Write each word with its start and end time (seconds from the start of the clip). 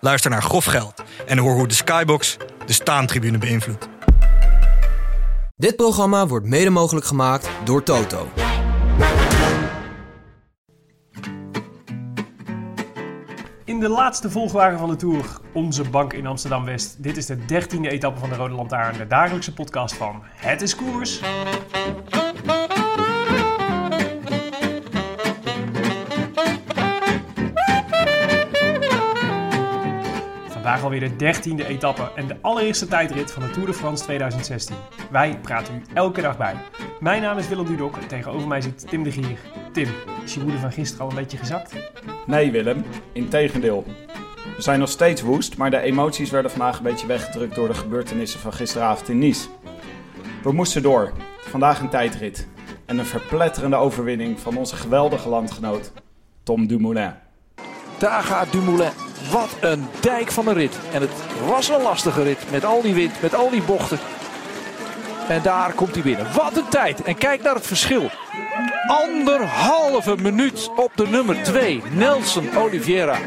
Luister 0.00 0.30
naar 0.30 0.42
Grof 0.42 0.64
Geld 0.64 1.02
en 1.26 1.38
hoor 1.38 1.54
hoe 1.54 1.68
de 1.68 1.74
Skybox 1.74 2.36
de 2.66 2.72
staantribune 2.72 3.38
beïnvloedt. 3.38 3.88
Dit 5.56 5.76
programma 5.76 6.26
wordt 6.26 6.46
mede 6.46 6.70
mogelijk 6.70 7.06
gemaakt 7.06 7.50
door 7.64 7.82
Toto. 7.82 8.28
In 13.64 13.80
de 13.80 13.88
laatste 13.88 14.30
volgwagen 14.30 14.78
van 14.78 14.88
de 14.88 14.96
Tour, 14.96 15.24
onze 15.52 15.82
bank 15.90 16.12
in 16.12 16.26
Amsterdam-West. 16.26 17.02
Dit 17.02 17.16
is 17.16 17.26
de 17.26 17.44
dertiende 17.44 17.90
etappe 17.90 18.20
van 18.20 18.28
de 18.28 18.34
Rode 18.34 18.54
Lantaarn, 18.54 18.98
de 18.98 19.06
dagelijkse 19.06 19.52
podcast 19.52 19.94
van 19.94 20.22
Het 20.22 20.62
is 20.62 20.76
Koers. 20.76 21.20
Vandaag 30.60 30.82
alweer 30.82 31.00
de 31.00 31.16
dertiende 31.16 31.66
etappe 31.66 32.10
en 32.14 32.26
de 32.26 32.36
allereerste 32.40 32.86
tijdrit 32.86 33.32
van 33.32 33.42
de 33.42 33.50
Tour 33.50 33.66
de 33.66 33.74
France 33.74 34.04
2016. 34.04 34.76
Wij 35.10 35.38
praten 35.42 35.74
u 35.74 35.82
elke 35.94 36.20
dag 36.20 36.36
bij. 36.36 36.54
Mijn 37.00 37.22
naam 37.22 37.38
is 37.38 37.48
Willem 37.48 37.66
Dudok 37.66 37.96
en 37.96 38.06
tegenover 38.08 38.48
mij 38.48 38.60
zit 38.60 38.88
Tim 38.88 39.02
de 39.02 39.12
Gier. 39.12 39.38
Tim, 39.72 39.88
is 40.24 40.34
je 40.34 40.42
woede 40.42 40.58
van 40.58 40.72
gisteren 40.72 41.04
al 41.04 41.10
een 41.10 41.16
beetje 41.16 41.36
gezakt? 41.36 41.74
Nee, 42.26 42.50
Willem. 42.50 42.84
Integendeel. 43.12 43.84
We 44.56 44.62
zijn 44.62 44.78
nog 44.78 44.88
steeds 44.88 45.22
woest, 45.22 45.56
maar 45.56 45.70
de 45.70 45.80
emoties 45.80 46.30
werden 46.30 46.50
vandaag 46.50 46.76
een 46.76 46.82
beetje 46.82 47.06
weggedrukt 47.06 47.54
door 47.54 47.68
de 47.68 47.74
gebeurtenissen 47.74 48.40
van 48.40 48.52
gisteravond 48.52 49.08
in 49.08 49.18
Nice. 49.18 49.48
We 50.42 50.52
moesten 50.52 50.82
door. 50.82 51.12
Vandaag 51.40 51.80
een 51.80 51.88
tijdrit. 51.88 52.48
En 52.86 52.98
een 52.98 53.06
verpletterende 53.06 53.76
overwinning 53.76 54.40
van 54.40 54.56
onze 54.56 54.76
geweldige 54.76 55.28
landgenoot, 55.28 55.92
Tom 56.42 56.66
Dumoulin. 56.66 57.12
Daar 57.98 58.22
gaat 58.22 58.52
Dumoulin. 58.52 59.09
Wat 59.30 59.56
een 59.60 59.86
dijk 60.00 60.30
van 60.30 60.46
een 60.46 60.54
rit. 60.54 60.78
En 60.92 61.00
het 61.00 61.10
was 61.46 61.68
een 61.68 61.82
lastige 61.82 62.22
rit 62.22 62.50
met 62.50 62.64
al 62.64 62.82
die 62.82 62.94
wind, 62.94 63.22
met 63.22 63.34
al 63.34 63.50
die 63.50 63.62
bochten. 63.62 63.98
En 65.28 65.42
daar 65.42 65.72
komt 65.72 65.94
hij 65.94 66.02
binnen. 66.02 66.26
Wat 66.34 66.56
een 66.56 66.68
tijd. 66.68 67.02
En 67.02 67.16
kijk 67.16 67.42
naar 67.42 67.54
het 67.54 67.66
verschil. 67.66 68.10
Anderhalve 68.86 70.16
minuut 70.16 70.70
op 70.76 70.92
de 70.94 71.06
nummer 71.06 71.42
2, 71.42 71.82
Nelson 71.92 72.56
Oliveira. 72.56 73.18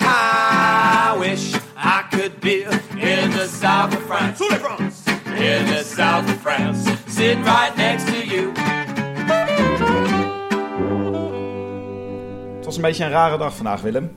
I 0.00 1.18
wish 1.18 1.54
I 1.76 2.02
could 2.10 2.40
be 2.40 2.62
in 2.96 3.30
the 3.30 3.48
south 3.60 3.96
of 3.96 4.02
France. 4.06 4.44
In 5.24 5.66
the 5.66 5.92
south 5.96 6.24
of 6.24 6.40
France. 6.40 6.90
Sitting 7.08 7.44
right 7.44 7.76
next 7.76 8.06
to 8.06 8.34
you. 8.34 8.52
Het 12.56 12.64
was 12.64 12.76
een 12.76 12.82
beetje 12.82 13.04
een 13.04 13.10
rare 13.10 13.38
dag 13.38 13.56
vandaag, 13.56 13.80
Willem. 13.80 14.16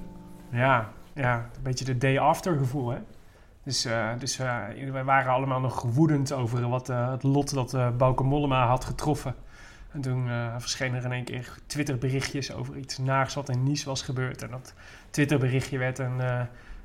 Ja, 0.52 0.90
ja, 1.20 1.50
een 1.56 1.64
beetje 1.64 1.86
de 1.86 1.98
day 1.98 2.20
after 2.20 2.58
gevoel, 2.58 2.90
hè? 2.90 3.00
Dus, 3.64 3.86
eh, 3.86 4.10
dus 4.20 4.40
eh, 4.40 4.92
wij 4.92 5.04
waren 5.04 5.32
allemaal 5.32 5.60
nog 5.60 5.82
woedend 5.82 6.32
over 6.32 6.70
wat, 6.70 6.90
eh, 6.90 7.12
het 7.12 7.24
lot 7.24 7.54
dat 7.54 7.74
uh, 7.74 7.90
Bauke 7.98 8.24
Mollema 8.24 8.68
had 8.68 8.86
getroffen. 8.86 9.36
En 9.92 10.02
toen 10.02 10.28
verschenen 10.58 10.98
er 11.00 11.06
in 11.06 11.12
één 11.12 11.24
keer 11.24 11.58
Twitterberichtjes 11.66 12.54
over 12.54 12.78
iets 12.78 12.98
naars 12.98 13.34
wat 13.34 13.50
in 13.50 13.64
Nice 13.64 13.86
was 13.86 14.02
gebeurd. 14.02 14.42
En 14.42 14.50
dat 14.50 14.74
Twitterberichtje 15.10 15.78
werd 15.78 16.00
een, 16.00 16.18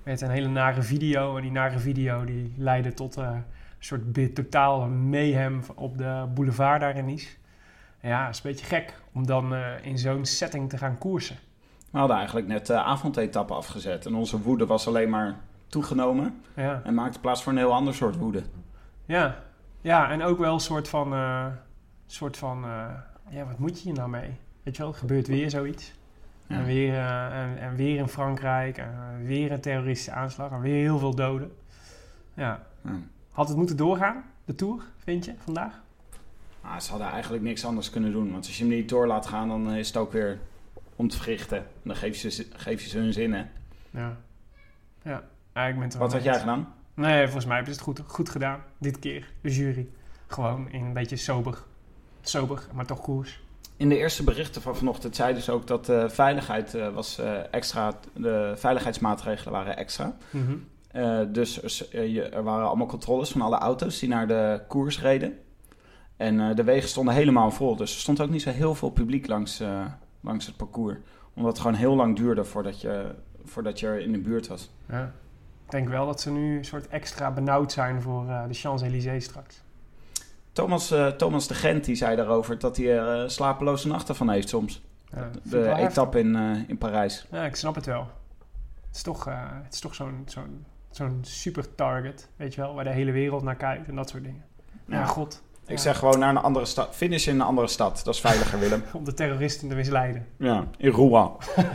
werd 0.02 0.20
een 0.20 0.30
hele 0.30 0.48
nare 0.48 0.82
video. 0.82 1.36
En 1.36 1.42
die 1.42 1.50
nare 1.50 1.78
video 1.78 2.24
die 2.24 2.54
leidde 2.56 2.94
tot 2.94 3.16
een 3.16 3.44
soort 3.78 4.34
totaal 4.34 4.88
mayhem 4.88 5.62
op 5.74 5.98
de 5.98 6.26
boulevard 6.34 6.80
daar 6.80 6.96
in 6.96 7.04
Nice. 7.04 7.28
Ja, 8.00 8.26
het 8.26 8.34
is 8.34 8.44
een 8.44 8.50
beetje 8.50 8.66
gek 8.66 8.94
om 9.12 9.26
dan 9.26 9.54
in 9.82 9.98
zo'n 9.98 10.24
setting 10.24 10.68
te 10.68 10.78
gaan 10.78 10.98
koersen. 10.98 11.36
We 11.94 12.00
hadden 12.00 12.16
eigenlijk 12.18 12.46
net 12.46 12.66
de 12.66 12.74
avondetappe 12.74 13.54
afgezet. 13.54 14.06
En 14.06 14.14
onze 14.14 14.40
woede 14.40 14.66
was 14.66 14.86
alleen 14.86 15.10
maar 15.10 15.36
toegenomen. 15.66 16.40
Ja. 16.56 16.80
En 16.84 16.94
maakte 16.94 17.20
plaats 17.20 17.42
voor 17.42 17.52
een 17.52 17.58
heel 17.58 17.72
ander 17.72 17.94
soort 17.94 18.16
woede. 18.16 18.42
Ja, 19.04 19.36
ja 19.80 20.10
en 20.10 20.22
ook 20.22 20.38
wel 20.38 20.54
een 20.54 20.60
soort 20.60 20.88
van, 20.88 21.12
eh, 21.12 21.46
soort 22.06 22.36
van 22.36 22.64
eh, 22.64 22.86
ja, 23.30 23.44
wat 23.44 23.58
moet 23.58 23.78
je 23.78 23.84
hier 23.84 23.98
nou 23.98 24.10
mee? 24.10 24.36
Weet 24.62 24.76
je 24.76 24.82
wel, 24.82 24.92
er 24.92 24.98
gebeurt 24.98 25.26
weer 25.26 25.50
zoiets. 25.50 25.92
Ja. 26.46 26.56
En, 26.56 26.64
weer, 26.64 26.94
eh, 26.94 27.42
en, 27.42 27.58
en 27.58 27.76
weer 27.76 27.96
in 27.98 28.08
Frankrijk, 28.08 28.78
en 28.78 29.24
weer 29.24 29.52
een 29.52 29.60
terroristische 29.60 30.12
aanslag, 30.12 30.50
en 30.50 30.60
weer 30.60 30.82
heel 30.82 30.98
veel 30.98 31.14
doden. 31.14 31.52
Ja. 32.34 32.62
Ja. 32.84 32.98
Had 33.30 33.48
het 33.48 33.56
moeten 33.56 33.76
doorgaan, 33.76 34.24
de 34.44 34.54
Tour, 34.54 34.82
vind 34.96 35.24
je, 35.24 35.34
vandaag? 35.38 35.82
Ah, 36.60 36.80
ze 36.80 36.90
hadden 36.90 37.08
eigenlijk 37.08 37.42
niks 37.42 37.64
anders 37.64 37.90
kunnen 37.90 38.12
doen. 38.12 38.32
Want 38.32 38.46
als 38.46 38.58
je 38.58 38.64
hem 38.64 38.72
niet 38.72 38.88
door 38.88 39.06
laat 39.06 39.26
gaan, 39.26 39.48
dan 39.48 39.72
is 39.72 39.86
het 39.86 39.96
ook 39.96 40.12
weer 40.12 40.38
om 40.96 41.08
te 41.08 41.16
verrichten. 41.16 41.58
En 41.58 41.64
dan 41.82 41.96
geef 41.96 42.16
je 42.16 42.30
ze, 42.30 42.46
geef 42.52 42.82
je 42.82 42.88
ze 42.88 42.98
hun 42.98 43.12
zin, 43.12 43.32
hè. 43.32 43.44
Ja. 43.90 44.16
Ja, 45.02 45.22
ja 45.54 45.66
ik 45.66 45.78
ben 45.78 45.98
Wat 45.98 46.12
had 46.12 46.22
jij 46.22 46.38
gedaan? 46.38 46.74
Nee, 46.94 47.24
volgens 47.24 47.44
mij 47.44 47.56
hebben 47.56 47.74
ze 47.74 47.80
het 47.80 47.88
goed, 47.88 48.02
goed 48.06 48.28
gedaan, 48.28 48.62
dit 48.78 48.98
keer, 48.98 49.32
de 49.40 49.54
jury. 49.54 49.88
Gewoon 50.26 50.70
in 50.70 50.84
een 50.84 50.92
beetje 50.92 51.16
sober. 51.16 51.62
Sober, 52.20 52.66
maar 52.72 52.86
toch 52.86 53.00
koers. 53.00 53.42
In 53.76 53.88
de 53.88 53.96
eerste 53.96 54.24
berichten 54.24 54.62
van 54.62 54.76
vanochtend 54.76 55.16
zeiden 55.16 55.42
ze 55.42 55.52
ook 55.52 55.66
dat 55.66 55.86
de 55.86 56.10
veiligheid 56.10 56.74
eh, 56.74 56.88
was 56.88 57.18
eh, 57.18 57.54
extra, 57.54 57.92
de 58.12 58.52
veiligheidsmaatregelen 58.56 59.52
waren 59.52 59.76
extra. 59.76 60.16
Mhm. 60.30 60.56
Eh, 60.90 61.20
dus 61.28 61.62
er, 61.92 62.32
er 62.32 62.42
waren 62.42 62.66
allemaal 62.66 62.86
controles 62.86 63.30
van 63.30 63.40
alle 63.40 63.58
auto's 63.58 63.98
die 63.98 64.08
naar 64.08 64.26
de 64.26 64.62
koers 64.68 65.00
reden. 65.00 65.38
En 66.16 66.40
eh, 66.40 66.56
de 66.56 66.64
wegen 66.64 66.88
stonden 66.88 67.14
helemaal 67.14 67.50
vol. 67.50 67.76
Dus 67.76 67.94
er 67.94 68.00
stond 68.00 68.20
ook 68.20 68.30
niet 68.30 68.42
zo 68.42 68.50
heel 68.50 68.74
veel 68.74 68.90
publiek 68.90 69.26
langs, 69.26 69.60
eh, 69.60 69.84
langs 70.24 70.46
het 70.46 70.56
parcours. 70.56 70.96
Omdat 71.34 71.52
het 71.52 71.60
gewoon 71.60 71.76
heel 71.76 71.94
lang 71.96 72.16
duurde 72.16 72.44
voordat 72.44 72.80
je, 72.80 73.14
voordat 73.44 73.80
je 73.80 73.86
er 73.86 74.00
in 74.00 74.12
de 74.12 74.18
buurt 74.18 74.46
was. 74.46 74.70
Ja. 74.88 75.12
Ik 75.64 75.70
denk 75.70 75.88
wel 75.88 76.06
dat 76.06 76.20
ze 76.20 76.30
nu 76.30 76.56
een 76.58 76.64
soort 76.64 76.88
extra 76.88 77.30
benauwd 77.30 77.72
zijn 77.72 78.02
voor 78.02 78.28
eh, 78.28 78.42
de 78.48 78.54
Champs-Élysées 78.54 79.24
straks. 79.24 79.62
Thomas, 80.52 80.90
eh, 80.90 81.06
Thomas 81.06 81.46
de 81.48 81.54
Gent 81.54 81.84
die 81.84 81.94
zei 81.94 82.16
daarover 82.16 82.58
dat 82.58 82.76
hij 82.76 82.98
er 82.98 83.22
eh, 83.22 83.28
slapeloze 83.28 83.88
nachten 83.88 84.16
van 84.16 84.30
heeft 84.30 84.48
soms. 84.48 84.82
Ja, 85.10 85.30
De 85.42 85.72
etappe 85.74 86.18
in, 86.18 86.36
in 86.68 86.78
Parijs. 86.78 87.26
Ja, 87.30 87.44
ik 87.44 87.56
snap 87.56 87.74
het 87.74 87.86
wel. 87.86 88.06
Het 88.86 88.96
is 88.96 89.02
toch, 89.02 89.24
het 89.64 89.74
is 89.74 89.80
toch 89.80 89.94
zo'n 89.94 90.22
zo'n 90.26 90.64
zo'n 90.90 91.18
super 91.22 91.74
target, 91.74 92.28
weet 92.36 92.54
je 92.54 92.60
wel, 92.60 92.74
waar 92.74 92.84
de 92.84 92.90
hele 92.90 93.12
wereld 93.12 93.42
naar 93.42 93.56
kijkt 93.56 93.88
en 93.88 93.94
dat 93.94 94.08
soort 94.08 94.22
dingen. 94.24 94.44
Ja, 94.86 94.98
Ja. 94.98 95.04
god. 95.04 95.42
Ik 95.66 95.78
zeg 95.78 95.98
gewoon 95.98 96.18
naar 96.18 96.28
een 96.30 96.36
andere 96.36 96.64
stad. 96.64 96.94
Finish 96.96 97.26
in 97.26 97.34
een 97.34 97.40
andere 97.46 97.66
stad. 97.66 98.00
Dat 98.04 98.14
is 98.14 98.20
veiliger, 98.20 98.58
Willem. 98.58 98.82
Om 98.92 99.04
de 99.04 99.14
terroristen 99.14 99.68
te 99.68 99.74
misleiden. 99.74 100.26
Ja, 100.38 100.64
in 100.76 100.90
Rouen. 100.90 101.30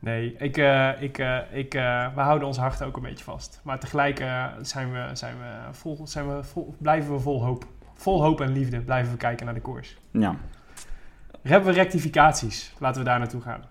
Nee, 0.00 0.34
ik, 0.38 0.56
eh, 0.56 1.02
ik, 1.02 1.18
eh, 1.18 1.38
ik, 1.52 1.74
eh, 1.74 2.06
we 2.14 2.20
houden 2.20 2.48
ons 2.48 2.56
hart 2.58 2.82
ook 2.82 2.96
een 2.96 3.02
beetje 3.02 3.24
vast. 3.24 3.60
Maar 3.62 3.78
tegelijk 3.78 4.24
zijn 4.62 4.92
we, 4.92 5.08
zijn 5.12 5.34
we 5.38 5.72
vol, 5.72 6.00
zijn 6.04 6.36
we 6.36 6.42
vol, 6.44 6.74
blijven 6.78 7.12
we 7.12 7.20
vol 7.20 7.44
hoop. 7.44 7.64
Vol 7.94 8.22
hoop 8.22 8.40
en 8.40 8.52
liefde 8.52 8.80
blijven 8.80 9.12
we 9.12 9.18
kijken 9.18 9.44
naar 9.44 9.54
de 9.54 9.60
koers. 9.60 9.96
Ja. 10.10 10.36
Hebben 11.42 11.68
we 11.72 11.74
rectificaties? 11.80 12.72
Laten 12.78 13.00
we 13.02 13.06
daar 13.08 13.18
naartoe 13.18 13.40
gaan. 13.40 13.64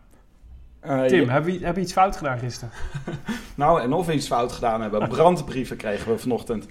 Eh, 0.80 1.04
Tim, 1.04 1.20
je- 1.20 1.32
hebben 1.32 1.52
we, 1.52 1.58
hebben 1.58 1.74
we 1.74 1.82
iets 1.82 1.94
fout 1.94 2.18
gedaan 2.18 2.40
gisteren? 2.40 2.74
Nou, 3.56 3.82
en 3.82 3.94
of 3.94 4.06
we 4.06 4.14
iets 4.14 4.28
fout 4.28 4.52
gedaan 4.52 4.82
hebben. 4.82 5.08
Brandbrieven 5.08 5.78
kregen 5.78 6.12
we 6.12 6.18
vanochtend. 6.18 6.68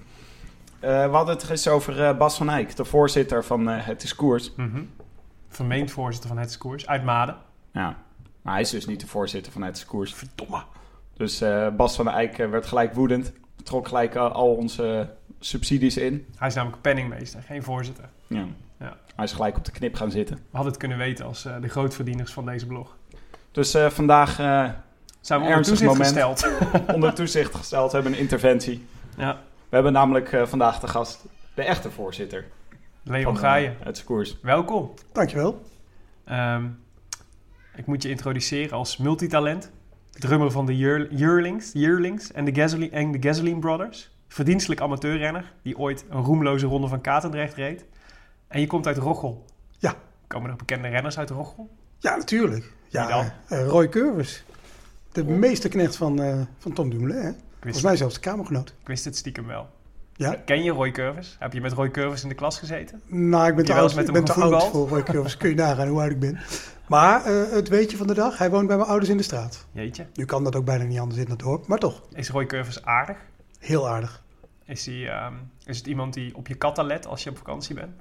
Eh, 0.81 1.05
we 1.05 1.17
hadden 1.17 1.35
het 1.35 1.45
gisteren 1.45 1.77
over 1.77 2.05
eh, 2.05 2.17
Bas 2.17 2.37
van 2.37 2.51
Eyck, 2.51 2.77
de 2.77 2.85
voorzitter 2.85 3.45
van 3.45 3.69
eh, 3.71 3.87
Het 3.87 4.03
is 4.03 4.15
Koers. 4.15 4.53
Mhm. 4.57 4.83
Vermeend 5.49 5.91
voorzitter 5.91 6.29
van 6.29 6.39
het 6.39 6.59
koers 6.59 6.87
uit 6.87 7.05
Maden. 7.05 7.37
Ja. 7.73 7.97
Maar 8.43 8.53
hij 8.53 8.63
is 8.63 8.71
dus 8.71 8.87
niet 8.87 9.01
de 9.01 9.07
voorzitter 9.07 9.53
van 9.53 9.63
Het 9.63 9.77
is 9.77 9.85
Koers. 9.85 10.15
Verdomme. 10.15 10.63
Dus 11.17 11.45
Bas 11.77 11.97
van 11.97 12.09
Eyck 12.11 12.37
werd 12.37 12.67
gelijk 12.67 12.95
woedend. 12.95 13.33
Trok 13.63 13.89
gelijk 13.89 14.17
al 14.17 14.55
onze 14.55 15.11
subsidies 15.41 15.97
in. 15.97 16.27
Hij 16.37 16.49
is 16.49 16.55
namelijk 16.55 16.83
penningmeester, 16.83 17.43
geen 17.43 17.63
voorzitter. 17.63 18.05
Ja. 18.27 18.45
Ja. 18.79 18.97
Hij 19.17 19.25
is 19.25 19.33
gelijk 19.33 19.57
op 19.57 19.65
de 19.65 19.71
knip 19.71 19.95
gaan 19.95 20.11
zitten. 20.11 20.37
We 20.37 20.43
hadden 20.51 20.71
het 20.71 20.81
kunnen 20.81 20.99
weten 20.99 21.25
als 21.25 21.43
de 21.43 21.69
grootverdieners 21.69 22.33
van 22.33 22.47
deze 22.47 22.67
blog. 22.67 22.97
Dus 23.53 23.77
vandaag 23.89 24.39
eh, 24.39 24.69
Zijn 25.21 25.41
we 25.41 25.47
onder 25.47 25.63
toezicht 25.63 25.91
moment. 25.91 26.07
gesteld. 26.07 26.49
onder 26.95 27.15
toezicht 27.15 27.55
gesteld. 27.55 27.91
We 27.91 27.95
hebben 27.95 28.13
een 28.15 28.19
interventie. 28.19 28.87
ja, 29.17 29.41
We 29.69 29.75
hebben 29.75 29.93
namelijk 29.93 30.33
eh, 30.33 30.47
vandaag 30.47 30.81
de 30.81 30.89
gast 30.89 31.25
de 31.55 31.63
echte 31.63 31.91
voorzitter 31.91 32.45
Leon 33.03 33.39
Gaaien. 33.39 33.77
eh, 33.81 33.87
Het 33.87 33.97
is 33.97 34.05
Koers. 34.05 34.39
Welkom. 34.43 34.95
Dankjewel. 35.13 35.63
Ehm, 36.25 36.65
ik 37.77 37.87
moet 37.87 38.03
je 38.03 38.09
introduceren 38.09 38.77
als 38.77 38.97
multitalent. 38.97 39.71
drummer 40.13 40.51
van 40.51 40.67
de 40.67 40.77
Year- 40.77 41.15
Yearlings, 41.15 41.71
Yearlings 41.73 42.33
en 42.33 42.45
de 42.45 42.55
Gasoline, 42.55 42.91
en 42.91 43.13
de 43.13 43.29
Gasoline 43.29 43.59
Brothers. 43.59 44.11
Verdienstelijk 44.29 44.81
amateurrenner 44.81 45.53
die 45.63 45.79
ooit 45.79 46.05
een 46.11 46.21
roemloze 46.23 46.67
ronde 46.67 46.89
van 46.89 47.01
Katendrecht 47.01 47.55
reed. 47.55 47.85
En 48.49 48.61
je 48.61 48.67
komt 48.67 48.87
uit 48.87 48.97
Rochel. 48.97 49.45
Ja. 49.79 49.95
Komen 50.27 50.51
er 50.51 50.57
bekende 50.57 50.89
renners 50.89 51.19
uit 51.19 51.31
Rochel? 51.31 51.69
Ja, 51.99 52.17
natuurlijk. 52.17 52.73
Ja, 52.89 53.07
Wie 53.07 53.15
dan? 53.15 53.31
eh, 53.59 53.67
Roy 53.67 53.89
Curvers. 53.89 54.43
De 55.13 55.25
meesterknecht 55.25 55.97
van, 55.97 56.23
eh, 56.23 56.41
van 56.59 56.73
Tom 56.73 56.91
Dumoulin. 56.91 57.37
Volgens 57.73 57.85
mij 57.85 57.97
zelfs 57.97 58.15
de 58.15 58.21
kamergenoot. 58.21 58.69
ik 58.81 58.87
wist 58.87 59.05
het 59.05 59.17
stiekem 59.17 59.47
wel. 59.47 59.69
Ja? 60.13 60.35
Ken 60.45 60.63
je 60.63 60.71
Roy 60.71 60.91
Curvers? 60.91 61.37
Heb 61.39 61.53
je 61.53 61.61
met 61.61 61.73
Roy 61.73 61.91
Curvers 61.91 62.23
in 62.23 62.29
de 62.29 62.35
klas 62.35 62.59
gezeten? 62.59 63.01
Nou, 63.07 63.49
ik 63.49 63.57
ben 63.57 63.65
te 63.65 63.75
oud, 63.75 63.95
met 63.95 64.07
ik 64.07 64.13
ben 64.13 64.25
te 64.25 64.33
oud 64.33 64.65
voor 64.65 64.89
Roy 64.89 65.03
Curvers. 65.03 65.37
Kun 65.37 65.49
je 65.49 65.55
nagaan 65.55 65.89
hoe 65.89 66.01
oud 66.01 66.11
ik 66.11 66.19
ben. 66.21 66.39
Maar 66.89 67.25
eh, 67.25 67.51
het 67.51 67.69
weetje 67.69 67.97
van 67.97 68.07
de 68.07 68.15
dag, 68.15 68.39
hij 68.39 68.51
woont 68.51 68.67
bij 68.67 68.77
mijn 68.77 68.89
ouders 68.89 69.11
in 69.11 69.17
de 69.17 69.23
straat. 69.23 69.67
Jeetje. 69.73 70.07
Nu 70.15 70.25
kan 70.25 70.45
dat 70.45 70.57
ook 70.57 70.65
bijna 70.65 70.85
niet 70.85 70.99
anders 70.99 71.21
in 71.21 71.31
het 71.31 71.39
dorp, 71.39 71.67
maar 71.67 71.79
toch. 71.79 72.03
Is 72.13 72.29
Roy 72.31 72.47
Curvers 72.47 72.85
aardig? 72.85 73.17
Heel 73.59 73.89
aardig. 73.89 74.23
Is, 74.65 74.87
hij, 74.87 75.09
ehm, 75.09 75.35
is 75.65 75.77
het 75.79 75.87
iemand 75.87 76.15
die 76.15 76.37
op 76.37 76.47
je 76.47 76.55
katten 76.55 76.85
let 76.85 77.07
als 77.07 77.23
je 77.23 77.31
op 77.31 77.37
vakantie 77.37 77.75
bent? 77.75 77.93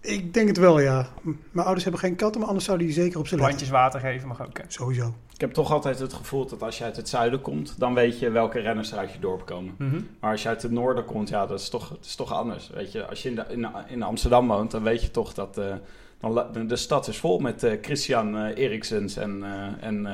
Ik 0.00 0.34
denk 0.34 0.48
het 0.48 0.56
wel, 0.56 0.80
ja. 0.80 1.06
Mijn 1.22 1.38
ouders 1.66 1.82
hebben 1.82 2.00
geen 2.00 2.16
katten, 2.16 2.38
maar 2.40 2.48
anders 2.48 2.66
zouden 2.66 2.86
die 2.86 2.96
zeker 2.96 3.18
op 3.18 3.26
ze 3.26 3.34
letten. 3.36 3.54
Plantjes 3.56 3.70
water 3.70 4.00
geven 4.00 4.28
mag 4.28 4.42
ook. 4.42 4.58
hè? 4.58 4.64
Sowieso. 4.68 5.14
Ik 5.38 5.44
heb 5.44 5.52
toch 5.52 5.72
altijd 5.72 5.98
het 5.98 6.12
gevoel 6.12 6.46
dat 6.46 6.62
als 6.62 6.78
je 6.78 6.84
uit 6.84 6.96
het 6.96 7.08
zuiden 7.08 7.40
komt, 7.40 7.74
dan 7.78 7.94
weet 7.94 8.18
je 8.18 8.30
welke 8.30 8.58
renners 8.58 8.92
er 8.92 8.98
uit 8.98 9.12
je 9.12 9.18
dorp 9.18 9.46
komen. 9.46 9.74
Mhm. 9.78 10.00
Maar 10.20 10.30
als 10.30 10.42
je 10.42 10.48
uit 10.48 10.62
het 10.62 10.70
noorden 10.70 11.04
komt, 11.04 11.28
ja, 11.28 11.46
dat 11.46 11.60
is 11.60 11.68
toch, 11.68 11.88
het 11.88 12.04
is 12.04 12.14
toch 12.14 12.32
anders. 12.32 12.68
Weet 12.68 12.92
je, 12.92 13.06
als 13.06 13.22
je 13.22 13.28
in, 13.28 13.34
de, 13.34 13.44
in, 13.48 13.68
in 13.86 14.02
Amsterdam 14.02 14.48
woont, 14.48 14.70
dan 14.70 14.82
weet 14.82 15.02
je 15.02 15.10
toch 15.10 15.34
dat 15.34 15.58
eh, 15.58 15.74
dan, 16.20 16.66
de, 16.66 16.76
stad 16.76 17.08
is 17.08 17.18
vol 17.18 17.38
met 17.38 17.62
eh, 17.62 17.72
Christian 17.82 18.36
eh, 18.36 18.64
Eriksens 18.64 19.16
en, 19.16 19.44
en 19.80 20.08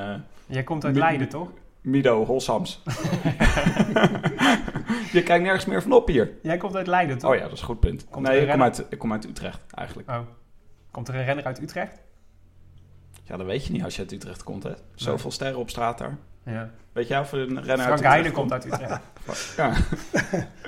Jij 0.45 0.63
komt 0.63 0.85
uit 0.85 0.93
Mi- 0.93 0.99
Leiden, 0.99 1.29
toch? 1.29 1.49
Mido 1.81 2.25
Holsams. 2.25 2.81
je 5.11 5.23
kijkt 5.23 5.43
nergens 5.43 5.65
meer 5.65 5.81
van 5.81 5.91
op 5.91 6.07
hier. 6.07 6.31
Jij 6.41 6.57
komt 6.57 6.75
uit 6.75 6.87
Leiden, 6.87 7.17
toch? 7.17 7.29
Oh 7.31 7.35
ja, 7.35 7.43
dat 7.43 7.51
is 7.51 7.59
een 7.59 7.65
goed 7.65 7.79
punt. 7.79 8.05
Komt 8.09 8.27
nee, 8.27 8.41
ik 8.41 8.49
kom, 8.49 8.61
uit, 8.61 8.85
ik 8.89 8.99
kom 8.99 9.11
uit 9.11 9.25
Utrecht 9.25 9.61
eigenlijk. 9.71 10.09
Oh. 10.09 10.19
Komt 10.91 11.07
er 11.07 11.15
een 11.15 11.25
renner 11.25 11.45
uit 11.45 11.61
Utrecht? 11.61 12.04
Ja, 13.27 13.37
dat 13.37 13.45
weet 13.45 13.65
je 13.65 13.71
niet 13.71 13.83
als 13.83 13.95
je 13.95 14.01
uit 14.01 14.11
Utrecht 14.11 14.43
komt, 14.43 14.63
hè. 14.63 14.71
Zoveel 14.95 15.31
sterren 15.31 15.59
op 15.59 15.69
straat 15.69 15.97
daar. 15.97 16.17
Ja. 16.45 16.69
Weet 16.91 17.07
jij 17.07 17.19
of 17.19 17.31
er 17.31 17.39
een 17.39 17.47
renner 17.47 17.67
uit 17.67 17.79
Frank 17.79 17.93
Utrecht 17.93 18.13
Heijnen 18.13 18.31
komt 18.31 18.51
uit 18.51 18.65
Utrecht. 18.65 18.99
Ja. 19.57 19.73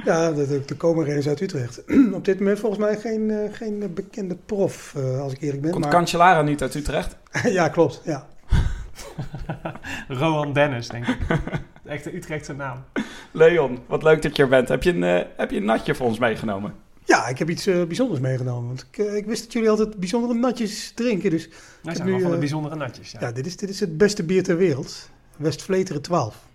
Ja, 0.06 0.32
de, 0.32 0.48
de, 0.48 0.62
de 0.66 0.76
komen 0.76 1.06
renners 1.06 1.28
uit 1.28 1.42
Utrecht. 1.42 1.84
op 2.14 2.26
dit 2.26 2.40
moment 2.40 2.60
volgens 2.60 2.82
mij 2.82 2.98
geen, 2.98 3.32
eh, 3.32 3.54
geen 3.54 3.94
bekende 3.94 4.36
prof, 4.46 4.94
eh, 4.96 5.20
als 5.20 5.34
ik 5.34 5.42
eerlijk 5.42 5.62
ben. 5.62 5.72
Komt 5.72 5.84
maar... 5.84 5.94
Cancellara 5.94 6.42
niet 6.42 6.62
uit 6.62 6.76
Utrecht? 6.76 7.18
ja, 7.60 7.70
klopt. 7.70 8.02
Ja. 8.04 8.28
Rowan 10.08 10.54
Dennis, 10.54 10.88
denk 10.88 11.08
ik. 11.08 11.18
Echte 11.86 12.16
Utrechtse 12.16 12.54
naam. 12.54 12.84
Leon, 13.32 13.80
wat 13.88 14.04
leuk 14.04 14.22
dat 14.22 14.36
je 14.36 14.44
er 14.44 14.50
bent. 14.50 14.68
Heb 14.68 14.84
je 14.84 14.94
een, 14.94 15.04
eh, 15.04 15.26
heb 15.38 15.52
je 15.52 15.58
een 15.58 15.66
natje 15.66 15.96
voor 15.96 16.06
ons 16.06 16.20
meegenomen? 16.20 16.74
Ja, 17.08 17.28
ik 17.28 17.38
heb 17.38 17.50
iets 17.50 17.68
eh, 17.68 17.84
bijzonders 17.84 18.20
meegenomen. 18.20 18.68
Want 18.68 18.88
ik, 18.92 18.98
eh, 18.98 19.16
ik 19.16 19.26
wist 19.26 19.44
dat 19.44 19.54
jullie 19.54 19.70
altijd 19.70 19.98
bijzondere 19.98 20.34
natjes 20.34 20.92
drinken. 20.92 21.30
Dus 21.30 21.50
Wij 21.84 21.96
zijn 21.96 22.08
nu, 22.08 22.12
wel 22.12 22.22
van 22.22 22.30
de 22.30 22.36
eh, 22.36 22.42
bijzondere 22.42 22.76
natjes. 22.76 23.12
Ja. 23.12 23.20
ja, 23.20 23.32
dit, 23.32 23.46
is, 23.46 23.58
dit 23.58 23.70
is 23.70 23.80
het 23.80 23.98
beste 23.98 24.24
bier 24.24 24.44
ter 24.44 24.58
wereld. 24.58 25.10
West 25.38 25.62
Vleteren 25.62 26.02
12. 26.02 26.46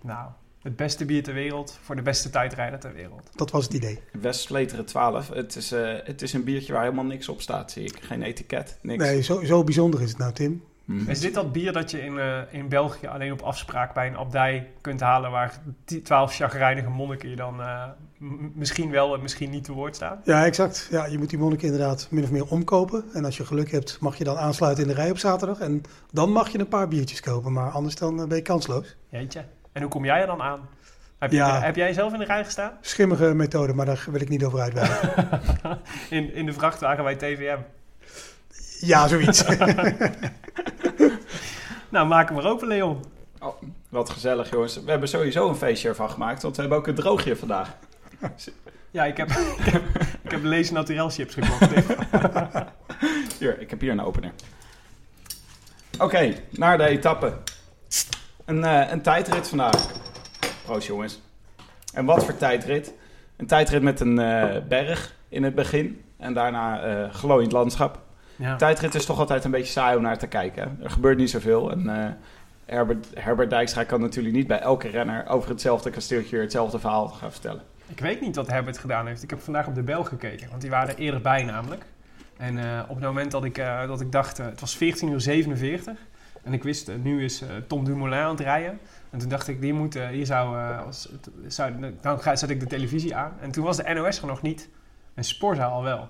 Nou, 0.00 0.30
het 0.62 0.76
beste 0.76 1.04
bier 1.04 1.22
ter 1.22 1.34
wereld 1.34 1.78
voor 1.82 1.96
de 1.96 2.02
beste 2.02 2.30
tijdrijder 2.30 2.78
ter 2.78 2.94
wereld. 2.94 3.30
Dat 3.34 3.50
was 3.50 3.64
het 3.64 3.72
idee. 3.72 4.00
Westvleteren 4.12 4.84
12. 4.84 5.28
Het 5.28 5.56
is, 5.56 5.72
eh, 5.72 5.94
het 6.04 6.22
is 6.22 6.32
een 6.32 6.44
biertje 6.44 6.72
waar 6.72 6.82
helemaal 6.82 7.04
niks 7.04 7.28
op 7.28 7.40
staat, 7.40 7.70
zie 7.70 7.84
ik. 7.84 7.98
Geen 8.00 8.22
etiket, 8.22 8.78
niks. 8.82 9.04
Nee, 9.04 9.22
zo, 9.22 9.44
zo 9.44 9.64
bijzonder 9.64 10.02
is 10.02 10.08
het 10.08 10.18
nou, 10.18 10.32
Tim. 10.32 10.62
Hm. 10.90 11.10
Is 11.10 11.20
dit 11.20 11.34
dat 11.34 11.52
bier 11.52 11.72
dat 11.72 11.90
je 11.90 12.02
in, 12.02 12.18
eh, 12.18 12.38
in 12.50 12.68
België 12.68 13.06
alleen 13.06 13.32
op 13.32 13.40
afspraak 13.40 13.94
bij 13.94 14.06
een 14.06 14.16
abdij 14.16 14.70
kunt 14.80 15.00
halen... 15.00 15.30
waar 15.30 15.60
twaalf 16.02 16.34
chagrijnige 16.34 16.88
monniken 16.88 17.30
je 17.30 17.36
dan 17.36 17.60
eh, 17.60 17.82
misschien 18.54 18.90
wel 18.90 19.14
en 19.14 19.22
misschien 19.22 19.50
niet 19.50 19.64
te 19.64 19.72
woord 19.72 19.94
staan? 19.94 20.20
Ja, 20.24 20.44
exact. 20.44 20.88
Ja, 20.90 21.06
je 21.06 21.18
moet 21.18 21.30
die 21.30 21.38
monnik 21.38 21.62
inderdaad 21.62 22.06
min 22.10 22.24
of 22.24 22.30
meer 22.30 22.46
omkopen. 22.46 23.04
En 23.12 23.24
als 23.24 23.36
je 23.36 23.46
geluk 23.46 23.70
hebt, 23.70 23.98
mag 24.00 24.16
je 24.16 24.24
dan 24.24 24.36
aansluiten 24.36 24.82
in 24.82 24.88
de 24.88 24.94
rij 24.94 25.10
op 25.10 25.18
zaterdag. 25.18 25.58
En 25.58 25.82
dan 26.12 26.32
mag 26.32 26.48
je 26.48 26.58
een 26.58 26.68
paar 26.68 26.88
biertjes 26.88 27.20
kopen. 27.20 27.52
Maar 27.52 27.70
anders 27.70 27.94
dan 27.94 28.20
eh, 28.20 28.26
ben 28.26 28.36
je 28.36 28.42
kansloos. 28.42 28.96
Jeetje. 29.08 29.44
En 29.72 29.82
hoe 29.82 29.90
kom 29.90 30.04
jij 30.04 30.20
er 30.20 30.26
dan 30.26 30.42
aan? 30.42 30.68
Heb, 31.18 31.32
je, 31.32 31.42
heb 31.42 31.76
jij 31.76 31.92
zelf 31.92 32.12
in 32.12 32.18
de 32.18 32.24
rij 32.24 32.44
gestaan? 32.44 32.72
Schimmige 32.80 33.34
methode, 33.34 33.72
maar 33.72 33.86
daar 33.86 34.06
wil 34.10 34.20
ik 34.20 34.28
niet 34.28 34.44
over 34.44 34.60
uitweiden. 34.60 34.98
In, 36.10 36.34
in 36.34 36.46
de 36.46 36.52
vrachtwagen 36.52 37.04
bij 37.04 37.16
TVM? 37.16 37.58
ja, 38.80 39.08
zoiets. 39.08 39.44
Nou, 41.90 42.06
maak 42.06 42.28
hem 42.28 42.36
maar 42.36 42.46
open, 42.46 42.68
Leon. 42.68 43.04
Oh, 43.40 43.62
wat 43.88 44.10
gezellig, 44.10 44.50
jongens. 44.50 44.82
We 44.84 44.90
hebben 44.90 45.08
sowieso 45.08 45.48
een 45.48 45.56
feestje 45.56 45.88
ervan 45.88 46.10
gemaakt, 46.10 46.42
want 46.42 46.54
we 46.56 46.60
hebben 46.60 46.78
ook 46.78 46.86
een 46.86 46.94
droogje 46.94 47.36
vandaag. 47.36 47.76
Ja, 48.92 49.04
ik 49.04 49.16
heb, 49.16 49.30
ik 49.30 49.64
heb, 49.64 49.82
ik 50.22 50.30
heb 50.30 50.42
Lees 50.42 50.70
Naturel 50.70 51.10
chips 51.10 51.34
gekocht. 51.34 51.70
Hier, 53.38 53.60
ik 53.60 53.70
heb 53.70 53.80
hier 53.80 53.90
een 53.90 54.02
opener. 54.02 54.32
Oké, 55.98 56.34
naar 56.50 56.78
de 56.78 56.84
etappe. 56.84 57.32
Een, 58.44 58.64
eh, 58.64 58.90
een 58.90 59.02
tijdrit 59.02 59.48
vandaag. 59.48 59.90
Proost, 60.64 60.86
jongens. 60.86 61.20
En 61.94 62.04
wat 62.04 62.24
voor 62.24 62.36
tijdrit? 62.36 62.94
Een 63.36 63.46
tijdrit 63.46 63.82
met 63.82 64.00
een 64.00 64.18
eh, 64.18 64.56
berg 64.68 65.14
in 65.28 65.42
het 65.42 65.54
begin 65.54 66.04
en 66.16 66.34
daarna 66.34 66.82
eh 66.82 67.14
glooiend 67.14 67.52
landschap. 67.52 67.98
Ja. 68.40 68.56
Tijdrit 68.56 68.94
is 68.94 69.06
toch 69.06 69.18
altijd 69.18 69.44
een 69.44 69.50
beetje 69.50 69.72
saai 69.72 69.96
om 69.96 70.02
naar 70.02 70.18
te 70.18 70.26
kijken. 70.26 70.78
Er 70.82 70.90
gebeurt 70.90 71.16
niet 71.18 71.30
zoveel. 71.30 71.70
En 71.70 71.88
eh, 72.04 72.10
Herbert, 72.64 73.06
Herbert 73.14 73.50
Dijkstra 73.50 73.84
kan 73.84 74.00
natuurlijk 74.00 74.34
niet 74.34 74.46
bij 74.46 74.60
elke 74.60 74.88
renner 74.88 75.26
over 75.28 75.48
hetzelfde 75.50 75.90
kasteeltje 75.90 76.30
weer 76.30 76.40
hetzelfde 76.40 76.78
verhaal 76.78 77.08
gaan 77.08 77.32
vertellen. 77.32 77.62
Ik 77.86 78.00
weet 78.00 78.20
niet 78.20 78.36
wat 78.36 78.46
Herbert 78.46 78.78
gedaan 78.78 79.06
heeft. 79.06 79.22
Ik 79.22 79.30
heb 79.30 79.40
vandaag 79.40 79.66
op 79.66 79.74
de 79.74 79.82
bel 79.82 80.04
gekeken, 80.04 80.48
want 80.48 80.60
die 80.60 80.70
waren 80.70 80.88
er 80.88 80.98
eerder 80.98 81.20
bij 81.20 81.44
namelijk. 81.44 81.84
En 82.36 82.58
eh, 82.58 82.80
op 82.88 82.94
het 82.96 83.04
moment 83.04 83.30
dat 83.30 83.44
ik, 83.44 83.58
eh, 83.58 83.86
dat 83.86 84.00
ik 84.00 84.12
dacht, 84.12 84.36
het 84.38 84.60
was 84.60 84.76
14 84.76 85.08
uur 85.08 85.20
47. 85.20 85.98
En 86.42 86.52
ik 86.52 86.62
wist, 86.62 86.90
nu 87.02 87.24
is 87.24 87.42
Tom 87.66 87.84
Dumoulin 87.84 88.18
aan 88.18 88.30
het 88.30 88.40
rijden. 88.40 88.78
En 89.10 89.18
toen 89.18 89.28
dacht 89.28 89.48
ik, 89.48 89.60
die 89.60 89.72
moet, 89.74 89.94
hier 90.10 90.26
zou, 90.26 90.56
als, 90.86 91.08
zou, 91.46 91.72
dan 92.00 92.20
ga- 92.20 92.36
zet 92.36 92.50
ik 92.50 92.60
de 92.60 92.66
televisie 92.66 93.14
aan. 93.16 93.32
En 93.40 93.50
toen 93.50 93.64
was 93.64 93.76
de 93.76 93.94
NOS 93.94 94.20
er 94.20 94.26
nog 94.26 94.42
niet. 94.42 94.68
En 95.14 95.24
Sporza 95.24 95.64
al 95.64 95.82
wel. 95.82 96.08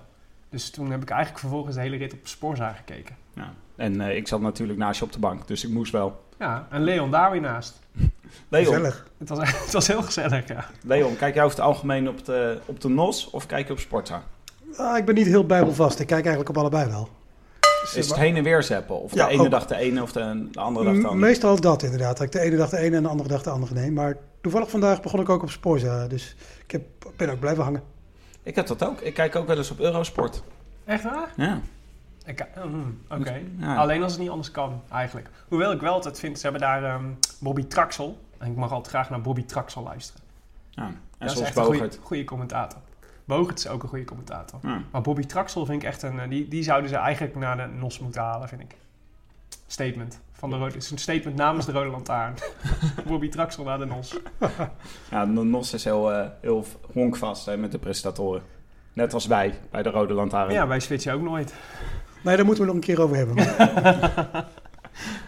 Dus 0.51 0.69
toen 0.69 0.91
heb 0.91 1.01
ik 1.01 1.09
eigenlijk 1.09 1.39
vervolgens 1.39 1.75
de 1.75 1.81
hele 1.81 1.97
rit 1.97 2.13
op 2.13 2.19
Sporza 2.23 2.71
gekeken. 2.73 3.15
Ja. 3.35 3.53
En 3.75 4.01
eh, 4.01 4.15
ik 4.15 4.27
zat 4.27 4.41
natuurlijk 4.41 4.79
naast 4.79 4.99
je 4.99 5.05
op 5.05 5.11
de 5.11 5.19
bank, 5.19 5.47
dus 5.47 5.63
ik 5.63 5.69
moest 5.69 5.91
wel. 5.91 6.23
Ja, 6.39 6.67
en 6.69 6.83
Leon 6.83 7.11
daar 7.11 7.31
weer 7.31 7.41
naast. 7.41 7.79
Leon, 8.49 8.65
Gezellig. 8.65 9.07
Het 9.17 9.29
was, 9.29 9.39
het 9.63 9.71
was 9.71 9.87
heel 9.87 10.01
gezellig, 10.01 10.47
ja. 10.47 10.65
Leon, 10.83 11.15
kijk 11.15 11.33
jij 11.33 11.43
over 11.43 11.57
het 11.57 11.65
algemeen 11.65 12.09
op 12.09 12.25
de, 12.25 12.59
op 12.65 12.81
de 12.81 12.89
NOS 12.89 13.29
of 13.29 13.45
kijk 13.45 13.67
je 13.67 13.73
op 13.73 13.79
Sportza? 13.79 14.23
Ah, 14.75 14.97
ik 14.97 15.05
ben 15.05 15.15
niet 15.15 15.25
heel 15.27 15.45
bijbelvast. 15.45 15.99
Ik 15.99 16.07
kijk 16.07 16.25
eigenlijk 16.25 16.49
op 16.49 16.57
allebei 16.57 16.89
wel. 16.89 17.09
Is 17.95 18.07
het 18.07 18.15
heen 18.15 18.35
en 18.35 18.43
weer 18.43 18.63
zeppen? 18.63 19.01
Of 19.01 19.13
Ja, 19.13 19.25
de 19.27 19.33
ene 19.33 19.43
ook. 19.43 19.51
dag 19.51 19.65
de 19.67 19.75
ene 19.75 20.01
of 20.01 20.11
de, 20.11 20.47
de 20.51 20.59
andere 20.59 20.85
dag 20.85 20.93
de 20.93 21.07
andere? 21.07 21.25
Meestal 21.27 21.59
dat 21.61 21.83
inderdaad. 21.83 22.17
Dat 22.17 22.25
ik 22.25 22.31
de 22.31 22.39
ene 22.39 22.55
dag 22.55 22.69
de 22.69 22.77
ene 22.77 22.95
en 22.95 23.03
de 23.03 23.09
andere 23.09 23.29
dag 23.29 23.43
de 23.43 23.49
andere 23.49 23.73
neem. 23.73 23.93
Maar 23.93 24.17
toevallig 24.41 24.69
vandaag 24.69 25.01
begon 25.01 25.19
ik 25.19 25.29
ook 25.29 25.41
op 25.41 25.49
Sporza. 25.49 26.07
Dus 26.07 26.35
ik 26.63 26.71
heb, 26.71 26.81
ben 27.15 27.29
ook 27.29 27.39
blijven 27.39 27.63
hangen. 27.63 27.83
Ik 28.43 28.55
heb 28.55 28.67
dat 28.67 28.85
ook. 28.85 28.99
Ik 29.01 29.13
kijk 29.13 29.35
ook 29.35 29.47
wel 29.47 29.57
eens 29.57 29.71
op 29.71 29.79
Eurosport. 29.79 30.43
Echt 30.85 31.03
waar? 31.03 31.33
Ja. 31.37 31.59
Mm, 32.65 33.01
Oké. 33.09 33.41
Ja. 33.57 33.75
Alleen 33.75 34.03
als 34.03 34.11
het 34.11 34.21
niet 34.21 34.29
anders 34.29 34.51
kan, 34.51 34.81
eigenlijk. 34.91 35.29
Hoewel 35.47 35.71
ik 35.71 35.81
wel 35.81 35.93
altijd 35.93 36.19
vind, 36.19 36.37
ze 36.37 36.43
hebben 36.43 36.61
daar 36.61 36.83
ehm, 36.83 37.05
Bobby 37.39 37.63
Traxel. 37.63 38.19
En 38.37 38.51
ik 38.51 38.55
mag 38.57 38.71
altijd 38.71 38.87
graag 38.89 39.09
naar 39.09 39.21
Bobby 39.21 39.43
Traxel 39.45 39.83
luisteren. 39.83 40.21
ja. 40.69 40.83
En 40.85 40.97
dat 41.17 41.29
is 41.29 41.33
zoals 41.33 41.47
echt 41.47 41.57
een 41.93 42.01
goede, 42.01 42.23
commentator. 42.23 42.79
Bogert 43.25 43.57
is 43.59 43.67
ook 43.67 43.83
een 43.83 43.89
goede 43.89 44.05
commentator. 44.05 44.59
Ja. 44.63 44.81
Maar 44.91 45.01
Bobby 45.01 45.25
Traxel 45.25 45.65
vind 45.65 45.81
ik 45.81 45.87
echt 45.87 46.01
een... 46.01 46.19
eh, 46.19 46.29
Die, 46.29 46.47
die 46.47 46.63
zouden 46.63 46.89
ze 46.89 46.95
eigenlijk 46.95 47.35
naar 47.35 47.57
de 47.57 47.67
NOS 47.67 47.99
moeten 47.99 48.21
halen, 48.21 48.47
vind 48.47 48.61
ik. 48.61 48.75
Statement. 49.67 50.19
Van 50.41 50.49
de 50.49 50.55
rode, 50.55 50.73
het 50.73 50.83
is 50.83 50.91
een 50.91 50.97
statement 50.97 51.35
namens 51.35 51.65
de 51.65 51.71
Rode 51.71 51.89
Lantaarn. 51.89 52.33
Bobby 53.07 53.29
Traxel 53.29 53.63
naar 53.63 53.77
de 53.77 53.85
NOS. 53.85 54.17
Ja, 55.11 55.25
de 55.25 55.31
NOS 55.31 55.73
is 55.73 55.83
heel, 55.83 56.13
eh, 56.13 56.27
heel 56.41 56.65
honkvast 56.93 57.45
hè, 57.45 57.57
met 57.57 57.71
de 57.71 57.77
presentatoren. 57.77 58.41
Net 58.93 59.13
als 59.13 59.27
wij 59.27 59.53
bij 59.71 59.83
de 59.83 59.89
Rode 59.89 60.13
Lantaarn. 60.13 60.53
Ja, 60.53 60.67
wij 60.67 60.79
switchen 60.79 61.13
ook 61.13 61.21
nooit. 61.21 61.53
Nee, 62.23 62.35
daar 62.35 62.45
moeten 62.45 62.63
we 62.63 62.69
nog 62.69 62.79
een 62.79 62.87
keer 62.87 63.01
over 63.01 63.15
hebben. 63.15 63.35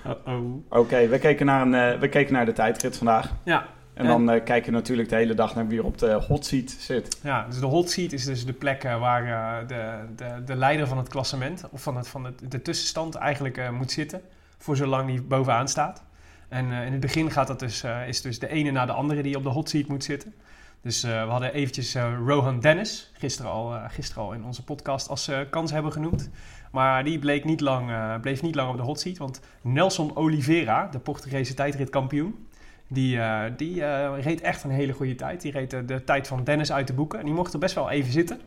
Uh-oh. 0.07 0.65
Oké, 0.69 1.07
we, 1.07 1.19
keken 1.19 1.45
naar 1.45 1.61
een, 1.61 1.73
eh, 1.73 1.99
we 1.99 2.09
keken 2.09 2.33
naar 2.33 2.45
de 2.45 2.53
tijdrit 2.53 2.97
vandaag. 2.97 3.31
Ja, 3.43 3.65
En 3.93 4.05
dan 4.05 4.29
eh, 4.29 4.43
kijken 4.43 4.71
we 4.71 4.77
natuurlijk 4.77 5.09
de 5.09 5.15
hele 5.15 5.33
dag 5.33 5.55
naar 5.55 5.67
wie 5.67 5.79
er 5.79 5.85
op 5.85 5.97
de 5.97 6.11
hot 6.11 6.45
seat 6.45 6.69
zit. 6.69 7.17
Ja, 7.21 7.45
dus 7.49 7.59
de 7.59 7.65
hot 7.65 7.89
seat 7.89 8.11
is 8.11 8.25
dus 8.25 8.45
de 8.45 8.53
plek 8.53 8.83
waar 8.83 9.25
eh, 9.25 9.67
de, 9.67 9.91
de, 10.15 10.43
de 10.45 10.55
leider 10.55 10.87
van 10.87 10.97
het 10.97 11.07
klassement, 11.07 11.63
of 11.71 11.81
van, 11.81 11.97
het, 11.97 12.07
van 12.07 12.25
het, 12.25 12.51
de 12.51 12.61
tussenstand 12.61 13.15
eigenlijk 13.15 13.57
eh, 13.57 13.69
moet 13.69 13.91
zitten, 13.91 14.21
voor 14.63 14.75
zolang 14.75 15.07
die 15.07 15.21
bovenaan 15.21 15.67
staat. 15.67 16.03
En 16.49 16.71
eh, 16.71 16.85
in 16.85 16.91
het 16.91 17.01
begin 17.01 17.31
gaat 17.31 17.47
dat 17.47 17.59
dus, 17.59 17.83
eh, 17.83 18.07
is 18.07 18.21
dus 18.21 18.39
de 18.39 18.47
ene 18.47 18.71
na 18.71 18.85
de 18.85 18.91
andere 18.91 19.21
die 19.21 19.37
op 19.37 19.43
de 19.43 19.49
hot 19.49 19.69
seat 19.69 19.87
moet 19.87 20.03
zitten. 20.03 20.33
Dus 20.81 21.03
eh, 21.03 21.23
we 21.23 21.29
hadden 21.29 21.53
eventjes 21.53 21.95
Rohan 22.25 22.59
Dennis, 22.59 23.11
gisteren 23.13 23.51
al, 23.51 23.73
gisteren 23.87 24.23
al 24.23 24.33
in 24.33 24.43
onze 24.43 24.63
podcast, 24.63 25.09
als 25.09 25.31
kans 25.49 25.71
hebben 25.71 25.91
genoemd. 25.91 26.29
Maar 26.71 27.03
die 27.03 27.19
bleek 27.19 27.45
niet 27.45 27.61
lang, 27.61 27.91
bleef 28.21 28.41
niet 28.41 28.55
lang 28.55 28.69
op 28.69 28.77
de 28.77 28.83
hot 28.83 28.99
seat. 28.99 29.17
Want 29.17 29.39
Nelson 29.61 30.15
Oliveira, 30.15 30.87
de 30.87 30.99
Portugese 30.99 31.53
tijdritkampioen, 31.53 32.47
die, 32.87 33.19
die 33.55 33.85
reed 34.15 34.41
echt 34.41 34.63
een 34.63 34.69
hele 34.69 34.93
goede 34.93 35.15
tijd. 35.15 35.41
Die 35.41 35.51
reed 35.51 35.87
de 35.87 36.03
tijd 36.03 36.27
van 36.27 36.43
Dennis 36.43 36.71
uit 36.71 36.87
de 36.87 36.93
boeken. 36.93 37.19
En 37.19 37.25
die 37.25 37.33
mocht 37.33 37.53
er 37.53 37.59
best 37.59 37.75
wel 37.75 37.89
even 37.89 38.11
zitten. 38.11 38.41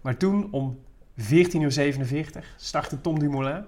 Maar 0.00 0.16
toen 0.16 0.48
om 0.50 0.78
14.47 1.20 1.24
uur 1.56 2.54
startte 2.56 3.00
Tom 3.00 3.18
Dumoulin. 3.18 3.64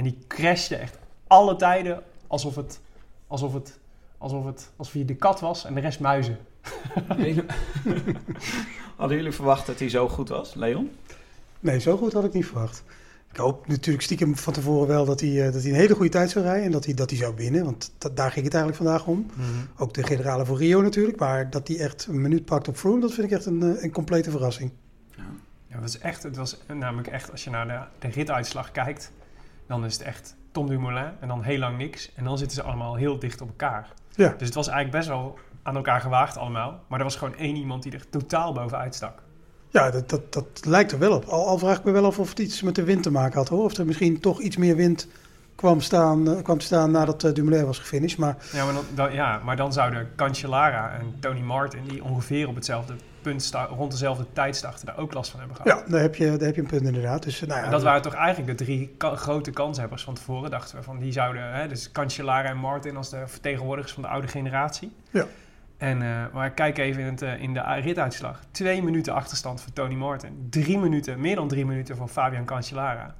En 0.00 0.06
die 0.06 0.18
crashte 0.28 0.76
echt 0.76 0.98
alle 1.26 1.56
tijden 1.56 2.02
alsof 2.26 2.54
het, 2.56 2.80
alsof 3.26 3.52
het, 3.52 3.78
alsof 4.18 4.44
het, 4.44 4.70
alsof 4.76 4.94
hij 4.94 5.04
de 5.04 5.14
kat 5.14 5.40
was 5.40 5.64
en 5.64 5.74
de 5.74 5.80
rest 5.80 6.00
muizen. 6.00 6.38
Hadden 8.96 9.16
jullie 9.16 9.32
verwacht 9.32 9.66
dat 9.66 9.78
hij 9.78 9.88
zo 9.88 10.08
goed 10.08 10.28
was, 10.28 10.54
Leon? 10.54 10.90
Nee, 11.60 11.80
zo 11.80 11.96
goed 11.96 12.12
had 12.12 12.24
ik 12.24 12.32
niet 12.32 12.46
verwacht. 12.46 12.82
Ik 13.30 13.36
hoop 13.36 13.66
natuurlijk 13.66 14.04
stiekem 14.04 14.36
van 14.36 14.52
tevoren 14.52 14.88
wel 14.88 15.04
dat 15.04 15.20
hij, 15.20 15.46
eh, 15.46 15.52
dat 15.52 15.62
hij 15.62 15.70
een 15.70 15.76
hele 15.76 15.94
goede 15.94 16.10
tijd 16.10 16.30
zou 16.30 16.44
rijden 16.44 16.64
en 16.64 16.72
dat 16.72 16.84
hij, 16.84 16.94
dat 16.94 17.10
hij 17.10 17.18
zou 17.18 17.34
winnen. 17.36 17.64
Want 17.64 17.92
da- 17.98 18.08
daar 18.08 18.30
ging 18.30 18.44
het 18.44 18.54
eigenlijk 18.54 18.84
vandaag 18.84 19.06
om. 19.06 19.26
Ook 19.78 19.94
de 19.94 20.02
generale 20.02 20.44
voor 20.46 20.58
Rio 20.58 20.80
natuurlijk. 20.82 21.18
Maar 21.18 21.50
dat 21.50 21.68
hij 21.68 21.78
echt 21.78 22.06
een 22.06 22.20
minuut 22.20 22.44
pakt 22.44 22.68
op 22.68 22.76
Froome, 22.76 23.00
dat 23.00 23.12
vind 23.12 23.26
ik 23.26 23.32
echt 23.36 23.46
een, 23.46 23.62
eh, 23.62 23.82
een 23.82 23.92
complete 23.92 24.30
verrassing. 24.30 24.70
Ja, 25.16 25.24
het 25.68 25.80
was 25.80 25.98
echt, 25.98 26.22
het 26.22 26.36
was 26.36 26.56
namelijk 26.66 27.08
echt, 27.08 27.30
als 27.30 27.44
je 27.44 27.50
naar 27.50 27.66
de, 27.66 28.06
de 28.08 28.14
rituitslag 28.14 28.70
kijkt, 28.70 29.12
dan 29.70 29.84
is 29.84 29.92
het 29.92 30.02
echt 30.02 30.36
Tom 30.52 30.68
Dumoulin 30.68 31.10
en 31.20 31.28
dan 31.28 31.42
heel 31.42 31.58
lang 31.58 31.78
niks. 31.78 32.12
En 32.14 32.24
dan 32.24 32.38
zitten 32.38 32.56
ze 32.56 32.62
allemaal 32.62 32.94
heel 32.94 33.18
dicht 33.18 33.40
op 33.40 33.48
elkaar. 33.48 33.88
Ja. 34.14 34.28
Dus 34.38 34.46
het 34.46 34.54
was 34.54 34.68
eigenlijk 34.68 34.96
best 34.96 35.08
wel 35.08 35.38
aan 35.62 35.76
elkaar 35.76 36.00
gewaagd 36.00 36.36
allemaal. 36.36 36.80
Maar 36.88 36.98
er 36.98 37.04
was 37.04 37.16
gewoon 37.16 37.36
één 37.36 37.56
iemand 37.56 37.82
die 37.82 37.92
er 37.92 38.08
totaal 38.10 38.52
bovenuit 38.52 38.94
stak. 38.94 39.22
Ja, 39.68 39.90
dat, 39.90 40.08
dat, 40.10 40.32
dat 40.32 40.60
lijkt 40.64 40.92
er 40.92 40.98
wel 40.98 41.12
op. 41.12 41.24
Al, 41.24 41.46
al 41.46 41.58
vraag 41.58 41.78
ik 41.78 41.84
me 41.84 41.90
wel 41.90 42.04
af 42.04 42.18
of 42.18 42.28
het 42.28 42.38
iets 42.38 42.62
met 42.62 42.74
de 42.74 42.84
wind 42.84 43.02
te 43.02 43.10
maken 43.10 43.38
had. 43.38 43.48
Hoor. 43.48 43.64
Of 43.64 43.76
er 43.76 43.86
misschien 43.86 44.20
toch 44.20 44.40
iets 44.40 44.56
meer 44.56 44.76
wind 44.76 45.08
kwam, 45.54 45.80
staan, 45.80 46.28
eh, 46.36 46.42
kwam 46.42 46.58
te 46.58 46.64
staan 46.64 46.90
nadat 46.90 47.24
uh, 47.24 47.32
Dumoulin 47.32 47.66
was 47.66 47.78
gefinished. 47.78 48.18
Maar 48.18 48.36
Ja 48.52 48.64
maar, 48.64 48.74
dan, 48.74 48.84
dan- 48.94 49.12
ja, 49.12 49.40
maar 49.44 49.56
dan 49.56 49.72
zouden 49.72 50.08
Cancellara 50.16 50.92
en 50.92 51.14
Tony 51.20 51.40
Martin, 51.40 51.84
die 51.88 52.04
ongeveer 52.04 52.48
op 52.48 52.54
hetzelfde 52.54 52.94
punt 53.22 53.42
sta, 53.42 53.64
rond 53.64 53.90
dezelfde 53.90 54.26
tijd 54.32 54.56
starten, 54.56 54.86
daar 54.86 54.98
ook 54.98 55.14
last 55.14 55.30
van 55.30 55.38
hebben 55.40 55.56
gehad. 55.56 55.82
ja, 55.84 55.90
daar 55.90 56.00
heb 56.00 56.14
je, 56.14 56.24
daar 56.36 56.46
heb 56.46 56.54
je 56.54 56.60
een 56.60 56.66
punt 56.66 56.82
inderdaad. 56.82 57.22
Dus, 57.22 57.42
eh, 57.42 57.48
nou 57.48 57.60
ja, 57.60 57.64
En 57.66 57.70
dat 57.70 57.82
waren 57.82 58.02
toch 58.02 58.14
eigenlijk 58.14 58.58
de 58.58 58.64
drie 58.64 58.94
ka- 58.96 59.16
grote 59.16 59.50
kanshebbers 59.50 60.02
van 60.04 60.14
tevoren, 60.14 60.50
dachten 60.50 60.76
we. 60.76 60.82
Van 60.82 60.98
die 60.98 61.12
zouden, 61.12 61.52
hè, 61.52 61.68
dus 61.68 61.92
Cancellara 61.92 62.48
en 62.48 62.56
Martin 62.56 62.96
als 62.96 63.10
de 63.10 63.22
vertegenwoordigers 63.26 63.92
van 63.94 64.02
de 64.02 64.08
oude 64.08 64.28
generatie. 64.28 64.92
Ja. 65.10 65.26
En, 65.78 66.02
eh, 66.02 66.24
maar 66.32 66.50
kijk 66.50 66.78
even 66.78 67.02
in, 67.02 67.06
het, 67.08 67.22
eh, 67.22 67.42
in 67.42 67.54
de 67.54 67.60
rituitslag. 67.80 68.40
Twee 68.50 68.82
minuten 68.82 69.14
achterstand 69.14 69.60
voor 69.62 69.72
Tony 69.72 69.94
Martin. 69.94 70.46
Drie 70.50 70.78
minuten, 70.78 71.20
meer 71.20 71.34
dan 71.36 71.48
drie 71.48 71.66
minuten 71.66 71.96
voor 71.96 72.08
Fabian 72.08 72.44
Cancellara. 72.44 73.14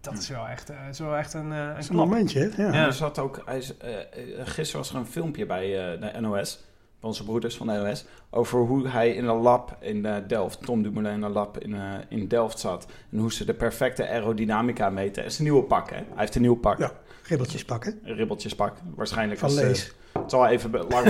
Dat 0.00 0.12
is 0.18 0.28
wel 0.28 0.48
echt, 0.48 0.70
eh, 0.70 0.76
is 0.90 0.98
wel 0.98 1.16
echt 1.16 1.34
een, 1.34 1.52
eh 1.52 1.58
een 1.58 1.74
een 1.88 1.96
momentje. 1.96 2.50
Ja. 2.56 2.72
Ja. 2.72 2.86
Er 2.86 2.92
zat 2.92 3.18
ook, 3.18 3.42
hij 3.44 3.56
is, 3.58 3.76
eh, 3.76 3.98
eh, 3.98 4.02
gisteren 4.44 4.80
was 4.80 4.90
er 4.90 4.96
een 4.96 5.06
filmpje 5.06 5.46
bij 5.46 5.92
eh, 5.94 6.00
de 6.12 6.20
NOS, 6.20 6.64
onze 7.00 7.24
broeders 7.24 7.56
van 7.56 7.66
de 7.66 7.72
NOS, 7.72 8.04
over 8.30 8.58
hoe 8.58 8.88
hij 8.88 9.10
in 9.14 9.24
een 9.26 9.36
lab 9.40 9.76
in 9.80 10.06
eh, 10.06 10.14
Delft, 10.26 10.62
Tom 10.64 10.82
Dumoulin 10.82 11.12
in 11.12 11.22
een 11.22 11.32
lab 11.32 11.58
in, 11.58 11.74
eh, 11.74 11.80
in 12.08 12.28
Delft 12.28 12.58
zat. 12.58 12.86
En 13.12 13.18
hoe 13.18 13.32
ze 13.32 13.44
de 13.44 13.54
perfecte 13.54 14.08
aerodynamica 14.08 14.90
meten. 14.90 15.22
Het 15.22 15.32
is 15.32 15.38
een 15.38 15.44
nieuwe 15.44 15.62
pak, 15.62 15.90
hè? 15.90 15.96
Hij 15.96 16.04
heeft 16.16 16.34
een 16.34 16.40
nieuw 16.42 16.54
pak. 16.56 16.78
Ja. 16.78 16.92
Ribbeltjes 17.22 17.64
pakken. 17.64 18.00
Een 18.04 18.14
ribbeltjespak. 18.14 18.76
Waarschijnlijk 18.94 19.40
Van 19.40 19.48
als, 19.48 19.58
eh, 19.58 19.66
Lees. 19.66 19.92
het 20.12 20.30
zal 20.30 20.46
even 20.46 20.70
lang, 20.88 21.06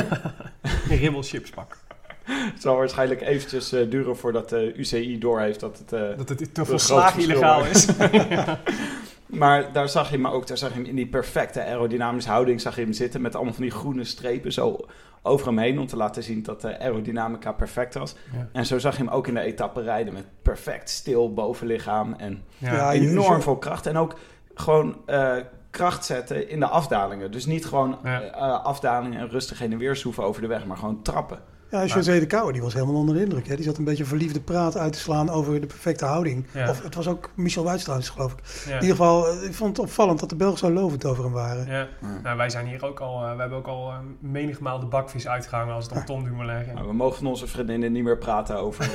Een 0.88 0.97
ribbelchips 1.04 1.50
pak. 1.50 1.76
het 2.52 2.62
zal 2.62 2.76
waarschijnlijk 2.76 3.20
eventjes 3.20 3.73
eh, 3.73 3.90
duren 3.90 4.16
voordat 4.16 4.49
de 4.49 4.73
UCI 4.76 5.18
doorheeft 5.18 5.61
dat 5.61 5.78
het... 5.78 5.92
eh, 5.92 6.16
Dat 6.16 6.28
het 6.28 6.54
te 6.54 6.64
volslagen 6.64 7.23
illegaal 7.23 7.64
is. 7.64 7.87
Maar 9.31 9.73
daar 9.73 9.89
zag 9.89 10.11
je 10.11 10.17
hem 10.17 10.27
ook, 10.27 10.47
daar 10.47 10.57
zag 10.59 10.69
je 10.69 10.75
hem 10.75 10.85
in 10.85 10.95
die 10.95 11.07
perfecte 11.07 11.65
aerodynamische 11.65 12.31
houding 12.31 12.61
zag 12.61 12.77
je 12.77 12.83
hem 12.83 12.93
zitten 12.93 13.21
met 13.21 13.35
allemaal 13.35 13.53
van 13.55 13.63
die 13.63 13.73
groene 13.73 14.05
strepen 14.05 14.53
zo 14.53 14.77
over 15.23 15.47
hem 15.47 15.59
heen 15.59 15.79
om 15.79 15.87
te 15.87 15.97
laten 15.97 16.23
zien 16.23 16.43
dat 16.43 16.61
de 16.61 16.79
aerodynamica 16.79 17.53
perfect 17.53 17.95
was. 17.95 18.17
Ja. 18.33 18.49
En 18.53 18.67
zo 18.67 18.79
zag 18.79 18.97
je 18.97 19.03
hem 19.05 19.13
ook 19.13 19.27
in 19.27 19.35
de 19.35 19.41
etappe 19.41 19.83
rijden 19.83 20.13
met 20.13 20.25
perfect 20.43 20.91
stil 20.91 21.33
bovenlichaam 21.33 22.13
en 22.19 22.43
Ja. 22.59 22.73
Ja, 22.75 22.91
je- 22.91 23.01
enorm 23.09 23.43
veel 23.43 23.57
kracht. 23.59 23.87
En 23.87 23.97
ook 23.97 24.15
gewoon 24.55 24.97
eh, 25.07 25.37
kracht 25.71 26.05
zetten 26.05 26.49
in 26.49 26.61
de 26.61 26.67
afdalingen. 26.67 27.31
Dus 27.33 27.47
niet 27.47 27.67
gewoon 27.67 27.99
Ja. 28.05 28.21
eh, 28.23 28.65
afdalingen 28.65 29.19
en 29.21 29.29
rustig 29.31 29.59
heen 29.59 29.73
en 29.73 29.79
weer 29.79 29.97
zoeven 29.97 30.25
over 30.25 30.43
de 30.43 30.49
weg, 30.49 30.67
maar 30.67 30.77
gewoon 30.77 31.03
trappen. 31.03 31.39
Ja, 31.71 31.85
José 31.87 32.19
de 32.19 32.27
Kouwer, 32.27 32.53
die 32.53 32.62
was 32.62 32.73
helemaal 32.75 32.95
onder 32.95 33.15
de 33.15 33.21
indruk. 33.23 33.49
Hè? 33.49 33.55
Die 33.57 33.65
zat 33.65 33.79
een 33.79 33.85
beetje 33.85 34.05
verliefde 34.05 34.41
praat 34.41 34.77
uit 34.77 34.93
te 34.93 34.99
slaan 34.99 35.31
over 35.31 35.61
de 35.61 35.67
perfecte 35.67 36.05
houding. 36.05 36.47
Ja. 36.55 36.71
Of 36.71 36.83
het 36.83 36.95
was 36.95 37.09
ook 37.09 37.31
Michel 37.35 37.65
Wuits 37.65 37.83
trouwens, 37.83 38.09
geloof 38.09 38.33
ik. 38.33 38.39
Ja. 38.45 38.69
In 38.75 38.81
ieder 38.81 38.97
geval, 38.97 39.29
eh, 39.29 39.43
ik 39.45 39.55
vond 39.55 39.77
het 39.77 39.87
opvallend 39.87 40.21
dat 40.21 40.29
de 40.29 40.37
Belgen 40.37 40.59
zo 40.59 40.71
lovend 40.71 41.05
over 41.05 41.25
hem 41.25 41.33
waren. 41.33 41.67
Ja. 41.67 41.89
Nou, 42.23 42.37
wij 42.37 42.50
zijn 42.50 42.67
hier 42.67 42.85
ook 42.85 43.00
al, 43.00 43.25
eh, 43.25 43.35
we 43.35 43.41
hebben 43.41 43.59
ook 43.59 43.67
al 43.67 43.89
eh, 43.91 43.97
menigmaal 44.21 44.81
de 44.81 44.87
bakvis 44.87 45.29
uitgehangen 45.29 45.75
als 45.75 45.85
het 45.85 45.95
om 45.95 46.05
Tom 46.05 46.25
Dumoulin 46.25 46.62
ging. 46.65 46.75
Nou, 46.75 46.87
we 46.87 46.93
mogen 46.95 47.17
van 47.19 47.27
onze 47.27 47.47
vriendinnen 47.47 47.93
niet 47.93 48.05
meer 48.05 48.19
praten 48.19 48.57
over 48.59 48.85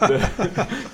de, 0.00 0.28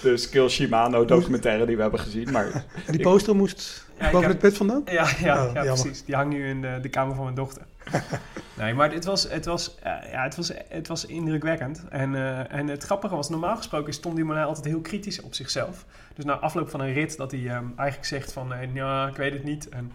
de 0.02 0.16
Skill 0.16 0.48
Shimano 0.48 1.04
documentaire 1.04 1.66
die 1.66 1.76
we 1.76 1.82
hebben 1.82 2.00
gezien. 2.00 2.30
Maar 2.30 2.46
En 2.86 2.92
die 2.92 3.00
poster 3.00 3.36
moest 3.36 3.86
boven 3.98 4.20
heb- 4.20 4.28
het 4.30 4.38
bed 4.38 4.56
vandaan? 4.56 4.82
Ja, 4.84 5.08
ja, 5.22 5.46
Oh, 5.46 5.52
ja 5.54 5.62
precies. 5.62 6.04
Die 6.04 6.14
hangt 6.14 6.32
nu 6.32 6.48
in 6.48 6.60
de, 6.60 6.78
de 6.82 6.88
kamer 6.88 7.14
van 7.14 7.24
mijn 7.24 7.36
dochter. 7.36 7.62
nee, 8.58 8.74
maar 8.74 8.92
het 8.92 9.04
was, 9.04 9.30
het, 9.30 9.44
was, 9.44 9.78
eh, 9.78 10.12
ja, 10.12 10.22
het, 10.22 10.36
was, 10.36 10.52
het 10.68 10.88
was 10.88 11.06
indrukwekkend. 11.06 11.84
En, 11.88 12.14
eh, 12.14 12.52
en 12.52 12.68
het 12.68 12.82
grappige 12.82 13.14
was, 13.14 13.28
normaal 13.28 13.56
gesproken 13.56 13.88
is 13.88 14.00
Tom 14.00 14.14
Dumoulin 14.14 14.44
altijd 14.44 14.66
heel 14.66 14.80
kritisch 14.80 15.20
op 15.20 15.34
zichzelf. 15.34 15.84
Dus 16.14 16.24
na 16.24 16.38
afloop 16.38 16.70
van 16.70 16.80
een 16.80 16.92
rit 16.92 17.16
dat 17.16 17.30
hij 17.30 17.40
ehm, 17.40 17.64
eigenlijk 17.76 18.08
zegt 18.08 18.32
van, 18.32 18.52
eh, 18.52 18.74
ja, 18.74 19.08
ik 19.08 19.16
weet 19.16 19.32
het 19.32 19.44
niet. 19.44 19.68
En, 19.68 19.92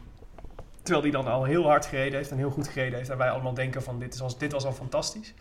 terwijl 0.81 1.03
hij 1.03 1.11
dan 1.11 1.27
al 1.27 1.43
heel 1.43 1.67
hard 1.67 1.85
gereden 1.85 2.17
heeft 2.17 2.31
en 2.31 2.37
heel 2.37 2.51
goed 2.51 2.67
gereden 2.67 2.97
heeft. 2.97 3.09
En 3.09 3.17
wij 3.17 3.29
allemaal 3.29 3.53
denken 3.53 3.83
van, 3.83 3.99
dit, 3.99 4.13
is 4.13 4.21
al, 4.21 4.37
dit 4.37 4.51
was 4.51 4.65
al 4.65 4.73
fantastisch. 4.73 5.33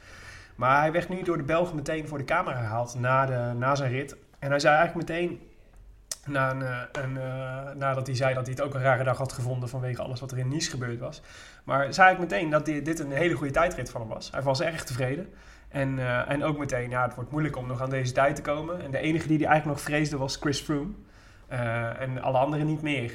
Maar 0.55 0.81
hij 0.81 0.93
werd 0.93 1.09
nu 1.09 1.23
door 1.23 1.37
de 1.37 1.43
Belgen 1.43 1.75
meteen 1.75 2.09
voor 2.09 2.19
de 2.19 2.25
camera 2.25 2.59
gehaald 2.59 2.95
na, 2.99 3.27
de, 3.27 3.59
na 3.59 3.75
zijn 3.75 3.91
rit. 3.91 4.17
En 4.39 4.51
hij 4.51 4.59
zei 4.59 4.77
eigenlijk 4.77 5.09
meteen, 5.09 5.41
na 6.27 6.51
een, 6.51 6.89
een, 6.93 7.13
nadat 7.79 8.07
hij 8.07 8.17
zei 8.17 8.35
dat 8.35 8.47
hij 8.47 8.55
het 8.55 8.65
ook 8.65 8.75
een 8.75 8.83
rare 8.83 9.05
dag 9.05 9.19
had 9.19 9.33
gevonden 9.33 9.69
vanwege 9.69 10.03
alles 10.03 10.21
wat 10.21 10.31
er 10.31 10.39
in 10.39 10.49
Nice 10.49 10.71
gebeurd 10.71 10.99
was. 10.99 11.23
Maar 11.65 11.95
zei 11.95 12.13
ik 12.13 12.19
meteen 12.19 12.51
dat 12.51 12.65
di- 12.65 12.83
dit 12.83 12.99
een 12.99 13.13
hele 13.13 13.35
goede 13.35 13.53
tijdrit 13.53 13.91
van 13.91 14.01
hem 14.01 14.11
was. 14.11 14.31
Hij 14.31 14.43
was 14.43 14.61
erg 14.61 14.85
tevreden. 14.85 15.29
En, 15.69 15.99
eh, 15.99 16.31
en 16.31 16.45
ook 16.45 16.59
meteen, 16.59 16.91
ja, 16.91 17.03
het 17.03 17.15
wordt 17.15 17.31
moeilijk 17.31 17.57
om 17.57 17.67
nog 17.67 17.81
aan 17.83 17.91
deze 17.91 18.13
tijd 18.13 18.37
te 18.37 18.43
komen. 18.43 18.83
En 18.83 18.91
de 18.91 18.99
enige 18.99 19.29
die 19.29 19.39
hij 19.39 19.47
eigenlijk 19.47 19.79
nog 19.79 19.87
vreesde 19.87 20.17
was 20.17 20.37
Chris 20.37 20.61
Froome. 20.61 20.93
Eh, 21.49 22.01
en 22.01 22.23
alle 22.23 22.39
anderen 22.39 22.67
niet 22.67 22.83
meer. 22.83 23.13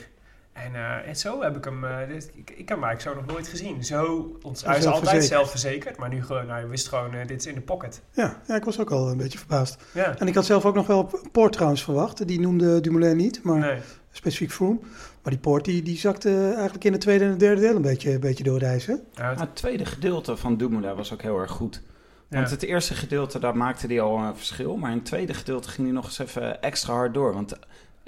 En, 0.65 0.75
eh, 0.75 1.07
en 1.07 1.15
zo 1.15 1.41
heb 1.41 1.57
ik 1.57 1.63
hem, 1.63 1.83
eh, 1.83 1.97
dit- 2.07 2.31
ik, 2.35 2.49
ik 2.49 2.69
heb 2.69 2.77
hem 2.77 2.83
eigenlijk 2.83 3.01
zo 3.01 3.15
nog 3.25 3.25
nooit 3.35 3.47
gezien. 3.47 3.83
Zo, 3.83 4.31
ons, 4.41 4.65
hij 4.65 4.77
is 4.77 4.85
altijd 4.85 5.23
Zelfverzekerd. 5.25 5.97
maar 5.97 6.09
nu 6.09 6.23
gewoon, 6.23 6.45
nou, 6.45 6.59
hij 6.59 6.69
wist 6.69 6.87
gewoon, 6.87 7.13
eh, 7.13 7.27
dit 7.27 7.39
is 7.39 7.45
in 7.45 7.55
de 7.55 7.61
pocket. 7.61 8.01
Ja, 8.13 8.41
ja, 8.47 8.55
ik 8.55 8.63
was 8.63 8.79
ook 8.79 8.91
al 8.91 9.09
een 9.09 9.17
beetje 9.17 9.37
verbaasd. 9.37 9.81
Ja, 9.93 10.17
En 10.17 10.27
ik 10.27 10.35
had 10.35 10.45
zelf 10.45 10.65
ook 10.65 10.75
nog 10.75 10.87
wel 10.87 11.11
Poort 11.31 11.53
trouwens 11.53 11.83
verwacht. 11.83 12.27
Die 12.27 12.39
noemde 12.39 12.81
Dumoulin 12.81 13.17
niet, 13.17 13.43
maar 13.43 13.59
nee. 13.59 13.79
specifiek 14.11 14.51
Froome. 14.51 14.79
Maar 15.23 15.31
die 15.33 15.41
Poort 15.41 15.65
die, 15.65 15.83
die 15.83 15.97
zakte 15.97 16.43
eigenlijk 16.53 16.83
in 16.83 16.91
het 16.91 17.01
tweede 17.01 17.23
en 17.23 17.29
het 17.29 17.39
derde 17.39 17.61
deel 17.61 17.75
een 17.75 17.81
beetje, 17.81 18.11
een 18.13 18.19
beetje 18.19 18.43
door 18.43 18.59
de 18.59 18.65
ijs. 18.65 18.85
Hè? 18.85 18.93
Ja, 19.13 19.35
het- 19.37 19.55
tweede 19.55 19.85
gedeelte 19.85 20.37
van 20.37 20.57
Dumoulin 20.57 20.95
was 20.95 21.13
ook 21.13 21.21
heel 21.21 21.37
erg 21.39 21.51
goed. 21.51 21.81
Want 22.29 22.47
ja. 22.47 22.53
het 22.53 22.63
eerste 22.63 22.93
gedeelte, 22.93 23.39
daar 23.39 23.57
maakte 23.57 23.87
hij 23.87 24.01
al 24.01 24.17
een 24.17 24.35
verschil. 24.35 24.77
Maar 24.77 24.89
in 24.91 24.97
het 24.97 25.05
tweede 25.05 25.33
gedeelte 25.33 25.69
ging 25.69 25.87
hij 25.87 25.95
nog 25.95 26.05
eens 26.05 26.19
even 26.19 26.61
extra 26.61 26.93
hard 26.93 27.13
door. 27.13 27.33
Want 27.33 27.59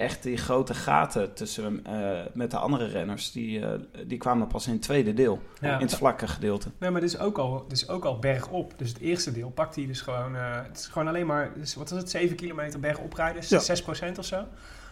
echt 0.02 0.22
die 0.22 0.36
grote 0.36 0.74
gaten 0.74 1.34
tussen 1.34 1.86
eh, 1.86 2.20
met 2.32 2.50
de 2.50 2.56
andere 2.56 2.86
renners, 2.86 3.32
die, 3.32 3.66
eh, 3.66 3.70
die 4.06 4.18
kwamen 4.18 4.46
pas 4.46 4.66
in 4.66 4.72
het 4.72 4.82
tweede 4.82 5.14
deel. 5.14 5.42
Ja. 5.60 5.74
In 5.74 5.80
het 5.86 5.94
vlakke 5.96 6.26
gedeelte. 6.28 6.70
Nee, 6.78 6.90
maar 6.90 7.00
dit 7.00 7.10
is 7.10 7.18
ook 7.18 7.38
al, 7.38 7.64
dit 7.68 7.76
is 7.76 7.88
ook 7.88 8.04
al 8.04 8.18
bergop. 8.18 8.72
Dus 8.76 8.88
het 8.88 8.98
eerste 8.98 9.32
deel 9.32 9.50
pakt 9.50 9.74
hij 9.74 9.86
dus 9.86 10.00
gewoon... 10.00 10.36
eh, 10.36 10.42
het 10.68 10.78
is 10.78 10.86
gewoon 10.86 11.08
alleen 11.08 11.26
maar... 11.26 11.50
Dus 11.56 11.74
wat 11.74 11.90
is 11.90 11.96
het? 11.96 12.10
7 12.10 12.36
kilometer 12.36 12.80
bergop 12.80 13.12
rijden? 13.14 13.42
Ja. 13.48 13.60
6% 14.14 14.18
of 14.18 14.24
zo. 14.24 14.44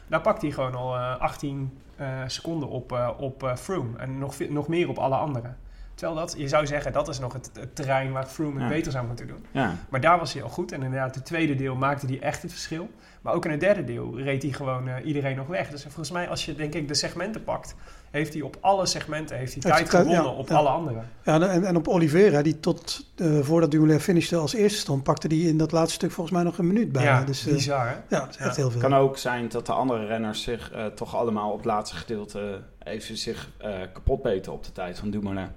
Daar 0.06 0.20
pakt 0.20 0.42
hij 0.42 0.50
gewoon 0.50 0.74
al 0.74 0.96
eh, 0.96 1.20
18 1.20 1.78
eh, 1.96 2.06
seconden 2.26 2.68
op, 2.68 3.14
op 3.18 3.52
Froome. 3.58 3.98
En 3.98 4.18
nog, 4.18 4.38
nog 4.48 4.68
meer 4.68 4.88
op 4.88 4.98
alle 4.98 5.16
anderen. 5.16 5.56
Terwijl 5.94 6.18
dat, 6.20 6.34
je 6.38 6.48
zou 6.48 6.66
zeggen, 6.66 6.92
dat 6.92 7.08
is 7.08 7.18
nog 7.18 7.32
het, 7.32 7.50
het 7.54 7.76
terrein 7.76 8.12
waar 8.12 8.26
Froome 8.26 8.52
het 8.60 8.62
Ja. 8.62 8.68
beter 8.76 8.92
zou 8.92 9.06
moeten 9.06 9.26
doen. 9.26 9.44
Ja. 9.50 9.74
Maar 9.88 10.00
daar 10.00 10.18
was 10.18 10.32
hij 10.32 10.42
al 10.42 10.48
goed. 10.48 10.72
En 10.72 10.82
inderdaad, 10.82 11.14
het 11.14 11.24
tweede 11.24 11.54
deel 11.54 11.74
maakte 11.76 12.06
hij 12.06 12.20
echt 12.20 12.42
het 12.42 12.50
verschil. 12.52 12.90
Maar 13.20 13.34
ook 13.34 13.44
in 13.44 13.50
het 13.50 13.60
derde 13.60 13.84
deel 13.84 14.18
reed 14.20 14.42
hij 14.42 14.52
gewoon 14.52 14.88
eh, 14.88 15.06
iedereen 15.06 15.36
nog 15.36 15.46
weg. 15.46 15.70
Dus 15.70 15.82
volgens 15.82 16.10
mij, 16.10 16.28
als 16.28 16.44
je 16.44 16.54
denk 16.54 16.74
ik 16.74 16.88
de 16.88 16.94
segmenten 16.94 17.44
pakt... 17.44 17.74
heeft 18.10 18.32
hij 18.32 18.42
op 18.42 18.56
alle 18.60 18.86
segmenten 18.86 19.36
heeft 19.36 19.52
hij 19.52 19.62
tijd 19.62 19.90
gewonnen 19.90 20.14
ja, 20.14 20.28
op 20.28 20.48
ja. 20.48 20.54
alle 20.56 20.68
anderen. 20.68 21.08
Ja, 21.24 21.40
en, 21.40 21.64
en 21.64 21.76
op 21.76 21.88
Oliveira, 21.88 22.42
die 22.42 22.60
tot 22.60 23.06
eh, 23.16 23.38
voordat 23.40 23.70
Dumoulin 23.70 24.00
finishte 24.00 24.36
als 24.36 24.54
eerste 24.54 24.78
stond, 24.78 25.02
pakte 25.02 25.28
die 25.28 25.48
in 25.48 25.58
dat 25.58 25.72
laatste 25.72 25.94
stuk 25.94 26.10
volgens 26.10 26.36
mij 26.36 26.44
nog 26.44 26.58
een 26.58 26.66
minuut 26.66 26.92
bijna. 26.92 27.18
ja, 27.18 27.24
dus 27.24 27.46
eh, 27.46 27.52
bizar 27.52 27.86
hè? 27.88 27.94
ja, 28.16 28.20
dat 28.20 28.28
is 28.30 28.36
echt 28.36 28.56
heel 28.56 28.70
veel. 28.70 28.80
kan 28.80 28.94
ook 28.94 29.18
zijn 29.18 29.48
dat 29.48 29.66
de 29.66 29.72
andere 29.72 30.06
renners 30.06 30.42
zich 30.42 30.72
eh, 30.72 30.86
toch 30.86 31.16
allemaal 31.16 31.50
op 31.50 31.56
het 31.56 31.66
laatste 31.66 31.96
gedeelte 31.96 32.60
even 32.82 33.16
zich 33.16 33.50
eh, 33.58 33.74
kapot 33.92 34.22
beten 34.22 34.52
op 34.52 34.64
de 34.64 34.72
tijd 34.72 34.98
van 34.98 35.10
Dumoulin. 35.10 35.48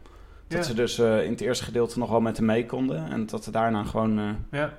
Ja. 0.48 0.55
Dat 0.60 0.65
ze 0.65 0.74
dus 0.74 1.00
eh, 1.00 1.24
in 1.24 1.32
het 1.32 1.41
eerste 1.41 1.63
gedeelte 1.63 2.00
nog 2.00 2.10
wel 2.10 2.22
met 2.22 2.38
hem 2.38 2.46
mee 2.46 2.65
konden. 2.65 3.12
En 3.12 3.25
dat 3.25 3.43
ze 3.43 3.51
daarna 3.51 3.84
gewoon... 3.84 4.20
eh, 4.20 4.25
Ja, 4.60 4.74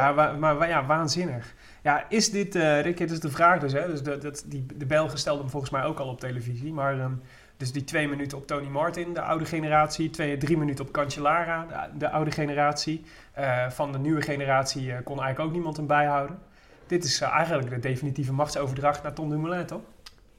ja 0.00 0.14
wa- 0.14 0.32
maar 0.32 0.56
wa- 0.58 0.64
ja, 0.66 0.86
waanzinnig. 0.86 1.54
Ja, 1.82 2.04
is 2.08 2.30
dit, 2.30 2.54
eh 2.54 2.80
Rick, 2.80 2.96
dit 2.96 3.10
is 3.10 3.20
de 3.20 3.30
vraag 3.30 3.58
dus, 3.60 3.72
hè? 3.72 3.86
Dus 3.86 4.02
dat, 4.02 4.44
die, 4.46 4.66
de 4.76 4.86
Belgen 4.86 5.18
stelden 5.18 5.42
hem 5.42 5.50
volgens 5.50 5.72
mij 5.72 5.84
ook 5.84 5.98
al 5.98 6.08
op 6.08 6.20
televisie, 6.20 6.72
maar 6.72 6.98
ehm, 7.00 7.12
dus 7.56 7.72
die 7.72 7.84
twee 7.84 8.08
minuten 8.08 8.38
op 8.38 8.46
Tony 8.46 8.68
Martin, 8.68 9.14
de 9.14 9.20
oude 9.20 9.44
generatie, 9.44 10.10
twee, 10.10 10.36
drie 10.36 10.56
minuten 10.58 10.84
op 10.84 10.90
Cancellara, 10.92 11.66
de, 11.66 11.98
de 11.98 12.10
oude 12.10 12.30
generatie. 12.30 13.04
Eh, 13.32 13.68
van 13.70 13.92
de 13.92 13.98
nieuwe 13.98 14.22
generatie 14.22 14.92
eh, 14.92 14.98
kon 15.04 15.16
eigenlijk 15.20 15.40
ook 15.48 15.52
niemand 15.52 15.76
hem 15.76 15.86
bijhouden. 15.86 16.38
Dit 16.86 17.04
is 17.04 17.20
eigenlijk 17.20 17.70
de 17.70 17.78
definitieve 17.78 18.32
machtsoverdracht 18.32 19.02
naar 19.02 19.12
Tom 19.12 19.28
Dumoulin, 19.30 19.66
toch? 19.66 19.80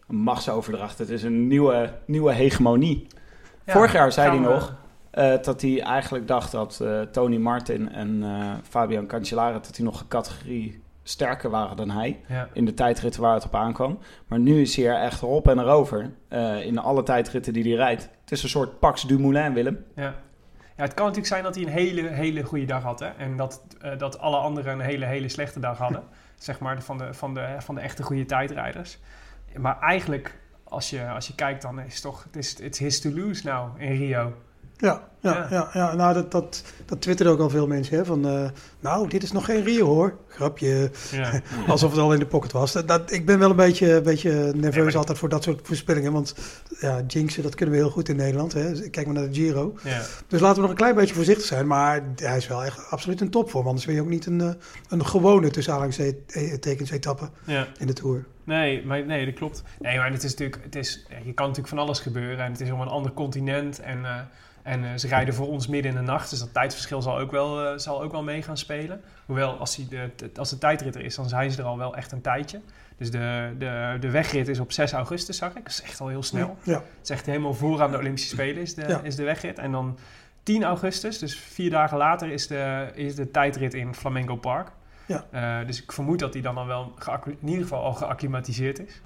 een 0.07 0.15
machtsoverdracht. 0.15 0.98
Het 0.98 1.10
is 1.10 1.24
een 1.24 1.48
nieuwe, 1.48 1.93
nieuwe 2.05 2.33
hegemonie. 2.33 3.07
Ja, 3.65 3.74
Vorig 3.74 3.91
jaar 3.93 4.12
zei 4.12 4.29
hij 4.29 4.39
nog 4.39 4.75
eh, 5.13 5.41
dat 5.41 5.62
hij 5.62 5.82
eigenlijk 5.82 6.27
dacht 6.27 6.51
dat 6.51 6.79
eh, 6.79 7.01
Tony 7.01 7.38
Martin 7.38 7.91
en 7.91 8.24
eh, 8.24 8.53
Fabian 8.70 9.08
Cancellara... 9.08 9.53
dat 9.53 9.75
die 9.75 9.86
nog 9.86 10.00
een 10.00 10.08
categorie 10.08 10.82
sterker 11.03 11.50
waren 11.50 11.77
dan 11.77 11.89
hij 11.89 12.20
Ja, 12.27 12.48
in 12.53 12.65
de 12.65 12.74
tijdritten 12.74 13.22
waar 13.22 13.34
het 13.34 13.46
op 13.46 13.55
aankwam. 13.55 14.00
Maar 14.27 14.39
nu 14.39 14.62
is 14.62 14.75
hij 14.75 14.88
er 14.88 15.01
echt 15.01 15.22
erop 15.22 15.48
en 15.48 15.60
erover 15.60 16.12
in 16.63 16.77
alle 16.77 17.03
tijdritten 17.03 17.53
die 17.53 17.63
hij 17.63 17.74
rijdt. 17.74 18.10
Het 18.22 18.32
is 18.32 18.43
een 18.43 18.50
soort 18.50 18.79
Pax 18.79 19.01
Dumoulin, 19.01 19.53
Willem. 19.53 19.86
ja. 19.96 20.15
Ja, 20.75 20.84
het 20.84 20.93
kan 20.93 21.05
natuurlijk 21.05 21.34
zijn 21.34 21.43
dat 21.43 21.55
hij 21.55 21.63
een 21.63 21.70
hele, 21.70 22.08
hele 22.08 22.43
goede 22.43 22.65
dag 22.65 22.84
had. 22.84 23.00
Hè? 23.00 23.08
En 23.08 23.38
dat, 23.38 23.62
dat 23.98 24.20
alle 24.20 24.38
anderen 24.38 24.74
een 24.74 24.79
hele, 24.79 25.05
hele 25.05 25.29
slechte 25.29 25.60
dag 25.60 25.77
hadden. 25.77 26.03
zeg 26.36 26.60
maar 26.60 26.82
van 26.82 26.98
de, 26.98 27.13
van, 27.13 27.34
de, 27.34 27.55
van 27.60 27.75
de 27.75 27.82
echte 27.82 28.03
goede 28.03 28.25
tijdrijders. 28.25 29.00
Maar 29.58 29.79
eigenlijk, 29.79 30.39
als 30.63 30.89
je, 30.89 31.10
als 31.10 31.27
je 31.27 31.36
kijkt, 31.36 31.62
dan 31.62 31.79
is 31.79 31.93
het 31.93 32.03
toch... 32.03 32.24
Het 32.24 32.36
is 32.36 32.60
it's 32.60 32.79
his 32.79 33.01
to 33.01 33.10
lose 33.12 33.46
nou 33.46 33.79
in 33.79 33.91
Rio. 33.91 34.34
Ja, 34.77 35.08
ja, 35.20 35.34
Ja. 35.34 35.48
ja. 35.50 35.70
ja, 35.74 35.96
nou 35.96 36.13
dat, 36.13 36.32
dat, 36.32 36.63
dat 36.86 37.01
twitterden 37.01 37.34
ook 37.34 37.39
al 37.39 37.50
veel 37.50 37.68
mensen. 37.68 37.98
Hè, 37.98 38.06
van, 38.06 38.27
eh, 38.27 38.50
nou, 38.80 39.08
dit 39.08 39.24
is 39.24 39.32
nog 39.32 39.46
geen 39.46 39.63
Rio 39.63 39.86
hoor. 39.86 40.18
Grapje, 40.27 40.92
Ja, 41.12 41.42
alsof 41.68 41.92
het 41.92 42.00
al 42.00 42.13
in 42.13 42.20
de 42.20 42.25
pocket 42.25 42.51
was. 42.51 42.72
Dat, 42.72 42.88
dat- 42.88 43.12
ik 43.12 43.25
ben 43.25 43.39
wel 43.39 43.50
een 43.50 43.56
beetje, 43.56 43.94
een 43.94 44.03
beetje 44.03 44.51
nerveus 44.56 44.96
altijd 44.96 45.18
voor 45.18 45.30
dat 45.30 45.44
soort 45.44 45.60
voorspellingen. 45.63 46.12
Want 46.13 46.36
ja, 46.80 47.01
jinxen, 47.08 47.44
dat 47.44 47.56
kunnen 47.56 47.75
we 47.75 47.82
heel 47.82 47.89
goed 47.92 48.10
in 48.10 48.15
Nederland. 48.15 48.53
Hè. 48.53 48.89
Kijk 48.89 49.06
maar 49.06 49.15
naar 49.15 49.27
de 49.30 49.34
Giro. 49.34 49.74
ja. 49.84 50.01
Dus 50.27 50.39
laten 50.39 50.56
we 50.56 50.62
nog 50.62 50.70
een 50.70 50.75
klein 50.75 50.96
beetje 50.96 51.15
voorzichtig 51.15 51.46
zijn. 51.46 51.68
Maar 51.68 52.03
hij 52.15 52.38
is 52.38 52.48
wel 52.48 52.63
echt 52.63 52.89
absoluut 52.89 53.22
een 53.22 53.30
topvorm. 53.30 53.68
Anders 53.68 53.86
ben 53.86 53.96
je 53.96 54.01
ook 54.01 54.10
niet 54.10 54.25
een, 54.25 54.42
eh, 54.42 54.50
een 54.89 55.06
gewone 55.06 55.50
tussen 55.50 55.74
aanhalingstekens 55.74 56.92
etappe 56.92 57.30
in 57.80 57.88
de 57.88 57.94
Tour. 57.94 58.25
Nee, 58.44 58.86
maar, 58.86 59.06
nee, 59.06 59.25
dat 59.25 59.34
klopt. 59.34 59.63
Nee, 59.80 59.98
maar 59.98 60.12
het 60.12 60.24
is 60.24 60.30
natuurlijk, 60.32 60.63
het 60.63 60.75
is, 60.75 61.06
je 61.10 61.34
kan 61.34 61.48
natuurlijk 61.48 61.68
van 61.75 61.77
alles 61.77 62.00
gebeuren. 62.00 62.46
En 62.46 62.51
het 62.51 62.62
is 62.62 62.72
om 62.72 62.82
een 62.82 62.88
ander 62.88 63.12
continent. 63.13 63.80
En, 63.80 64.06
eh, 64.06 64.15
en 64.63 64.84
eh, 64.84 64.89
ze 64.96 65.08
rijden 65.08 65.34
voor 65.34 65.48
ons 65.48 65.67
midden 65.67 65.91
in 65.91 65.98
de 65.98 66.03
nacht. 66.03 66.29
Dus 66.29 66.39
dat 66.39 66.53
tijdverschil 66.53 67.01
zal 67.01 67.20
ook 67.20 67.32
wel, 67.32 67.65
eh, 67.65 67.77
zal 67.77 68.01
ook 68.01 68.12
wel 68.12 68.24
mee 68.24 68.41
gaan 68.41 68.58
spelen. 68.58 69.01
Hoewel, 69.25 69.58
als, 69.58 69.75
die 69.75 69.88
de, 69.88 70.10
de- 70.15 70.29
als 70.36 70.50
de 70.50 70.58
tijdrit 70.58 70.96
er 70.96 71.03
is, 71.03 71.15
dan 71.15 71.29
zijn 71.29 71.51
ze 71.51 71.60
er 71.60 71.67
al 71.67 71.77
wel 71.77 71.96
echt 71.96 72.12
een 72.12 72.22
tijdje. 72.22 72.62
Dus 72.98 73.12
de, 73.12 73.53
de, 73.58 73.98
de 74.00 74.10
wegrit 74.10 74.48
is 74.48 74.60
op 74.60 74.72
6 74.72 74.91
augustus, 74.91 75.38
zag 75.38 75.50
ik. 75.55 75.63
Dat 75.63 75.72
is 75.72 75.82
echt 75.82 76.00
al 76.01 76.08
heel 76.08 76.24
snel. 76.24 76.58
Ja, 76.63 76.74
Het 76.74 76.84
is 77.03 77.10
echt 77.10 77.25
helemaal 77.25 77.53
voor 77.53 77.82
aan 77.82 77.91
de 77.91 77.98
Olympische 77.98 78.29
Spelen 78.29 78.62
is 78.62 78.75
de, 78.75 78.88
Ja. 78.88 79.00
is 79.01 79.15
de 79.15 79.24
wegrit. 79.24 79.60
En 79.60 79.72
dan 79.72 79.98
10 80.43 80.63
augustus, 80.63 81.20
dus 81.20 81.36
vier 81.38 81.70
dagen 81.70 81.98
later, 81.98 82.29
is 82.32 82.48
de, 82.48 82.91
is 82.93 83.15
de 83.15 83.32
tijdrit 83.32 83.74
in 83.74 83.96
Flamengo 83.96 84.36
Park. 84.36 84.72
Ja. 85.05 85.25
Eh, 85.32 85.67
dus 85.67 85.84
ik 85.84 85.91
vermoed 85.91 86.20
dat 86.20 86.34
die 86.34 86.41
dan, 86.41 86.55
dan 86.55 86.67
wel 86.67 86.93
in 87.25 87.48
ieder 87.48 87.62
geval 87.63 87.84
al 87.84 87.93
geacclimatiseerd 87.93 88.79
is. 88.79 89.01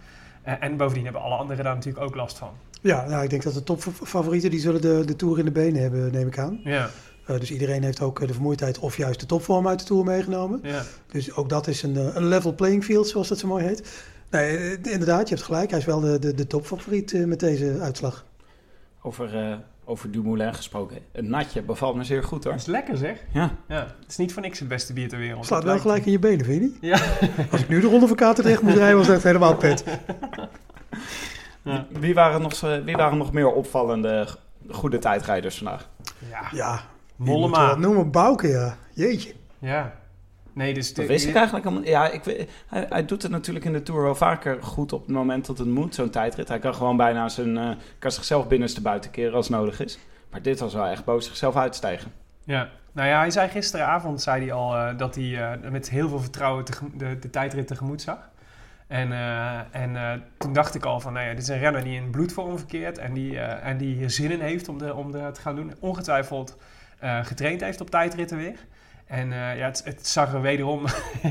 En 0.59 0.77
bovendien 0.77 1.03
hebben 1.03 1.21
alle 1.21 1.35
anderen 1.35 1.63
daar 1.63 1.75
natuurlijk 1.75 2.05
ook 2.05 2.15
last 2.15 2.37
van. 2.37 2.49
ja 2.81 3.07
nou, 3.07 3.23
ik 3.23 3.29
denk 3.29 3.43
dat 3.43 3.53
de 3.53 3.63
topfavorieten 3.63 4.49
die 4.49 4.59
zullen 4.59 4.81
de, 4.81 5.03
de 5.05 5.15
Tour 5.15 5.39
in 5.39 5.45
de 5.45 5.51
benen 5.51 5.81
hebben, 5.81 6.11
neem 6.11 6.27
ik 6.27 6.37
aan. 6.37 6.59
Ja, 6.63 6.89
Eh, 7.25 7.39
dus 7.39 7.51
iedereen 7.51 7.83
heeft 7.83 8.01
ook 8.01 8.19
eh, 8.21 8.27
de 8.27 8.33
vermoeidheid 8.33 8.79
of 8.79 8.97
juist 8.97 9.19
de 9.19 9.25
topvorm 9.25 9.67
uit 9.67 9.79
de 9.79 9.85
Tour 9.85 10.03
meegenomen. 10.03 10.59
ja. 10.63 10.83
Dus 11.11 11.33
ook 11.35 11.49
dat 11.49 11.67
is 11.67 11.83
een, 11.83 11.97
eh, 11.97 12.15
een 12.15 12.27
level 12.27 12.53
playing 12.53 12.83
field, 12.83 13.07
zoals 13.07 13.27
dat 13.27 13.37
zo 13.39 13.47
mooi 13.47 13.65
heet. 13.65 14.03
Nee, 14.29 14.77
inderdaad, 14.81 15.29
je 15.29 15.35
hebt 15.35 15.47
gelijk. 15.47 15.69
Hij 15.69 15.79
is 15.79 15.85
wel 15.85 15.99
de, 15.99 16.19
de, 16.19 16.33
de 16.33 16.47
topfavoriet 16.47 17.13
eh, 17.13 17.23
met 17.25 17.39
deze 17.39 17.77
uitslag. 17.81 18.25
Over, 19.01 19.35
eh, 19.35 19.55
over 19.89 20.11
Dumoulin 20.11 20.53
gesproken. 20.53 20.97
Een 21.11 21.29
natje 21.29 21.61
bevalt 21.61 21.95
me 21.95 22.03
zeer 22.03 22.23
goed 22.23 22.43
hoor. 22.43 22.51
Dat 22.53 22.61
is 22.61 22.67
lekker 22.67 22.97
zeg. 22.97 23.19
Ja. 23.31 23.51
Ja, 23.67 23.79
het 23.79 24.05
is 24.09 24.17
niet 24.17 24.33
voor 24.33 24.41
niks 24.41 24.59
het 24.59 24.67
beste 24.67 24.93
bier 24.93 25.09
ter 25.09 25.17
wereld. 25.17 25.45
Slaat 25.45 25.63
wel 25.63 25.79
gelijk 25.79 26.05
in 26.05 26.11
je 26.11 26.19
benen, 26.19 26.45
vind 26.45 26.61
je 26.61 26.67
niet? 26.67 26.77
Ja. 26.81 26.99
Als 27.51 27.61
ik 27.61 27.67
nu 27.69 27.79
de 27.81 27.87
Ronde 27.87 28.07
van 28.07 28.15
Katendrecht 28.15 28.61
moest 28.61 28.75
rijden, 28.77 28.97
was 28.97 29.07
dat 29.07 29.23
helemaal 29.23 29.55
pet. 29.55 29.83
Ja. 31.63 31.85
Wie, 31.99 32.13
waren 32.13 32.41
nog, 32.41 32.55
zo- 32.55 32.83
wie 32.83 32.95
waren 32.95 33.17
nog 33.17 33.31
meer 33.33 33.51
opvallende 33.51 34.27
goede 34.69 34.99
tijdrijders 34.99 35.57
vandaag? 35.57 35.89
Ja, 36.29 36.47
Ja, 36.51 36.81
Mollema. 37.15 37.75
Noem 37.75 37.95
maar 37.95 38.09
Bouke, 38.09 38.47
ja. 38.47 38.77
Jeetje. 38.93 39.33
Ja. 39.59 39.96
Nee, 40.57 40.73
dus... 40.73 40.93
Dat 40.93 41.05
de- 41.05 41.11
wist 41.11 41.27
ik 41.27 41.35
eigenlijk 41.35 41.65
helemaal 41.65 41.87
Ja, 41.89 42.11
ik, 42.11 42.47
hij, 42.67 42.85
hij 42.89 43.05
doet 43.05 43.21
het 43.21 43.31
natuurlijk 43.31 43.65
in 43.65 43.73
de 43.73 43.83
Tour 43.83 44.01
wel 44.01 44.15
vaker 44.15 44.63
goed 44.63 44.93
op 44.93 45.01
het 45.05 45.15
moment 45.15 45.45
dat 45.45 45.57
het 45.57 45.67
moet, 45.67 45.95
zo'n 45.95 46.09
tijdrit. 46.09 46.47
Hij 46.47 46.59
kan 46.59 46.75
gewoon 46.75 46.97
bijna 46.97 47.29
zijn, 47.29 47.57
eh, 47.57 47.69
kan 47.99 48.11
zichzelf 48.11 48.47
binnenste 48.47 48.81
buiten 48.81 49.11
keren 49.11 49.33
als 49.33 49.49
nodig 49.49 49.79
is. 49.79 49.99
Maar 50.31 50.41
dit 50.41 50.59
was 50.59 50.73
wel 50.73 50.85
echt 50.85 51.05
boos 51.05 51.25
zichzelf 51.25 51.55
uitstijgen. 51.55 52.11
Ja, 52.43 52.69
nou 52.91 53.09
ja, 53.09 53.19
hij 53.19 53.31
zei 53.31 53.49
gisteravond 53.49 54.21
zei 54.21 54.41
hij 54.41 54.51
al 54.51 54.75
eh, 54.75 54.97
dat 54.97 55.15
hij 55.15 55.51
eh, 55.51 55.69
met 55.71 55.89
heel 55.89 56.09
veel 56.09 56.19
vertrouwen 56.19 56.65
de, 56.93 57.19
de 57.19 57.29
tijdrit 57.29 57.67
tegemoet 57.67 58.01
zag. 58.01 58.29
En, 58.87 59.11
en 59.71 60.23
toen 60.37 60.53
dacht 60.53 60.75
ik 60.75 60.85
al 60.85 60.99
van, 60.99 61.13
nou 61.13 61.25
ja, 61.25 61.31
dit 61.31 61.41
is 61.41 61.47
een 61.47 61.59
renner 61.59 61.83
die 61.83 61.95
in 61.95 62.09
bloedvorm 62.09 62.57
verkeert 62.57 62.97
en 62.97 63.13
die, 63.13 63.39
eh, 63.39 63.69
en 63.69 63.77
die 63.77 63.95
hier 63.95 64.09
zin 64.09 64.31
in 64.31 64.39
heeft 64.39 64.69
om, 64.69 64.77
de, 64.77 64.93
om 64.93 65.11
de, 65.11 65.29
te 65.33 65.41
gaan 65.41 65.55
doen. 65.55 65.73
Ongetwijfeld 65.79 66.57
getraind 67.23 67.61
heeft 67.61 67.81
op 67.81 67.89
tijdritten 67.89 68.37
weer. 68.37 68.59
En 69.07 69.31
eh, 69.33 69.57
ja, 69.57 69.65
het, 69.65 69.81
het 69.85 70.07
zag 70.07 70.33
er 70.33 70.41
wederom 70.41 70.85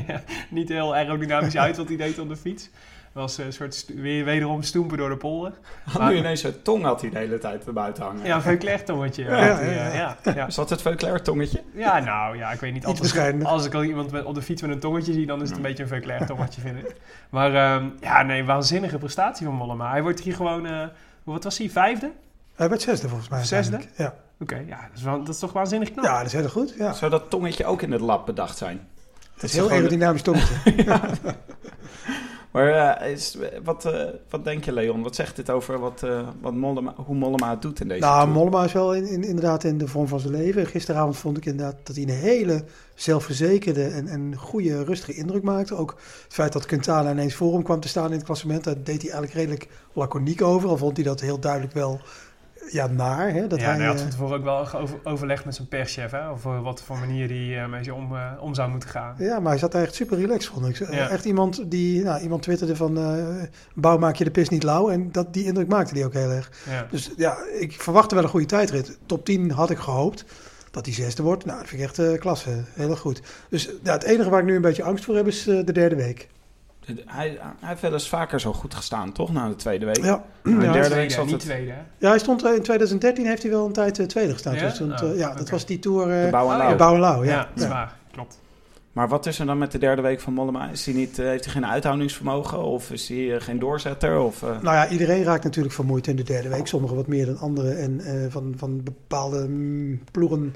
niet 0.49 0.69
heel 0.69 0.95
aerodynamisch 0.95 1.57
uit 1.57 1.77
wat 1.77 1.87
hij 1.87 1.97
deed 1.97 2.19
op 2.19 2.29
de 2.29 2.35
fiets. 2.35 2.63
Het 2.63 3.25
was 3.25 3.37
een 3.37 3.53
soort 3.53 3.85
weer, 3.95 4.25
wederom 4.25 4.61
stoempen 4.61 4.97
door 4.97 5.09
de 5.09 5.17
polder. 5.17 5.53
Had 5.85 6.01
Maar- 6.01 6.11
nu 6.11 6.17
ineens 6.17 6.41
zijn 6.41 6.61
tong 6.61 6.83
had 6.83 7.01
hij 7.01 7.09
de 7.09 7.17
hele 7.17 7.37
tijd 7.37 7.65
erbuiten 7.67 8.03
hangen. 8.03 8.25
Ja, 8.25 8.35
een 8.35 8.41
Veuclair 8.41 8.83
tongetje. 8.83 9.23
Ja, 9.23 9.29
had 9.29 9.39
ja, 9.47 9.55
hij, 9.55 9.73
ja. 9.73 9.89
eh, 9.89 9.95
ja, 9.95 10.17
ja. 10.35 10.47
Is 10.47 10.55
dat 10.55 10.69
het 10.69 10.81
Veuclair 10.81 11.21
tongetje? 11.21 11.61
Ja, 11.73 11.99
nou 11.99 12.37
ja, 12.37 12.51
ik 12.51 12.59
weet 12.59 12.73
niet. 12.73 12.83
Iets 12.87 13.17
Als, 13.43 13.65
ik 13.65 13.73
al 13.73 13.83
iemand 13.83 14.11
met, 14.11 14.23
op 14.25 14.35
de 14.35 14.41
fiets 14.41 14.61
met 14.61 14.71
een 14.71 14.79
tongetje 14.79 15.13
zie, 15.13 15.25
dan 15.25 15.41
is 15.41 15.47
het 15.47 15.57
een 15.57 15.63
beetje 15.63 15.83
een 15.83 15.89
Veuclair 15.89 16.25
tongetje, 16.25 16.61
vind 16.61 16.77
ik. 16.77 16.95
Maar 17.29 17.55
ehm, 17.55 17.89
ja, 18.01 18.21
nee, 18.23 18.45
waanzinnige 18.45 18.97
prestatie 18.97 19.45
van 19.45 19.55
Mollema. 19.55 19.89
Hij 19.91 20.01
wordt 20.01 20.19
hier 20.19 20.33
gewoon, 20.35 20.65
eh, 20.65 20.87
wat 21.23 21.43
was 21.43 21.57
hij, 21.57 21.69
vijfde? 21.69 22.11
Hij 22.55 22.69
werd 22.69 22.81
zesde 22.81 23.07
volgens 23.07 23.29
mij. 23.29 23.43
Zesde? 23.43 23.79
Ja. 23.95 24.13
Oké, 24.39 24.55
ja, 24.67 24.81
dat 24.89 24.97
is, 24.97 25.03
wel, 25.03 25.17
dat 25.23 25.33
is 25.33 25.39
toch 25.39 25.53
waanzinnig 25.53 25.91
knap? 25.91 26.05
ja, 26.05 26.17
dat 26.17 26.25
is 26.25 26.33
heel 26.33 26.49
goed. 26.49 26.73
Ja. 26.77 26.93
Zou 26.93 27.11
dat 27.11 27.29
tongetje 27.29 27.65
ook 27.65 27.81
in 27.81 27.91
het 27.91 28.01
lab 28.01 28.25
bedacht 28.25 28.57
zijn? 28.57 28.87
Het 29.33 29.43
is 29.43 29.49
is 29.49 29.53
heel 29.53 29.63
gewoon- 29.63 29.77
aerodynamisch 29.77 30.21
tongetje. 30.21 30.55
Maar 32.51 32.97
eh, 32.97 33.11
is, 33.11 33.37
wat, 33.63 33.85
eh, 33.85 34.03
wat 34.29 34.43
denk 34.43 34.63
je, 34.63 34.71
Leon? 34.71 35.03
Wat 35.03 35.15
zegt 35.15 35.35
dit 35.35 35.49
over 35.49 35.79
wat, 35.79 36.03
eh, 36.03 36.27
wat 36.41 36.53
Mollema, 36.53 36.93
hoe 36.95 37.15
Mollema 37.15 37.49
het 37.49 37.61
doet 37.61 37.79
in 37.79 37.87
deze 37.87 37.99
Nou, 37.99 38.21
Tour? 38.21 38.33
Mollema 38.37 38.63
is 38.63 38.71
wel 38.73 38.93
in, 38.95 39.07
in- 39.07 39.23
inderdaad 39.23 39.63
in 39.63 39.77
de 39.77 39.87
vorm 39.87 40.07
van 40.07 40.19
zijn 40.19 40.33
leven. 40.33 40.65
Gisteravond 40.65 41.17
vond 41.17 41.37
ik 41.37 41.45
inderdaad 41.45 41.75
dat 41.83 41.95
hij 41.95 42.05
een 42.05 42.09
hele 42.11 42.63
zelfverzekerde 42.95 43.83
en, 43.87 44.07
en 44.07 44.35
goede, 44.37 44.83
rustige 44.83 45.13
indruk 45.13 45.43
maakte. 45.43 45.75
Ook 45.75 45.89
het 46.23 46.33
feit 46.33 46.53
dat 46.53 46.65
Quintana 46.65 47.11
ineens 47.11 47.35
voor 47.35 47.53
hem 47.53 47.63
kwam 47.63 47.79
te 47.79 47.87
staan 47.87 48.05
in 48.11 48.17
het 48.17 48.23
klassement, 48.25 48.63
daar 48.63 48.75
deed 48.83 49.01
hij 49.01 49.11
eigenlijk 49.11 49.33
redelijk 49.33 49.67
laconiek 49.93 50.41
over. 50.41 50.69
Al 50.69 50.77
vond 50.77 50.97
hij 50.97 51.05
dat 51.05 51.21
heel 51.21 51.39
duidelijk 51.39 51.73
wel 51.73 51.99
ja, 52.71 52.87
naar. 52.87 53.33
Hè, 53.33 53.47
dat 53.47 53.59
ja, 53.59 53.65
hij, 53.65 53.75
hij 53.75 53.85
had 53.85 53.95
eh, 53.95 54.01
van 54.01 54.09
tevoren 54.09 54.37
ook 54.37 54.43
wel 54.43 54.65
geover- 54.65 54.99
overlegd 55.03 55.45
met 55.45 55.55
zijn 55.55 55.67
perschef, 55.67 56.11
hè, 56.11 56.29
over 56.29 56.61
wat 56.61 56.81
voor 56.81 56.97
manier 56.97 57.27
hij 57.27 57.63
eh, 57.63 57.69
mee 57.69 57.83
zo 57.83 57.95
om, 57.95 58.15
eh, 58.15 58.31
om 58.39 58.53
zou 58.53 58.69
moeten 58.69 58.89
gaan. 58.89 59.15
ja, 59.17 59.39
maar 59.39 59.49
hij 59.51 59.59
zat 59.59 59.75
echt 59.75 59.95
super 59.95 60.17
relaxed, 60.17 60.51
vond 60.53 60.65
ik. 60.67 60.77
Ja. 60.91 61.09
Echt 61.09 61.25
iemand 61.25 61.71
die, 61.71 62.03
nou, 62.03 62.21
iemand 62.21 62.41
twitterde 62.41 62.75
van, 62.75 62.97
bouw 63.73 63.97
maak 63.97 64.15
je 64.15 64.23
de 64.23 64.31
pis 64.31 64.49
niet 64.49 64.63
lauw. 64.63 64.89
En 64.89 65.11
dat, 65.11 65.33
die 65.33 65.45
indruk 65.45 65.67
maakte 65.67 65.93
hij 65.93 66.05
ook 66.05 66.13
heel 66.13 66.29
erg. 66.31 66.51
Ja. 66.69 66.87
Dus 66.91 67.11
ja, 67.17 67.37
ik 67.59 67.81
verwachtte 67.81 68.15
wel 68.15 68.23
een 68.23 68.29
goede 68.29 68.45
tijdrit. 68.45 68.97
Top 69.05 69.25
10 69.25 69.51
had 69.51 69.69
ik 69.69 69.77
gehoopt. 69.77 70.25
Dat 70.71 70.85
die 70.85 70.93
zesde 70.93 71.23
wordt, 71.23 71.45
nou, 71.45 71.59
dat 71.59 71.67
vind 71.67 71.81
ik 71.81 71.87
echt 71.87 72.19
klasse. 72.19 72.49
Heel 72.73 72.89
erg 72.89 72.99
goed. 72.99 73.21
Dus 73.49 73.69
ja, 73.83 73.91
het 73.93 74.03
enige 74.03 74.29
waar 74.29 74.39
ik 74.39 74.45
nu 74.45 74.55
een 74.55 74.61
beetje 74.61 74.83
angst 74.83 75.05
voor 75.05 75.15
heb, 75.15 75.27
is 75.27 75.43
de 75.43 75.71
derde 75.71 75.95
week. 75.95 76.27
Hij, 77.05 77.27
hij 77.39 77.69
heeft 77.69 77.81
wel 77.81 77.93
eens 77.93 78.09
vaker 78.09 78.39
zo 78.39 78.53
goed 78.53 78.73
gestaan, 78.75 79.11
toch? 79.11 79.33
Na 79.33 79.47
de 79.47 79.55
tweede 79.55 79.85
week. 79.85 80.03
Ja, 80.03 80.23
de 80.43 80.49
ja, 80.49 80.57
derde 80.59 80.71
Tweede, 80.71 80.95
week 80.95 81.11
zat 81.11 81.23
niet 81.25 81.33
het- 81.33 81.41
tweede, 81.41 81.73
ja 81.97 82.09
hij 82.09 82.19
stond 82.19 82.43
eh, 82.43 82.55
in 82.55 82.61
2013 82.63 83.25
heeft 83.25 83.41
hij 83.41 83.51
wel 83.51 83.65
een 83.65 83.71
tijd 83.73 83.99
eh, 83.99 84.05
tweede 84.05 84.33
gestaan. 84.33 84.55
Ja? 84.55 84.69
Stond, 84.69 85.01
eh, 85.01 85.09
Oh, 85.09 85.17
ja, 85.17 85.33
dat 85.33 85.49
was 85.49 85.65
die 85.65 85.79
Tour 85.79 86.09
eh 86.11 86.23
De 86.25 86.29
Bouw 86.31 86.45
en 86.47 86.51
Oh, 86.51 86.57
Lauw. 86.57 86.69
ja. 86.69 86.75
Bouw 86.75 86.93
en 86.93 86.99
Lauw. 86.99 87.23
Ja, 87.23 87.29
Ja, 87.31 87.37
dat 87.37 87.47
is 87.55 87.61
ja. 87.63 87.69
waar. 87.69 87.95
Klopt. 88.11 88.39
Maar 88.91 89.07
wat 89.07 89.25
is 89.25 89.39
er 89.39 89.45
dan 89.45 89.57
met 89.57 89.71
de 89.71 89.77
derde 89.77 90.01
week 90.01 90.19
van 90.19 90.33
Mollema? 90.33 90.69
Is 90.69 90.85
hij 90.85 90.93
niet, 90.93 91.17
heeft 91.17 91.43
hij 91.43 91.53
geen 91.53 91.65
uithoudingsvermogen? 91.65 92.63
Of 92.63 92.91
is 92.91 93.07
hij 93.07 93.39
geen 93.39 93.59
doorzetter? 93.59 94.19
Of, 94.19 94.43
eh, 94.43 94.49
Nou 94.49 94.75
ja, 94.75 94.87
iedereen 94.89 95.23
raakt 95.23 95.43
natuurlijk 95.43 95.73
vermoeid 95.75 96.07
in 96.07 96.15
de 96.15 96.23
derde 96.23 96.49
week. 96.49 96.67
Sommigen 96.67 96.95
wat 96.95 97.07
meer 97.07 97.25
dan 97.25 97.37
anderen. 97.39 97.77
En 97.79 97.99
eh, 97.99 98.31
van, 98.31 98.53
van 98.57 98.83
bepaalde 98.83 99.47
mm, 99.47 100.01
ploegen 100.11 100.53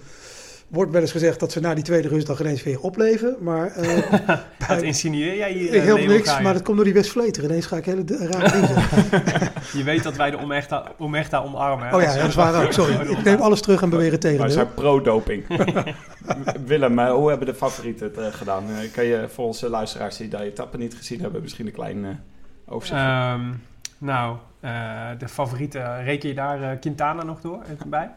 wordt 0.72 0.92
wel 0.92 1.02
eens 1.02 1.12
gezegd 1.12 1.40
dat 1.40 1.52
ze 1.52 1.60
na 1.60 1.74
die 1.74 1.84
tweede 1.84 2.08
rustdag 2.08 2.40
ineens 2.40 2.64
weer 2.64 2.80
opleven. 2.80 3.36
Maar 3.40 3.68
eh, 3.68 4.12
Wat 4.28 4.40
bij- 4.68 4.82
insinueer 4.82 5.36
jij 5.38 5.52
hier? 5.52 5.68
ik 5.74 5.80
eh, 5.82 5.84
help 5.84 6.00
niks, 6.06 6.40
maar 6.42 6.54
dat 6.54 6.62
komt 6.62 6.76
door 6.76 6.86
die 6.86 6.94
West 6.94 7.10
Vleter. 7.12 7.44
Ineens 7.44 7.66
ga 7.66 7.78
ik 7.78 7.86
hele 7.86 8.04
rare 8.08 8.52
dingen. 8.52 8.84
Je 9.78 9.84
weet 9.84 10.04
dat 10.04 10.16
wij 10.16 10.32
de 10.32 10.38
Omechta, 10.38 10.84
Omechta 10.98 11.40
omarmen. 11.40 11.88
hè? 11.88 11.96
Oh 11.96 12.02
ja, 12.02 12.16
dat 12.16 12.28
is 12.28 12.36
waar 12.36 12.64
ook. 12.66 12.72
Sorry, 12.72 12.94
ik 13.10 13.24
neem 13.24 13.40
alles 13.40 13.62
terug 13.62 13.82
en 13.82 13.90
beweer 13.90 14.12
het 14.12 14.24
Wij 14.24 14.32
tegen. 14.34 14.52
zijn 14.52 14.74
pro-doping. 14.74 15.44
Willem, 16.66 17.00
eh, 17.00 17.12
hoe 17.12 17.30
hebben 17.30 17.48
de 17.48 17.54
favorieten 17.54 18.12
het 18.16 18.36
gedaan? 18.36 18.64
Kan 18.94 19.04
je 19.06 19.26
voor 19.34 19.46
onze 19.46 19.70
luisteraars 19.70 20.18
die 20.18 20.28
de 20.28 20.42
etappe 20.42 20.78
niet 20.78 20.94
gezien 20.96 21.22
hebben, 21.22 21.42
misschien 21.42 21.66
een 21.66 21.72
klein 21.72 22.20
overzicht? 22.68 23.00
Ehm, 23.00 23.42
nou, 23.98 24.36
eh, 24.60 24.72
de 25.18 25.28
favoriete, 25.28 25.96
reken 26.04 26.30
je 26.30 26.36
daar 26.36 26.62
eh, 26.64 26.80
Quintana 26.80 27.24
nog 27.24 27.42
door 27.42 27.60
bij? 27.88 28.10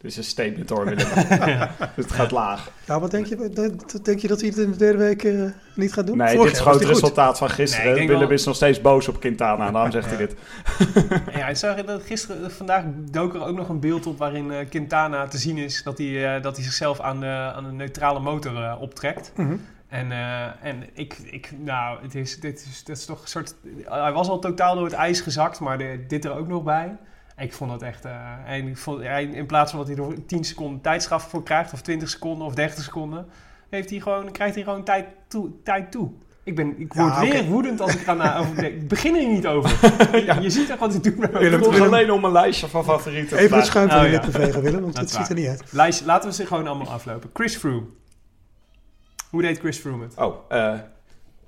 Dit 0.00 0.10
is 0.10 0.16
een 0.16 0.24
statement 0.24 0.68
hoor, 0.70 0.84
Willem. 0.84 1.06
Dus 1.96 2.04
het 2.04 2.12
gaat 2.12 2.30
laag. 2.30 2.70
Nou, 2.86 3.00
wat 3.00 3.10
denk 3.10 3.26
je? 3.26 3.48
Dat- 3.48 4.04
Denk 4.04 4.18
je 4.20 4.28
dat 4.28 4.40
hij 4.40 4.48
het 4.48 4.58
in 4.58 4.70
de 4.70 4.76
derde 4.76 4.98
week 4.98 5.24
eh, 5.24 5.42
niet 5.74 5.92
gaat 5.92 6.06
doen? 6.06 6.16
Nee, 6.16 6.26
Vorig 6.28 6.42
dit 6.42 6.52
is 6.52 6.58
gewoon 6.58 6.74
het 6.78 6.84
goed. 6.86 6.94
resultaat 6.94 7.38
van 7.38 7.50
gisteren. 7.50 7.94
Nee, 7.94 8.06
Willem 8.06 8.20
wel- 8.22 8.30
is 8.30 8.44
nog 8.44 8.54
steeds 8.54 8.80
boos 8.80 9.08
op 9.08 9.20
Quintana, 9.20 9.70
daarom 9.70 9.90
zegt 9.90 10.06
hij 10.08 10.16
dit. 10.16 10.34
Ja, 11.38 11.48
ik 11.48 11.56
zag 11.56 11.84
dat 11.84 12.02
gisteren, 12.02 12.50
vandaag 12.50 12.84
dook 13.10 13.34
er 13.34 13.44
ook 13.44 13.56
nog 13.56 13.68
een 13.68 13.80
beeld 13.80 14.06
op 14.06 14.18
waarin 14.18 14.50
eh, 14.50 14.68
Quintana 14.68 15.26
te 15.26 15.38
zien 15.38 15.56
is 15.58 15.82
dat 15.82 15.98
hij, 15.98 16.36
eh, 16.36 16.42
dat 16.42 16.56
hij 16.56 16.64
zichzelf 16.64 17.00
aan 17.00 17.20
de, 17.20 17.52
aan 17.54 17.64
de 17.64 17.72
neutrale 17.72 18.20
motor 18.20 18.56
eh, 18.64 18.76
optrekt. 18.80 19.32
Mhm. 19.36 19.56
En, 19.88 20.12
eh, 20.12 20.42
en 20.62 20.82
ik, 20.92 21.16
ik, 21.24 21.52
nou, 21.64 22.02
het 22.02 22.14
is, 22.14 22.40
dit, 22.40 22.66
is, 22.70 22.84
dit 22.84 22.96
is 22.96 23.04
toch 23.04 23.22
een 23.22 23.28
soort. 23.28 23.54
Hij 23.84 24.12
was 24.12 24.28
al 24.28 24.38
totaal 24.38 24.74
door 24.74 24.84
het 24.84 24.92
ijs 24.92 25.20
gezakt, 25.20 25.60
maar 25.60 25.78
de- 25.78 26.04
dit 26.08 26.24
er 26.24 26.36
ook 26.36 26.48
nog 26.48 26.62
bij. 26.62 26.96
Ik 27.38 27.52
vond 27.52 27.70
dat 27.70 27.82
echt. 27.82 28.04
eh, 28.04 28.12
en 28.46 28.68
ik 28.68 28.76
vond, 28.76 29.00
in 29.32 29.46
plaats 29.46 29.70
van 29.72 29.86
dat 29.86 29.96
hij 29.96 30.06
er 30.06 30.26
10 30.26 30.44
seconden 30.44 30.80
tijdstraf 30.80 31.28
voor 31.28 31.42
krijgt, 31.42 31.72
of 31.72 31.80
20 31.80 32.08
seconden 32.08 32.46
of 32.46 32.54
30 32.54 32.84
seconden, 32.84 33.26
heeft 33.70 33.90
hij 33.90 34.00
gewoon, 34.00 34.30
krijgt 34.32 34.54
hij 34.54 34.64
gewoon 34.64 34.84
tijd 34.84 35.06
toe. 35.28 35.50
Tijd 35.64 35.90
toe. 35.92 36.10
Ik, 36.42 36.54
ben, 36.56 36.74
ik 36.80 36.94
Ja, 36.94 37.02
word 37.18 37.30
weer 37.30 37.44
woedend 37.44 37.80
als 37.80 37.94
ik 37.94 38.00
ga 38.00 38.14
na, 38.14 38.38
over 38.38 38.54
denk. 38.56 38.74
Ik 38.82 38.88
begin 38.88 39.16
er 39.16 39.26
niet 39.26 39.46
over. 39.46 39.70
je, 40.34 40.40
je 40.40 40.50
ziet 40.50 40.68
toch 40.68 40.78
wat 40.78 40.94
ik 40.94 41.02
doe. 41.02 41.14
Willem, 41.30 41.60
Het 41.60 41.70
Willem- 41.70 41.82
alleen 41.82 42.10
om 42.10 42.24
een 42.24 42.32
lijstje 42.32 42.68
van 42.68 42.84
favorieten. 42.84 43.38
Even 43.38 43.56
het 43.56 43.66
schuim 43.66 43.88
van 43.88 44.04
Oh, 44.04 44.10
ja. 44.10 44.22
vegen, 44.22 44.62
Willem, 44.62 44.80
want 44.80 44.94
Dat 44.96 45.02
het 45.04 45.12
ziet 45.12 45.28
er 45.28 45.34
niet 45.34 45.46
uit. 45.48 45.62
Lijst, 45.72 46.04
laten 46.04 46.28
we 46.28 46.34
ze 46.34 46.46
gewoon 46.46 46.66
allemaal 46.66 46.88
aflopen. 46.92 47.30
Chris 47.32 47.56
Froome. 47.56 47.86
Hoe 49.30 49.42
deed 49.42 49.58
Chris 49.58 49.78
Froome 49.78 50.04
het? 50.04 50.14
Oh, 50.16 50.36
eh, 50.48 50.74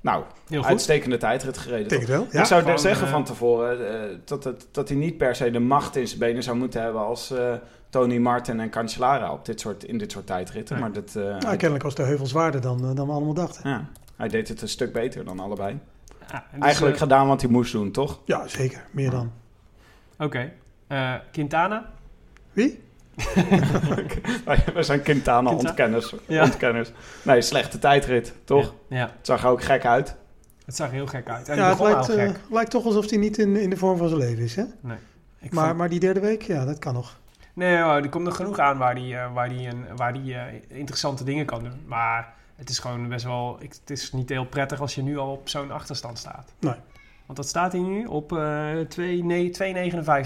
nou, 0.01 0.25
Heel 0.49 0.61
goed. 0.61 0.71
uitstekende 0.71 1.17
tijdrit 1.17 1.59
gereden. 1.59 1.89
Denk 1.89 2.03
wel. 2.07 2.27
Ja. 2.31 2.41
ik 2.41 2.47
zou 2.47 2.63
gewoon, 2.63 2.79
zeggen 2.79 3.07
eh, 3.07 3.13
van 3.13 3.25
tevoren 3.25 4.03
eh, 4.11 4.17
dat, 4.25 4.45
het, 4.45 4.69
dat 4.71 4.89
hij 4.89 4.99
niet 4.99 5.17
per 5.19 5.35
se 5.37 5.51
de 5.51 5.59
macht 5.59 5.97
in 5.97 6.07
zijn 6.09 6.19
benen 6.21 6.43
zou 6.43 6.57
moeten 6.57 6.83
hebben 6.83 7.01
als 7.01 7.31
eh, 7.31 7.53
Tony 7.89 8.19
Martin 8.19 8.61
en 8.61 8.71
Cancellara 8.71 9.33
op 9.33 9.45
dit 9.45 9.61
soort, 9.61 9.85
in 9.85 9.99
dit 9.99 10.13
soort 10.13 10.27
tijdritten. 10.27 10.75
Nee. 10.75 10.85
Maar 10.85 10.93
dat, 10.93 11.17
eh, 11.17 11.23
Nou, 11.23 11.57
kennelijk 11.57 11.83
was 11.83 11.95
de 11.95 12.03
heuvel 12.03 12.27
zwaarder 12.27 12.61
dan, 12.61 12.95
dan 12.95 13.07
we 13.07 13.13
allemaal 13.13 13.35
dachten. 13.35 13.71
ja, 13.71 13.89
hij 14.17 14.29
deed 14.29 14.49
het 14.49 14.63
een 14.63 14.69
stuk 14.69 14.93
beter 14.93 15.25
dan 15.25 15.41
allebei. 15.41 15.79
Ja, 16.31 16.45
dus, 16.53 16.63
Eigenlijk 16.63 16.97
gedaan 16.99 17.27
wat 17.27 17.41
hij 17.41 17.51
moest 17.51 17.73
doen, 17.73 17.91
toch? 17.91 18.21
Ja, 18.25 18.49
zeker. 18.49 18.85
Meer 18.91 19.11
dan. 19.11 19.33
Oké. 20.19 20.53
Eh, 20.87 21.15
Quintana. 21.33 21.91
Wie? 22.53 22.83
We 24.75 24.83
zijn 24.83 25.03
Quintana 25.03 25.49
Quinta- 25.51 25.67
ontkenners. 25.69 26.15
Ja. 26.27 26.43
ontkenners. 26.45 26.91
Nee, 27.23 27.43
slechte 27.43 27.79
tijdrit, 27.79 28.35
toch? 28.45 28.75
Ja, 28.89 28.97
ja. 28.97 29.03
Het 29.17 29.27
zag 29.27 29.43
er 29.43 29.49
ook 29.49 29.63
gek 29.63 29.85
uit. 29.87 30.17
het 30.65 30.77
zag 30.77 30.87
er 30.89 30.93
heel 30.95 31.07
gek 31.07 31.29
uit. 31.29 31.49
En 31.49 31.57
Ja, 31.57 31.69
het 31.71 31.81
lijkt, 31.81 32.09
eh, 32.09 32.31
lijkt 32.51 32.71
toch 32.71 32.85
alsof 32.85 33.11
hij 33.11 33.19
niet 33.19 33.39
in, 33.39 33.57
in 33.57 33.71
de 33.71 33.77
vorm 33.77 33.97
van 33.99 34.09
zijn 34.09 34.21
leven 34.21 34.45
is. 34.45 34.57
Hè? 34.57 34.63
Ik 35.41 35.53
Maar, 35.53 35.65
vond- 35.67 35.77
maar 35.79 35.89
die 35.89 36.01
derde 36.01 36.21
week, 36.21 36.43
ja, 36.43 36.65
dat 36.65 36.79
kan 36.79 36.95
nog. 36.95 37.19
Nee, 37.55 37.79
hoor, 37.81 37.93
er 37.93 38.09
komt 38.09 38.25
nog 38.25 38.37
genoeg 38.37 38.59
aan 38.59 38.79
waar 38.79 38.95
die, 38.95 39.17
eh, 39.17 39.33
waar 39.33 39.49
die, 39.49 39.69
een, 39.69 39.85
waar 39.97 40.13
die 40.13 40.35
eh, 40.35 40.41
interessante 40.69 41.25
dingen 41.25 41.47
kan 41.47 41.63
doen. 41.63 41.83
Maar 41.87 42.33
het 42.57 42.69
is 42.71 42.79
gewoon 42.79 43.09
best 43.09 43.25
wel... 43.25 43.57
Ik, 43.61 43.73
het 43.81 43.91
is 43.91 44.13
niet 44.13 44.29
heel 44.29 44.45
prettig 44.45 44.81
als 44.81 44.95
je 44.95 45.03
nu 45.03 45.19
al 45.19 45.33
op 45.33 45.49
zo'n 45.49 45.71
achterstand 45.71 46.19
staat. 46.19 46.53
Nee. 46.61 46.75
Want 47.27 47.39
dat 47.39 47.49
staat 47.49 47.73
hij 47.73 47.81
nu 47.81 48.05
op 48.07 48.33
eh 48.37 48.71
2 48.89 49.25
nee, 49.25 49.51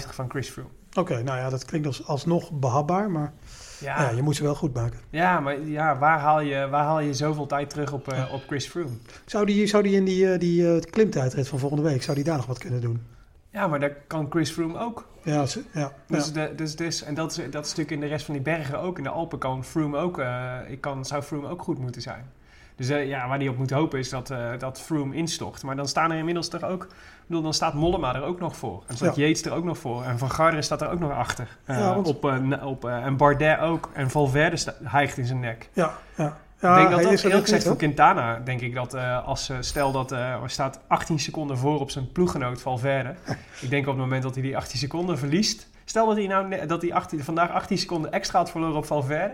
2,59 0.05 0.13
van 0.13 0.29
Chris 0.29 0.49
Froome. 0.49 0.69
Oké, 0.95 1.23
nou 1.23 1.37
ja, 1.37 1.49
dat 1.49 1.65
klinkt 1.65 1.87
als, 1.87 2.07
alsnog 2.07 2.51
behapbaar, 2.51 3.11
maar 3.11 3.33
Ja, 3.79 4.01
ja, 4.01 4.09
je 4.09 4.21
moet 4.21 4.35
ze 4.35 4.43
wel 4.43 4.55
goed 4.55 4.73
maken. 4.73 4.99
ja 5.09 5.39
maar 5.39 5.59
ja, 5.59 5.97
waar, 5.97 6.19
haal 6.19 6.41
je, 6.41 6.67
waar 6.69 6.83
haal 6.83 6.99
je 6.99 7.13
zoveel 7.13 7.45
tijd 7.45 7.69
terug 7.69 7.93
op, 7.93 8.07
eh, 8.11 8.33
op 8.33 8.43
Chris 8.47 8.67
Froome? 8.67 8.95
Zou 9.25 9.45
die, 9.45 9.67
zou 9.67 9.83
die 9.83 9.95
in 9.95 10.05
die, 10.05 10.31
eh, 10.31 10.39
die 10.39 10.75
eh, 10.75 10.81
klimtijdrit 10.81 11.47
van 11.47 11.59
volgende 11.59 11.83
week, 11.83 12.03
zou 12.03 12.15
die 12.15 12.25
daar 12.25 12.37
nog 12.37 12.45
wat 12.45 12.57
kunnen 12.57 12.81
doen? 12.81 13.01
Ja, 13.49 13.67
maar 13.67 13.79
dat 13.79 13.91
kan 14.07 14.27
Chris 14.29 14.51
Froome 14.51 14.79
ook. 14.79 15.07
Ja, 15.23 15.45
ja, 15.73 15.91
Dus, 16.07 16.31
de, 16.31 16.53
dus, 16.55 16.75
dus, 16.75 17.03
en 17.03 17.13
dat 17.13 17.31
is, 17.31 17.35
dat 17.37 17.65
is 17.65 17.69
natuurlijk 17.75 17.91
in 17.91 17.99
de 17.99 18.05
rest 18.05 18.25
van 18.25 18.33
die 18.33 18.43
bergen 18.43 18.79
ook. 18.79 18.97
In 18.97 19.03
de 19.03 19.09
Alpen 19.09 19.39
kan 19.39 19.63
Froome 19.63 19.97
ook, 19.97 20.23
ik 20.67 20.81
kan, 20.81 21.05
zou 21.05 21.21
Froome 21.23 21.47
ook 21.49 21.61
goed 21.61 21.79
moeten 21.79 22.01
zijn. 22.01 22.31
Dus 22.75 22.89
eh, 22.89 23.07
ja, 23.07 23.27
waar 23.27 23.37
hij 23.37 23.47
op 23.47 23.57
moet 23.57 23.69
hopen 23.71 23.99
is 23.99 24.09
dat, 24.09 24.29
eh 24.29 24.49
dat 24.57 24.81
Froome 24.81 25.15
instort. 25.15 25.63
Maar 25.63 25.75
dan 25.75 25.87
staan 25.87 26.11
er 26.11 26.17
inmiddels 26.17 26.47
toch 26.49 26.63
ook... 26.63 26.83
Ik 26.83 27.31
bedoel, 27.31 27.43
dan 27.43 27.53
staat 27.53 27.73
Mollema 27.73 28.15
er 28.15 28.23
ook 28.23 28.39
nog 28.39 28.55
voor. 28.55 28.83
En 28.87 28.95
staat 28.95 29.15
Ja. 29.15 29.21
Yates 29.25 29.43
er 29.45 29.53
ook 29.53 29.63
nog 29.63 29.77
voor. 29.77 30.03
En 30.03 30.17
Van 30.17 30.31
Garderen 30.31 30.63
staat 30.63 30.81
er 30.81 30.89
ook 30.89 30.99
nog 30.99 31.11
achter. 31.11 31.57
Eh, 31.65 31.79
Ja, 31.79 31.93
want- 31.95 32.07
op, 32.07 32.23
op, 32.63 32.85
en 32.85 33.17
Bardet 33.17 33.59
ook. 33.59 33.89
En 33.93 34.09
Valverde 34.09 34.73
hijgt 34.83 35.17
in 35.17 35.25
zijn 35.25 35.39
nek. 35.39 35.69
ja, 35.73 35.93
ja. 36.15 36.27
ik 36.27 36.61
denk 36.61 36.73
hij 36.75 36.89
dat 36.89 37.01
dat 37.03 37.19
er 37.19 37.25
eerlijk 37.25 37.43
gezegd 37.43 37.63
voor 37.63 37.75
Quintana, 37.75 38.39
denk 38.39 38.61
ik 38.61 38.73
dat 38.73 38.93
als 39.25 39.51
stel 39.59 39.91
dat 39.91 40.11
er 40.11 40.39
staat 40.45 40.79
18 40.87 41.19
seconden 41.19 41.57
voor 41.57 41.79
op 41.79 41.91
zijn 41.91 42.11
ploeggenoot 42.11 42.61
Valverde. 42.61 43.15
ik 43.61 43.69
denk 43.69 43.87
op 43.87 43.93
het 43.93 44.01
moment 44.01 44.23
dat 44.23 44.33
hij 44.33 44.43
die 44.43 44.57
18 44.57 44.79
seconden 44.79 45.17
verliest. 45.17 45.67
Stel 45.85 46.07
dat 46.07 46.15
hij, 46.15 46.27
nou, 46.27 46.65
dat 46.65 46.81
hij 46.81 46.93
18, 46.93 47.23
vandaag 47.23 47.49
18 47.51 47.77
seconden 47.77 48.11
extra 48.11 48.39
had 48.39 48.51
verloren 48.51 48.75
op 48.77 48.85
Valverde. 48.85 49.33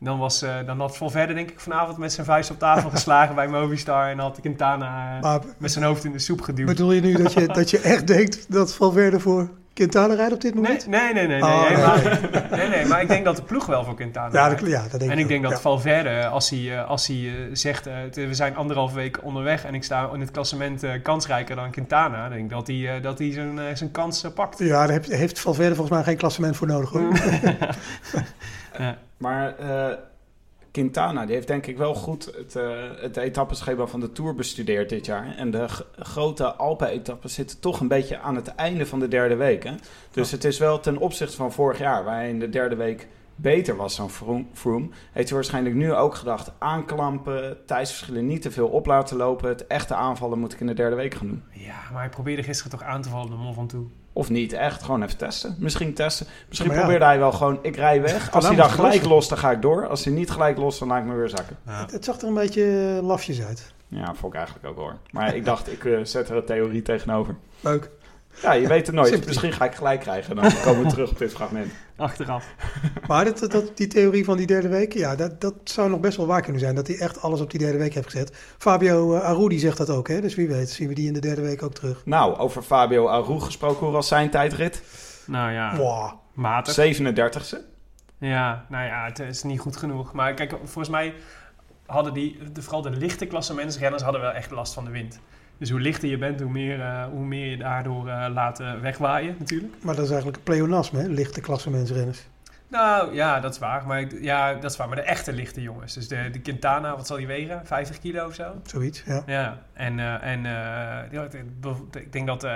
Dan, 0.00 0.18
was, 0.18 0.42
eh, 0.42 0.54
dan 0.66 0.80
had 0.80 0.96
Valverde 0.96 1.34
denk 1.34 1.50
ik 1.50 1.60
vanavond 1.60 1.98
met 1.98 2.12
zijn 2.12 2.26
vuist 2.26 2.50
op 2.50 2.58
tafel 2.58 2.90
geslagen 2.96 3.34
bij 3.34 3.48
Movistar. 3.48 4.08
En 4.10 4.18
had 4.18 4.38
Quintana 4.40 5.16
eh, 5.16 5.22
Maar 5.22 5.40
met 5.58 5.72
zijn 5.72 5.84
hoofd 5.84 6.04
in 6.04 6.12
de 6.12 6.18
soep 6.18 6.40
geduwd. 6.40 6.66
bedoel 6.66 6.92
je 6.92 7.00
nu 7.00 7.12
dat 7.14 7.32
je, 7.32 7.46
dat 7.46 7.70
je 7.70 7.78
echt 7.80 8.06
denkt 8.06 8.52
dat 8.52 8.74
Valverde 8.74 9.20
voor 9.20 9.50
Quintana 9.74 10.14
rijdt 10.14 10.32
op 10.32 10.40
dit 10.40 10.54
moment? 10.54 10.86
nee, 10.86 11.12
nee, 11.12 11.26
nee. 11.26 11.40
Nee, 11.40 11.42
Oh, 11.42 11.94
nee. 12.04 12.42
nee, 12.50 12.68
nee, 12.68 12.86
maar 12.86 13.02
ik 13.02 13.08
denk 13.08 13.24
dat 13.24 13.36
de 13.36 13.42
ploeg 13.42 13.66
wel 13.66 13.84
voor 13.84 13.94
Quintana 13.94 14.28
Ja, 14.32 14.48
dat, 14.48 14.66
ja, 14.66 14.82
dat 14.90 15.00
denk 15.00 15.12
En 15.12 15.16
ik 15.18 15.22
ik 15.22 15.28
denk 15.28 15.42
dat 15.42 15.52
ja. 15.52 15.58
Valverde, 15.58 16.26
als 16.26 16.50
hij, 16.50 16.78
eh, 16.78 16.88
als 16.88 17.06
hij 17.06 17.16
eh, 17.16 17.32
zegt, 17.52 17.86
eh, 17.86 17.94
we 18.12 18.34
zijn 18.34 18.56
anderhalve 18.56 18.94
week 18.94 19.18
onderweg 19.24 19.64
en 19.64 19.74
ik 19.74 19.84
sta 19.84 20.10
in 20.14 20.20
het 20.20 20.30
klassement 20.30 20.82
eh, 20.82 20.90
kansrijker 21.02 21.56
dan 21.56 21.70
Quintana, 21.70 22.28
denk 22.28 22.42
ik 22.42 22.50
dat 22.50 22.66
hij, 22.66 22.96
eh, 22.96 23.02
dat 23.02 23.18
hij 23.18 23.32
zijn, 23.32 23.58
eh, 23.58 23.64
zijn 23.74 23.90
kans 23.90 24.24
eh, 24.24 24.30
pakt. 24.32 24.58
Ja, 24.58 24.66
daar 24.68 24.90
heeft, 24.90 25.08
heeft 25.12 25.40
Valverde 25.40 25.74
volgens 25.74 25.96
mij 25.96 26.04
geen 26.06 26.16
klassement 26.16 26.56
voor 26.56 26.66
nodig. 26.66 26.90
Hoor. 26.90 27.12
Ja. 28.78 28.96
Maar 29.20 29.58
eh, 29.58 29.96
Quintana, 30.70 31.26
die 31.26 31.34
heeft 31.34 31.46
denk 31.46 31.66
ik 31.66 31.76
wel 31.76 31.94
goed 31.94 32.24
het, 32.36 32.56
eh 32.56 32.78
het 32.96 33.16
etappeschema 33.16 33.86
van 33.86 34.00
de 34.00 34.12
Tour 34.12 34.34
bestudeerd 34.34 34.88
dit 34.88 35.06
jaar. 35.06 35.36
En 35.36 35.50
de 35.50 35.68
grote 35.98 36.52
Alpen-etappes 36.52 37.34
zitten 37.34 37.60
toch 37.60 37.80
een 37.80 37.88
beetje 37.88 38.18
aan 38.18 38.36
het 38.36 38.48
einde 38.48 38.86
van 38.86 38.98
de 38.98 39.08
derde 39.08 39.34
week. 39.36 39.64
Hè? 39.64 39.74
Dus 40.10 40.30
het 40.30 40.44
is 40.44 40.58
wel 40.58 40.80
ten 40.80 40.96
opzichte 40.96 41.36
van 41.36 41.52
vorig 41.52 41.78
jaar, 41.78 42.04
waar 42.04 42.14
hij 42.14 42.28
in 42.28 42.38
de 42.38 42.48
derde 42.48 42.76
week 42.76 43.08
beter 43.40 43.76
was 43.76 43.96
dan 43.96 44.10
Froome, 44.10 44.44
Froome, 44.52 44.88
heeft 45.12 45.28
hij 45.28 45.36
waarschijnlijk 45.36 45.74
nu 45.74 45.94
ook 45.94 46.14
gedacht... 46.14 46.52
aanklampen, 46.58 47.56
tijdsverschillen 47.66 48.26
niet 48.26 48.42
te 48.42 48.50
veel 48.50 48.68
op 48.68 48.86
laten 48.86 49.16
lopen... 49.16 49.48
het 49.48 49.66
echte 49.66 49.94
aanvallen 49.94 50.38
moet 50.38 50.52
ik 50.52 50.60
in 50.60 50.66
de 50.66 50.74
derde 50.74 50.96
week 50.96 51.14
gaan 51.14 51.26
doen. 51.26 51.42
Ja, 51.50 51.76
maar 51.92 52.00
hij 52.00 52.10
probeerde 52.10 52.42
gisteren 52.42 52.70
toch 52.70 52.82
aan 52.82 53.02
te 53.02 53.08
vallen 53.08 53.30
de 53.30 53.36
Mont 53.36 53.54
Ventoux. 53.54 53.90
Of 54.12 54.30
niet, 54.30 54.52
echt 54.52 54.82
gewoon 54.82 55.02
even 55.02 55.16
testen. 55.16 55.56
Misschien 55.58 55.94
testen. 55.94 56.26
Misschien 56.48 56.70
ja. 56.70 56.78
probeerde 56.78 57.04
hij 57.04 57.18
wel 57.18 57.32
gewoon, 57.32 57.58
ik 57.62 57.76
rij 57.76 58.02
weg. 58.02 58.32
Als 58.32 58.46
hij 58.46 58.56
dan 58.56 58.70
gelijk 58.70 59.04
lost, 59.04 59.28
dan 59.28 59.38
ga 59.38 59.50
ik 59.50 59.62
door. 59.62 59.86
Als 59.86 60.04
hij 60.04 60.14
niet 60.14 60.30
gelijk 60.30 60.56
lost, 60.56 60.78
dan 60.78 60.88
laat 60.88 61.00
ik 61.00 61.04
me 61.04 61.14
weer 61.14 61.28
zakken. 61.28 61.56
Het, 61.64 61.90
het 61.90 62.04
zag 62.04 62.20
er 62.20 62.28
een 62.28 62.34
beetje 62.34 62.96
eh, 62.96 63.06
lafjes 63.06 63.42
uit. 63.42 63.72
Ja, 63.88 64.14
vond 64.14 64.32
ik 64.32 64.38
eigenlijk 64.38 64.66
ook 64.66 64.76
hoor. 64.76 64.96
Maar 65.10 65.34
ik 65.34 65.44
dacht, 65.44 65.72
ik 65.72 65.84
eh, 65.84 65.98
zet 66.02 66.28
er 66.28 66.36
een 66.36 66.44
theorie 66.44 66.82
tegenover. 66.82 67.36
Leuk. 67.60 67.90
Ja, 68.42 68.52
je 68.52 68.68
weet 68.68 68.86
het 68.86 68.94
nooit. 68.94 69.06
Sympathie. 69.08 69.28
Misschien 69.28 69.52
ga 69.52 69.64
ik 69.64 69.74
gelijk 69.74 70.00
krijgen. 70.00 70.36
Dan 70.36 70.52
komen 70.64 70.82
we 70.84 70.90
terug 70.90 71.10
op 71.10 71.18
dit 71.18 71.32
fragment. 71.32 71.72
Achteraf. 71.96 72.54
Maar 73.06 73.24
dat, 73.24 73.50
dat, 73.50 73.76
die 73.76 73.86
theorie 73.86 74.24
van 74.24 74.36
die 74.36 74.46
derde 74.46 74.68
week, 74.68 74.92
ja, 74.92 75.16
dat, 75.16 75.40
dat 75.40 75.54
zou 75.64 75.90
nog 75.90 76.00
best 76.00 76.16
wel 76.16 76.26
waar 76.26 76.42
kunnen 76.42 76.60
zijn. 76.60 76.74
Dat 76.74 76.86
hij 76.86 76.98
echt 76.98 77.22
alles 77.22 77.40
op 77.40 77.50
die 77.50 77.60
derde 77.60 77.78
week 77.78 77.94
heeft 77.94 78.10
gezet. 78.10 78.36
Fabio 78.58 79.14
uh, 79.14 79.22
Arudi 79.22 79.58
zegt 79.58 79.76
dat 79.76 79.90
ook, 79.90 80.08
hè? 80.08 80.20
dus 80.20 80.34
wie 80.34 80.48
weet 80.48 80.70
zien 80.70 80.88
we 80.88 80.94
die 80.94 81.06
in 81.06 81.12
de 81.12 81.20
derde 81.20 81.42
week 81.42 81.62
ook 81.62 81.74
terug. 81.74 82.02
Nou, 82.04 82.36
over 82.36 82.62
Fabio 82.62 83.06
Aru 83.08 83.40
gesproken, 83.40 83.84
hoe 83.84 83.94
was 83.94 84.08
zijn 84.08 84.30
tijdrit? 84.30 84.82
Nou 85.26 85.52
ja, 85.52 85.76
Wow. 85.76 86.12
matig. 86.32 86.74
37e. 86.74 87.56
Ja, 88.18 88.66
nou 88.68 88.86
ja, 88.86 89.04
het 89.04 89.18
is 89.18 89.42
niet 89.42 89.60
goed 89.60 89.76
genoeg. 89.76 90.12
Maar 90.12 90.34
kijk, 90.34 90.50
volgens 90.50 90.88
mij 90.88 91.14
hadden 91.86 92.12
die, 92.14 92.38
de, 92.52 92.62
vooral 92.62 92.82
de 92.82 92.90
lichte 92.90 93.26
klassementsrenners 93.26 94.02
hadden 94.02 94.20
wel 94.20 94.30
echt 94.32 94.50
last 94.50 94.74
van 94.74 94.84
de 94.84 94.90
wind. 94.90 95.20
Dus 95.60 95.70
hoe 95.70 95.80
lichter 95.80 96.08
je 96.08 96.18
bent, 96.18 96.40
hoe 96.40 96.50
meer, 96.50 96.80
eh, 96.80 97.04
hoe 97.04 97.24
meer 97.24 97.50
je 97.50 97.56
daardoor 97.56 98.08
eh, 98.08 98.26
laat 98.32 98.60
eh, 98.60 98.74
wegwaaien 98.80 99.36
natuurlijk. 99.38 99.74
Maar 99.82 99.94
dat 99.94 100.04
is 100.04 100.10
eigenlijk 100.10 100.38
een 100.38 100.54
pleonasme, 100.54 101.00
hè? 101.00 101.06
lichte 101.08 101.40
klassementsrenners. 101.40 102.26
Nou 102.68 103.14
ja, 103.14 103.40
dat 103.40 103.52
is 103.52 103.58
waar. 103.58 103.86
Maar, 103.86 104.00
ik- 104.00 104.22
ja, 104.22 104.54
dat 104.54 104.70
is 104.70 104.76
waar. 104.76 104.86
Maar 104.88 104.96
de 104.96 105.02
echte 105.02 105.32
lichte 105.32 105.62
jongens. 105.62 105.94
Dus 105.94 106.08
de, 106.08 106.28
de 106.32 106.40
Quintana, 106.40 106.96
wat 106.96 107.06
zal 107.06 107.16
die 107.16 107.26
wegen? 107.26 107.66
50 107.66 107.98
kilo 107.98 108.26
of 108.26 108.34
zo? 108.34 108.60
Zoiets, 108.64 109.02
ja. 109.06 109.22
Ja. 109.26 109.62
En, 109.72 109.98
en 110.20 110.38
ik 111.92 112.12
denk- 112.12 112.26
dat 112.26 112.46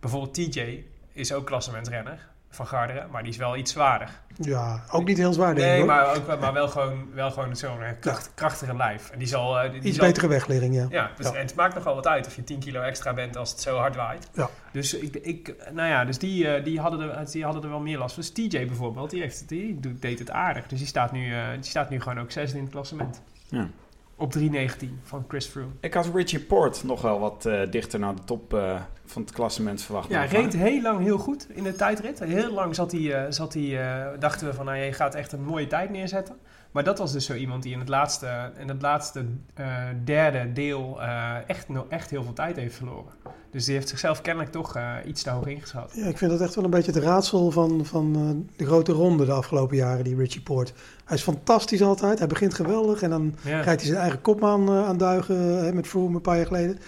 bijvoorbeeld 0.00 0.34
TJ 0.34 0.84
is 1.12 1.32
ook 1.32 1.46
klassementsrenner. 1.46 2.30
Van 2.54 2.66
Garderen, 2.66 3.10
maar 3.10 3.22
die 3.22 3.32
is 3.32 3.38
wel 3.38 3.56
iets 3.56 3.72
zwaarder. 3.72 4.08
Ja, 4.36 4.84
ook 4.90 5.04
niet 5.04 5.16
heel 5.18 5.32
zwaar 5.32 5.54
denk 5.54 5.66
ik 5.66 5.72
Nee, 5.76 5.84
maar, 5.84 6.16
ook, 6.16 6.26
wel- 6.26 6.38
maar 6.38 6.52
wel 6.52 6.68
gewoon, 6.68 7.06
wel 7.14 7.30
gewoon 7.30 7.56
zo'n 7.56 7.82
eh, 7.82 7.90
kracht, 8.00 8.30
krachtige 8.34 8.76
lijf. 8.76 9.10
En 9.10 9.18
die 9.18 9.28
zal... 9.28 9.58
eh, 9.58 9.70
die 9.72 9.80
Iets 9.80 9.96
zal- 9.96 10.06
betere 10.06 10.28
wegligging, 10.28 10.74
ja. 10.74 10.86
Ja, 10.90 11.10
dus, 11.16 11.26
Ja. 11.26 11.34
En 11.34 11.40
het 11.40 11.54
maakt 11.54 11.74
nogal 11.74 11.94
wat 11.94 12.06
uit 12.06 12.26
of 12.26 12.36
je 12.36 12.44
10 12.44 12.58
kilo 12.58 12.80
extra 12.80 13.14
bent 13.14 13.36
als 13.36 13.50
het 13.50 13.60
zo 13.60 13.76
hard 13.76 13.96
waait. 13.96 14.28
Ja. 14.34 14.48
Dus, 14.72 14.94
ik, 14.94 15.14
ik, 15.14 15.54
nou 15.72 15.88
ja, 15.88 16.04
dus 16.04 16.18
die, 16.18 16.48
eh, 16.48 16.64
die, 16.64 16.80
hadden 16.80 17.00
er, 17.00 17.30
die 17.30 17.44
hadden 17.44 17.62
er 17.62 17.68
wel 17.68 17.80
meer 17.80 17.98
last 17.98 18.14
van. 18.14 18.22
Dus 18.22 18.32
TJ 18.32 18.66
bijvoorbeeld, 18.66 19.10
die, 19.10 19.20
heeft, 19.20 19.48
die 19.48 19.80
deed 19.98 20.18
het 20.18 20.30
aardig. 20.30 20.66
Dus 20.66 20.78
die 20.78 20.88
staat 20.88 21.12
nu, 21.12 21.32
eh, 21.34 21.38
die 21.54 21.70
staat 21.70 21.90
nu 21.90 22.00
gewoon 22.00 22.20
ook 22.20 22.30
zesde 22.30 22.56
in 22.56 22.62
het 22.62 22.72
klassement. 22.72 23.22
Ja. 23.48 23.68
Op 24.16 24.32
3.19 24.38 25.00
van 25.02 25.24
Chris 25.28 25.46
Froome. 25.46 25.70
Ik 25.80 25.94
had 25.94 26.10
Richie 26.14 26.40
Port 26.40 26.84
nog 26.84 27.02
wel 27.02 27.18
wat 27.20 27.46
eh, 27.46 27.70
dichter 27.70 27.98
naar 27.98 28.14
de 28.14 28.24
top 28.24 28.54
eh, 28.54 28.80
van 29.12 29.22
het 29.22 29.30
klassement 29.32 29.82
verwacht. 29.82 30.08
Ja, 30.08 30.22
nog, 30.22 30.30
reed 30.30 30.52
heel 30.52 30.82
lang 30.82 31.00
heel 31.00 31.18
goed 31.18 31.46
in 31.54 31.62
de 31.62 31.74
tijdrit. 31.74 32.18
Heel 32.18 32.52
lang 32.52 32.74
zat 32.74 32.92
hij, 32.92 33.14
eh, 33.24 33.30
zat 33.32 33.54
hij, 33.54 33.80
eh, 33.80 34.06
dachten 34.18 34.46
we 34.46 34.54
van, 34.54 34.64
nou, 34.64 34.78
je 34.78 34.92
gaat 34.92 35.14
echt 35.14 35.32
een 35.32 35.42
mooie 35.44 35.66
tijd 35.66 35.90
neerzetten. 35.90 36.34
Maar 36.70 36.84
dat 36.84 36.98
was 36.98 37.12
dus 37.12 37.24
zo 37.26 37.34
iemand 37.34 37.62
die 37.62 37.72
in 37.72 37.78
het 37.78 37.88
laatste, 37.88 38.52
in 38.58 38.68
het 38.68 38.82
laatste 38.82 39.24
eh, 39.54 39.66
derde 40.04 40.52
deel 40.52 41.02
eh, 41.02 41.34
echt, 41.46 41.68
no- 41.68 41.86
echt 41.88 42.10
heel 42.10 42.22
veel 42.22 42.32
tijd 42.32 42.56
heeft 42.56 42.74
verloren. 42.76 43.12
Dus 43.50 43.64
die 43.64 43.74
heeft 43.74 43.88
zichzelf 43.88 44.20
kennelijk 44.20 44.52
toch 44.52 44.76
eh, 44.76 44.92
iets 45.06 45.22
te 45.22 45.30
hoog 45.30 45.46
ingeschat. 45.46 45.92
Ja, 45.94 46.06
ik 46.06 46.18
vind 46.18 46.30
dat 46.30 46.40
echt 46.40 46.54
wel 46.54 46.64
een 46.64 46.70
beetje 46.70 46.92
het 46.92 47.02
raadsel 47.02 47.50
van, 47.50 47.84
van 47.86 48.14
eh, 48.16 48.56
de 48.58 48.66
grote 48.66 48.92
ronde 48.92 49.24
de 49.24 49.32
afgelopen 49.32 49.76
jaren, 49.76 50.04
die 50.04 50.16
Richie 50.16 50.42
Poort. 50.42 50.72
Hij 51.04 51.16
is 51.16 51.22
fantastisch 51.22 51.82
altijd. 51.82 52.18
Hij 52.18 52.28
begint 52.28 52.54
geweldig 52.54 53.02
en 53.02 53.10
dan 53.10 53.34
Ja. 53.44 53.60
rijdt 53.60 53.80
hij 53.80 53.90
zijn 53.90 54.00
eigen 54.02 54.20
kopman 54.20 54.68
eh, 54.68 54.86
aan 54.86 54.96
duigen 54.98 55.36
hè, 55.64 55.72
met 55.72 55.86
Froome 55.86 56.14
een 56.14 56.20
paar 56.20 56.36
jaar 56.36 56.46
geleden. 56.46 56.78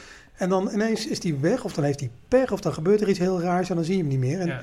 En 0.45 0.51
dan 0.51 0.71
ineens 0.73 1.07
is 1.07 1.23
hij 1.23 1.37
weg 1.41 1.65
of 1.65 1.73
dan 1.73 1.85
heeft 1.85 2.01
hij 2.01 2.11
pech 2.29 2.53
of 2.53 2.61
dan 2.61 2.73
gebeurt 2.73 3.01
er 3.01 3.09
iets 3.09 3.19
heel 3.19 3.41
raars 3.41 3.69
en 3.71 3.75
dan 3.77 3.85
zie 3.85 3.95
je 3.97 4.01
hem 4.01 4.11
niet 4.11 4.19
meer. 4.19 4.41
En, 4.41 4.47
Ja. 4.47 4.61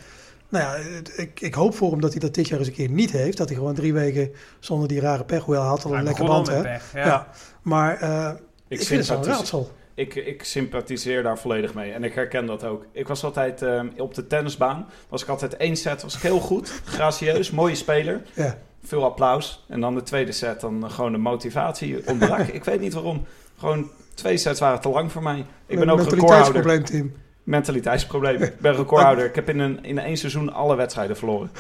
Nou 0.50 0.63
ja, 0.84 0.89
ik, 1.15 1.41
ik 1.41 1.54
hoop 1.54 1.76
voor 1.76 1.91
hem 1.91 2.02
dat 2.02 2.12
hij 2.12 2.20
dat 2.20 2.34
dit 2.34 2.48
jaar 2.48 2.60
eens 2.60 2.67
een 2.67 2.74
keer 2.74 2.89
niet 2.89 3.12
heeft. 3.12 3.38
Dat 3.38 3.48
hij 3.48 3.58
gewoon 3.58 3.74
drie 3.74 3.94
weken 3.94 4.32
zonder 4.60 4.88
die 4.88 5.00
rare 5.00 5.24
pech, 5.24 5.44
hoewel 5.44 5.62
hij 5.62 5.70
had 5.72 5.86
al 5.86 5.96
een 5.96 6.04
lekker 6.04 6.26
band. 6.26 6.48
Hè? 6.48 6.62
pech, 6.62 6.91
Ja. 6.94 7.06
ja. 7.06 7.28
Maar 7.62 7.98
eh, 8.02 8.32
ik, 8.67 8.80
Ik, 8.80 8.86
vind 8.88 9.00
het 9.00 9.08
sympathise- 9.08 9.36
raadsel. 9.38 9.72
ik, 9.94 10.15
ik 10.15 10.44
sympathiseer 10.44 11.24
daar 11.24 11.38
volledig 11.39 11.74
mee. 11.74 11.91
En 11.91 12.04
ik 12.04 12.13
herken 12.13 12.46
dat 12.46 12.63
ook. 12.63 12.86
Ik 12.91 13.08
was 13.08 13.24
altijd 13.24 13.62
eh, 13.62 13.82
op 13.98 14.13
de 14.13 14.28
tennisbaan. 14.28 14.86
Was 15.10 15.22
ik 15.24 15.28
altijd 15.30 15.58
één 15.58 15.76
set, 15.76 16.02
was 16.02 16.15
ik 16.15 16.22
heel 16.22 16.39
goed. 16.39 16.82
Gracieus, 16.86 17.52
mooie 17.52 17.76
speler. 17.76 18.22
Ja. 18.34 18.58
Veel 18.84 19.04
applaus. 19.04 19.65
En 19.70 19.82
dan 19.82 19.96
de 19.96 20.04
tweede 20.04 20.32
set, 20.32 20.60
dan 20.62 20.91
gewoon 20.91 21.12
de 21.12 21.17
motivatie 21.17 22.08
ontbrak. 22.08 22.48
ik 22.48 22.63
weet 22.63 22.80
niet 22.80 22.94
waarom. 22.94 23.26
Gewoon 23.58 23.89
twee 24.13 24.38
sets 24.38 24.60
waren 24.60 24.82
te 24.82 24.89
lang 24.89 25.12
voor 25.12 25.24
mij. 25.24 25.45
Ik 25.65 25.80
ben 25.80 25.89
ook 25.89 26.00
recordhouder. 26.00 26.54
mentaliteitsprobleem, 26.54 26.84
Tim. 26.84 27.13
Mentaliteitsprobleem. 27.43 28.41
Ik 28.52 28.60
ben 28.60 28.76
recordhouder. 28.76 29.26
Ik 29.26 29.36
heb 29.36 29.50
in 29.50 29.60
een, 29.60 29.84
in 29.84 30.00
één 30.00 30.17
seizoen 30.17 30.54
alle 30.54 30.76
wedstrijden 30.76 31.17
verloren. 31.17 31.52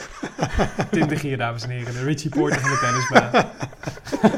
Tim 0.91 1.07
de 1.07 1.15
Gier, 1.15 1.37
dames 1.37 1.63
en 1.63 1.69
heren. 1.69 1.93
De 1.93 2.03
Richie 2.03 2.29
Porter 2.29 2.59
van 2.59 2.69
de 2.69 2.79
tennisbaan. 2.79 3.45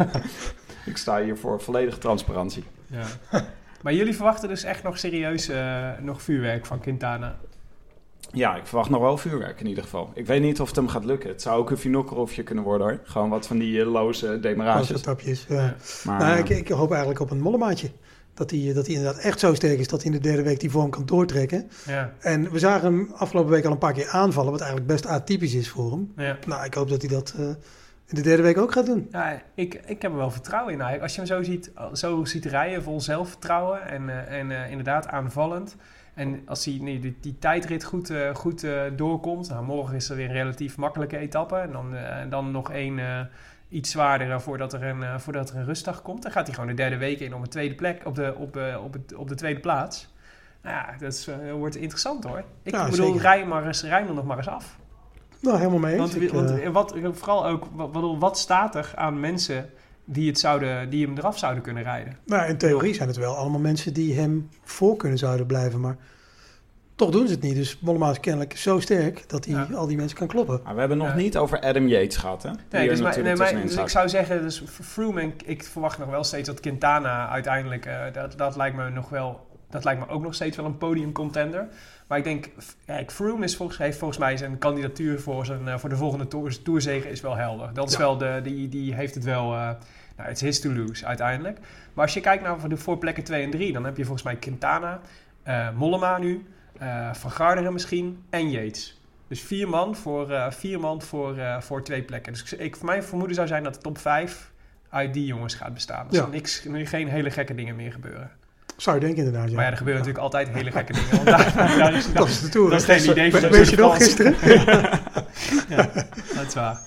Ik 0.85 0.97
sta 0.97 1.21
hier 1.21 1.37
voor 1.37 1.61
volledige 1.61 1.97
transparantie. 1.97 2.63
Ja. 2.87 3.03
Maar 3.81 3.93
jullie 3.93 4.15
verwachten 4.15 4.49
dus 4.49 4.63
echt 4.63 4.83
nog 4.83 4.97
serieus 4.97 5.49
eh, 5.49 5.89
nog 6.01 6.21
vuurwerk 6.21 6.65
van 6.65 6.79
Quintana? 6.79 7.35
Ja, 8.31 8.55
ik 8.55 8.67
verwacht 8.67 8.89
nog 8.89 9.01
wel 9.01 9.17
vuurwerk 9.17 9.59
in 9.59 9.67
ieder 9.67 9.83
geval. 9.83 10.11
Ik 10.13 10.25
weet 10.25 10.41
niet 10.41 10.61
of 10.61 10.67
het 10.67 10.75
hem 10.75 10.87
gaat 10.87 11.05
lukken. 11.05 11.29
Het 11.29 11.41
zou 11.41 11.59
ook 11.59 11.69
een 11.71 11.77
Vinokorofje 11.77 12.43
kunnen 12.43 12.63
worden 12.63 12.87
hoor. 12.87 12.99
Gewoon 13.03 13.29
wat 13.29 13.47
van 13.47 13.57
die 13.57 13.81
eh, 13.81 13.91
loze 13.91 14.39
demarages. 14.39 14.99
stapjes. 14.99 15.45
Ja. 15.49 15.55
Ja. 15.55 15.75
Maar, 16.03 16.19
Nou, 16.19 16.33
eh, 16.33 16.39
ik, 16.39 16.49
ik 16.49 16.67
hoop 16.67 16.89
eigenlijk 16.89 17.19
op 17.19 17.31
een 17.31 17.41
mollemaatje. 17.41 17.89
Dat 18.33 18.51
hij, 18.51 18.73
dat 18.73 18.85
hij 18.85 18.95
inderdaad 18.95 19.21
echt 19.23 19.39
zo 19.39 19.53
sterk 19.53 19.79
is 19.79 19.87
dat 19.87 20.03
hij 20.03 20.11
in 20.11 20.17
de 20.21 20.27
derde 20.27 20.43
week 20.43 20.59
die 20.59 20.71
vorm 20.71 20.89
kan 20.89 21.05
doortrekken. 21.05 21.69
Ja, 21.85 22.13
En 22.19 22.51
we 22.51 22.59
zagen 22.59 22.93
hem 22.93 23.11
afgelopen 23.15 23.51
week 23.51 23.65
al 23.65 23.71
een 23.71 23.77
paar 23.77 23.93
keer 23.93 24.07
aanvallen, 24.07 24.51
wat 24.51 24.61
eigenlijk 24.61 24.91
best 24.91 25.05
atypisch 25.05 25.53
is 25.53 25.69
voor 25.69 25.91
hem. 25.91 26.13
ja. 26.17 26.37
Nou, 26.47 26.65
ik 26.65 26.73
hoop 26.73 26.89
dat 26.89 27.01
hij 27.01 27.11
dat 27.11 27.33
eh, 27.37 27.45
in 28.05 28.15
de 28.15 28.21
derde 28.21 28.43
week 28.43 28.57
ook 28.57 28.71
gaat 28.71 28.85
doen. 28.85 29.07
Ja, 29.11 29.41
ik, 29.55 29.81
ik 29.85 30.01
heb 30.01 30.11
er 30.11 30.17
wel 30.17 30.31
vertrouwen 30.31 30.73
in 30.73 30.81
eigenlijk. 30.81 31.03
Als 31.03 31.29
je 31.29 31.33
hem 31.33 31.43
zo 31.43 31.51
ziet, 31.51 31.71
zo 31.93 32.25
ziet 32.25 32.45
rijden, 32.45 32.83
vol 32.83 33.01
zelfvertrouwen 33.01 33.87
en, 33.87 34.09
eh, 34.09 34.39
en 34.39 34.51
eh, 34.51 34.69
inderdaad 34.69 35.07
aanvallend. 35.07 35.75
En 36.13 36.41
als 36.45 36.65
hij 36.65 36.77
nee, 36.81 36.99
die, 36.99 37.17
die 37.21 37.35
tijdrit 37.39 37.83
goed, 37.83 38.13
goed 38.33 38.67
doorkomt, 38.95 39.49
nou, 39.49 39.65
morgen 39.65 39.95
is 39.95 40.09
er 40.09 40.15
weer 40.15 40.25
een 40.25 40.33
relatief 40.35 40.77
makkelijke 40.77 41.17
etappe. 41.17 41.55
En 41.55 41.71
dan, 41.71 41.95
dan 42.29 42.51
nog 42.51 42.71
één 42.71 42.99
iets 43.73 43.91
zwaardere 43.91 44.39
voordat 44.39 44.73
er, 44.73 44.83
een, 44.83 45.03
eh, 45.03 45.17
voordat 45.19 45.49
er 45.49 45.55
een 45.55 45.65
rustdag 45.65 46.01
komt. 46.01 46.21
Dan 46.23 46.31
gaat 46.31 46.45
hij 46.45 46.53
gewoon 46.55 46.69
de 46.69 46.75
derde 46.75 46.97
week 46.97 47.19
in 47.19 47.33
op 47.33 47.41
een 47.41 47.49
tweede 47.49 47.75
plek, 47.75 48.01
op 48.05 48.15
de, 48.15 48.35
op, 48.37 48.57
eh, 48.57 48.83
op, 48.83 48.93
het, 48.93 49.13
op 49.15 49.27
de 49.27 49.35
tweede 49.35 49.59
plaats. 49.59 50.11
Nou 50.63 50.75
ja, 50.75 50.95
dat 50.99 51.13
is, 51.13 51.27
eh, 51.27 51.51
wordt 51.53 51.75
interessant 51.75 52.23
hoor. 52.23 52.43
Ik 52.63 52.71
Ja, 52.73 52.89
bedoel, 52.89 53.19
rij, 53.19 53.45
maar 53.45 53.65
eens, 53.67 53.83
rij 53.83 54.03
nog 54.03 54.25
maar 54.25 54.37
eens 54.37 54.47
af. 54.47 54.77
Nou, 55.41 55.57
helemaal 55.57 55.79
mee 55.79 55.91
eens. 55.91 56.01
Want, 56.01 56.21
Ik, 56.21 56.31
want 56.31 56.93
wat, 57.01 57.17
vooral 57.17 57.45
ook, 57.47 57.65
wat- 57.75 58.17
wat 58.19 58.37
staat 58.37 58.75
er 58.75 58.91
aan 58.95 59.19
mensen 59.19 59.69
die, 60.05 60.27
het 60.27 60.39
zouden, 60.39 60.89
die 60.89 61.05
hem 61.05 61.17
eraf 61.17 61.37
zouden 61.37 61.63
kunnen 61.63 61.83
rijden? 61.83 62.17
nou, 62.25 62.47
in 62.49 62.57
theorie 62.57 62.93
zijn 62.93 63.07
het 63.07 63.17
wel 63.17 63.35
allemaal 63.35 63.59
mensen 63.59 63.93
die 63.93 64.13
hem 64.19 64.49
voor 64.63 64.95
kunnen 64.97 65.17
zouden 65.17 65.45
blijven. 65.45 65.79
Maar 65.79 65.97
toch 66.95 67.09
doen 67.11 67.27
ze 67.27 67.33
het 67.33 67.41
niet. 67.41 67.55
Dus 67.55 67.79
Mollema 67.79 68.09
is 68.09 68.19
kennelijk 68.19 68.57
zo 68.57 68.79
sterk 68.79 69.29
dat 69.29 69.45
hij 69.45 69.55
Ja. 69.55 69.67
al 69.75 69.87
die 69.87 69.97
mensen 69.97 70.17
kan 70.17 70.27
kloppen. 70.27 70.59
maar 70.63 70.73
we 70.73 70.79
hebben 70.79 70.97
nog 70.97 71.07
Ja. 71.07 71.15
niet 71.15 71.37
over 71.37 71.59
Adam 71.59 71.87
Yates 71.87 72.17
gehad, 72.17 72.43
hè? 72.43 72.49
Nee, 72.69 72.89
dus, 72.89 73.01
maar, 73.01 73.21
nee, 73.21 73.35
maar, 73.35 73.61
dus 73.61 73.75
ik 73.75 73.89
zou 73.89 74.09
zeggen, 74.09 74.41
dus 74.41 74.63
Froome 74.81 75.21
en 75.21 75.33
ik 75.45 75.63
verwacht 75.63 75.97
nog 75.97 76.09
wel 76.09 76.23
steeds 76.23 76.47
dat 76.47 76.59
Quintana 76.59 77.29
uiteindelijk, 77.29 77.85
eh, 77.85 77.99
dat, 78.13 78.37
dat 78.37 78.55
lijkt 78.55 78.75
me 78.75 78.89
nog 78.89 79.09
wel, 79.09 79.47
dat 79.69 79.83
lijkt 79.83 79.99
me 79.99 80.07
ook 80.13 80.23
nog 80.23 80.33
steeds 80.35 80.57
wel 80.57 80.65
een 80.65 80.77
podiumcontender. 80.77 81.67
Maar 82.07 82.17
ik 82.17 82.23
denk, 82.23 82.49
kijk, 82.85 83.11
Froome 83.11 83.43
is 83.43 83.55
volgens, 83.55 83.77
heeft 83.77 83.97
volgens 83.97 84.19
mij 84.19 84.37
zijn 84.37 84.57
kandidatuur 84.57 85.19
voor, 85.19 85.45
zijn, 85.45 85.67
eh, 85.67 85.77
voor 85.77 85.89
de 85.89 85.95
volgende 85.97 86.27
tour, 86.27 86.61
toerzegen 86.61 87.09
is 87.11 87.21
wel 87.21 87.35
helder. 87.35 87.69
Dat 87.73 87.87
is 87.87 87.93
Ja. 87.93 87.99
wel 87.99 88.17
de, 88.17 88.39
die, 88.43 88.69
die 88.69 88.93
heeft 88.95 89.15
het 89.15 89.23
wel, 89.23 89.53
eh 89.53 89.59
nou, 90.17 90.29
het 90.29 90.35
is 90.35 90.41
his 90.41 90.59
to 90.59 90.73
lose 90.73 91.05
uiteindelijk. 91.05 91.59
Maar 91.93 92.05
als 92.05 92.13
je 92.13 92.19
kijkt 92.19 92.43
naar 92.43 92.59
voor 92.59 92.69
de 92.69 92.77
voor 92.77 92.97
plekken 92.97 93.23
2 93.23 93.43
en 93.43 93.49
3, 93.49 93.73
dan 93.73 93.85
heb 93.85 93.97
je 93.97 94.03
volgens 94.03 94.23
mij 94.23 94.35
Quintana, 94.35 94.99
eh, 95.43 95.67
Mollema 95.75 96.17
nu, 96.17 96.45
eh, 96.77 97.13
Van 97.13 97.31
Garderen 97.31 97.73
misschien 97.73 98.23
en 98.29 98.49
Yates. 98.49 99.01
Dus 99.27 99.41
vier 99.41 99.69
man 99.69 99.95
voor, 99.95 100.31
eh, 100.31 100.51
vier 100.51 100.79
man 100.79 101.01
voor, 101.01 101.37
eh, 101.37 101.61
voor 101.61 101.83
twee 101.83 102.01
plekken. 102.03 102.33
Dus 102.33 102.53
ik, 102.53 102.75
voor 102.75 102.85
mijn 102.85 103.03
vermoeden 103.03 103.35
zou 103.35 103.47
zijn 103.47 103.63
dat 103.63 103.73
de 103.73 103.79
top 103.79 103.97
5 103.97 104.51
uit 104.89 105.13
die 105.13 105.25
jongens 105.25 105.53
gaat 105.55 105.73
bestaan. 105.73 106.05
Dus 106.09 106.17
Ja. 106.19 106.23
er 106.25 106.29
niks, 106.29 106.63
nu 106.63 106.85
geen 106.85 107.07
hele 107.07 107.29
gekke 107.31 107.55
dingen 107.55 107.75
meer 107.75 107.91
gebeuren. 107.91 108.31
Zou 108.77 108.95
je 108.95 109.01
denken 109.01 109.23
inderdaad, 109.25 109.49
ja. 109.49 109.55
Maar 109.55 109.65
ja, 109.65 109.71
er 109.71 109.77
gebeuren 109.77 110.03
natuurlijk 110.05 110.33
altijd 110.33 110.55
hele 110.55 110.71
gekke 110.71 110.93
dingen. 110.99 111.09
Want 111.09 111.25
daar, 111.25 111.53
daar 111.77 111.93
is, 111.93 112.13
Dat 112.13 112.27
is 112.27 112.41
de 112.41 112.49
Tour. 112.49 112.69
dat 112.69 112.79
is 112.79 112.85
geen 112.85 113.11
idee 113.11 113.31
van 113.31 113.49
Weet 113.49 113.69
je 113.69 113.75
nog 113.77 113.95
gisteren? 113.95 114.35
ja, 115.75 115.89
dat 116.35 116.45
is 116.47 116.53
waar. 116.53 116.79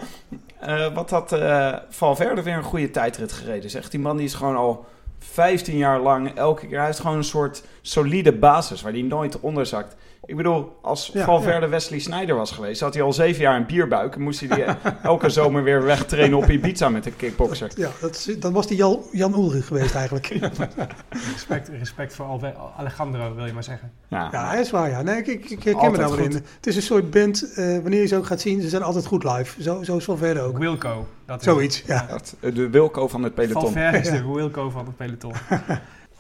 Eh, 0.60 0.94
wat 0.94 1.10
had 1.10 1.32
eh, 1.32 1.76
Valverde 1.88 2.42
weer 2.42 2.54
een 2.56 2.62
goede 2.62 2.90
tijdrit 2.90 3.32
gereden. 3.32 3.70
Zegt 3.70 3.90
die 3.90 4.00
man 4.00 4.16
die 4.16 4.26
is 4.26 4.34
gewoon 4.34 4.56
al 4.56 4.86
15 5.18 5.76
jaar 5.76 6.00
lang 6.00 6.34
elke 6.34 6.66
keer. 6.66 6.76
Hij 6.76 6.86
heeft 6.86 7.00
gewoon 7.00 7.16
een 7.16 7.24
soort 7.24 7.64
solide 7.86 8.32
basis 8.32 8.82
waar 8.82 8.92
hij 8.92 9.02
nooit 9.02 9.40
onder 9.40 9.66
zakt. 9.66 9.96
Ik 10.24 10.36
bedoel, 10.36 10.78
als 10.82 11.10
Ja, 11.12 11.24
Valverde 11.24 11.68
Wesley 11.68 11.98
Snyder 11.98 12.36
was 12.36 12.50
geweest, 12.50 12.80
had 12.80 12.94
hij 12.94 13.02
al 13.02 13.12
zeven 13.12 13.42
jaar 13.42 13.56
een 13.56 13.66
bierbuik. 13.66 14.14
En 14.14 14.20
moest 14.20 14.40
hij 14.40 14.48
die 14.48 14.64
elke 15.02 15.28
zomer 15.28 15.62
weer 15.62 15.82
wegtrainen 15.84 16.38
op 16.38 16.50
Ibiza 16.50 16.88
met 16.88 17.06
een 17.06 17.16
kickboxer. 17.16 17.70
Ja, 17.76 17.90
dat 18.00 18.28
dan 18.38 18.52
was 18.52 18.66
die 18.66 18.76
Jan, 18.76 19.02
Jan 19.12 19.32
Ulrich 19.34 19.66
geweest 19.66 19.94
eigenlijk. 19.94 20.26
Ja, 20.26 20.50
Respect, 21.32 21.68
respect 21.78 22.14
voor 22.14 22.24
Alve- 22.26 22.54
Alejandro, 22.76 23.34
wil 23.34 23.46
je 23.46 23.52
maar 23.52 23.64
zeggen. 23.64 23.92
Ja, 24.08 24.30
hij 24.50 24.60
is 24.60 24.70
waar, 24.70 24.90
ja. 24.90 25.02
Nee, 25.02 25.16
ik, 25.16 25.26
ik, 25.26 25.50
ik 25.50 25.62
herken 25.62 25.90
me 25.90 25.96
daar 25.98 26.08
wel 26.10 26.18
in. 26.18 26.32
Het 26.32 26.66
is 26.66 26.76
een 26.76 26.82
soort 26.82 27.10
band, 27.10 27.52
eh, 27.54 27.64
wanneer 27.66 28.00
je 28.00 28.06
ze 28.06 28.16
ook 28.16 28.26
gaat 28.26 28.40
zien, 28.40 28.60
ze 28.62 28.68
zijn 28.68 28.82
altijd 28.82 29.06
goed 29.06 29.24
live. 29.24 29.62
Zo, 29.62 29.82
zo 29.82 29.96
is 29.96 30.04
Valverde 30.04 30.40
ook. 30.40 30.58
Wilco. 30.58 31.06
Dat 31.26 31.38
is 31.40 31.44
Zoiets, 31.44 31.82
ja. 31.86 32.06
dat- 32.10 32.36
de 32.54 32.68
Wilco 32.70 33.08
van 33.08 33.22
het 33.22 33.34
peloton. 33.34 33.62
Valverde 33.62 33.98
is 33.98 34.10
de 34.10 34.26
Wilco 34.32 34.70
van 34.70 34.86
het 34.86 34.96
peloton. 34.96 35.32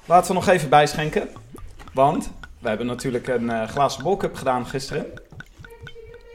Laten 0.08 0.28
we 0.28 0.34
nog 0.34 0.48
even 0.48 0.68
bijschenken. 0.68 1.28
Want 1.96 2.32
we 2.58 2.68
hebben 2.68 2.86
natuurlijk 2.86 3.26
een 3.26 3.50
eh, 3.50 3.68
glazen 3.68 4.02
bolcup 4.02 4.34
gedaan 4.34 4.66
gisteren. 4.66 5.06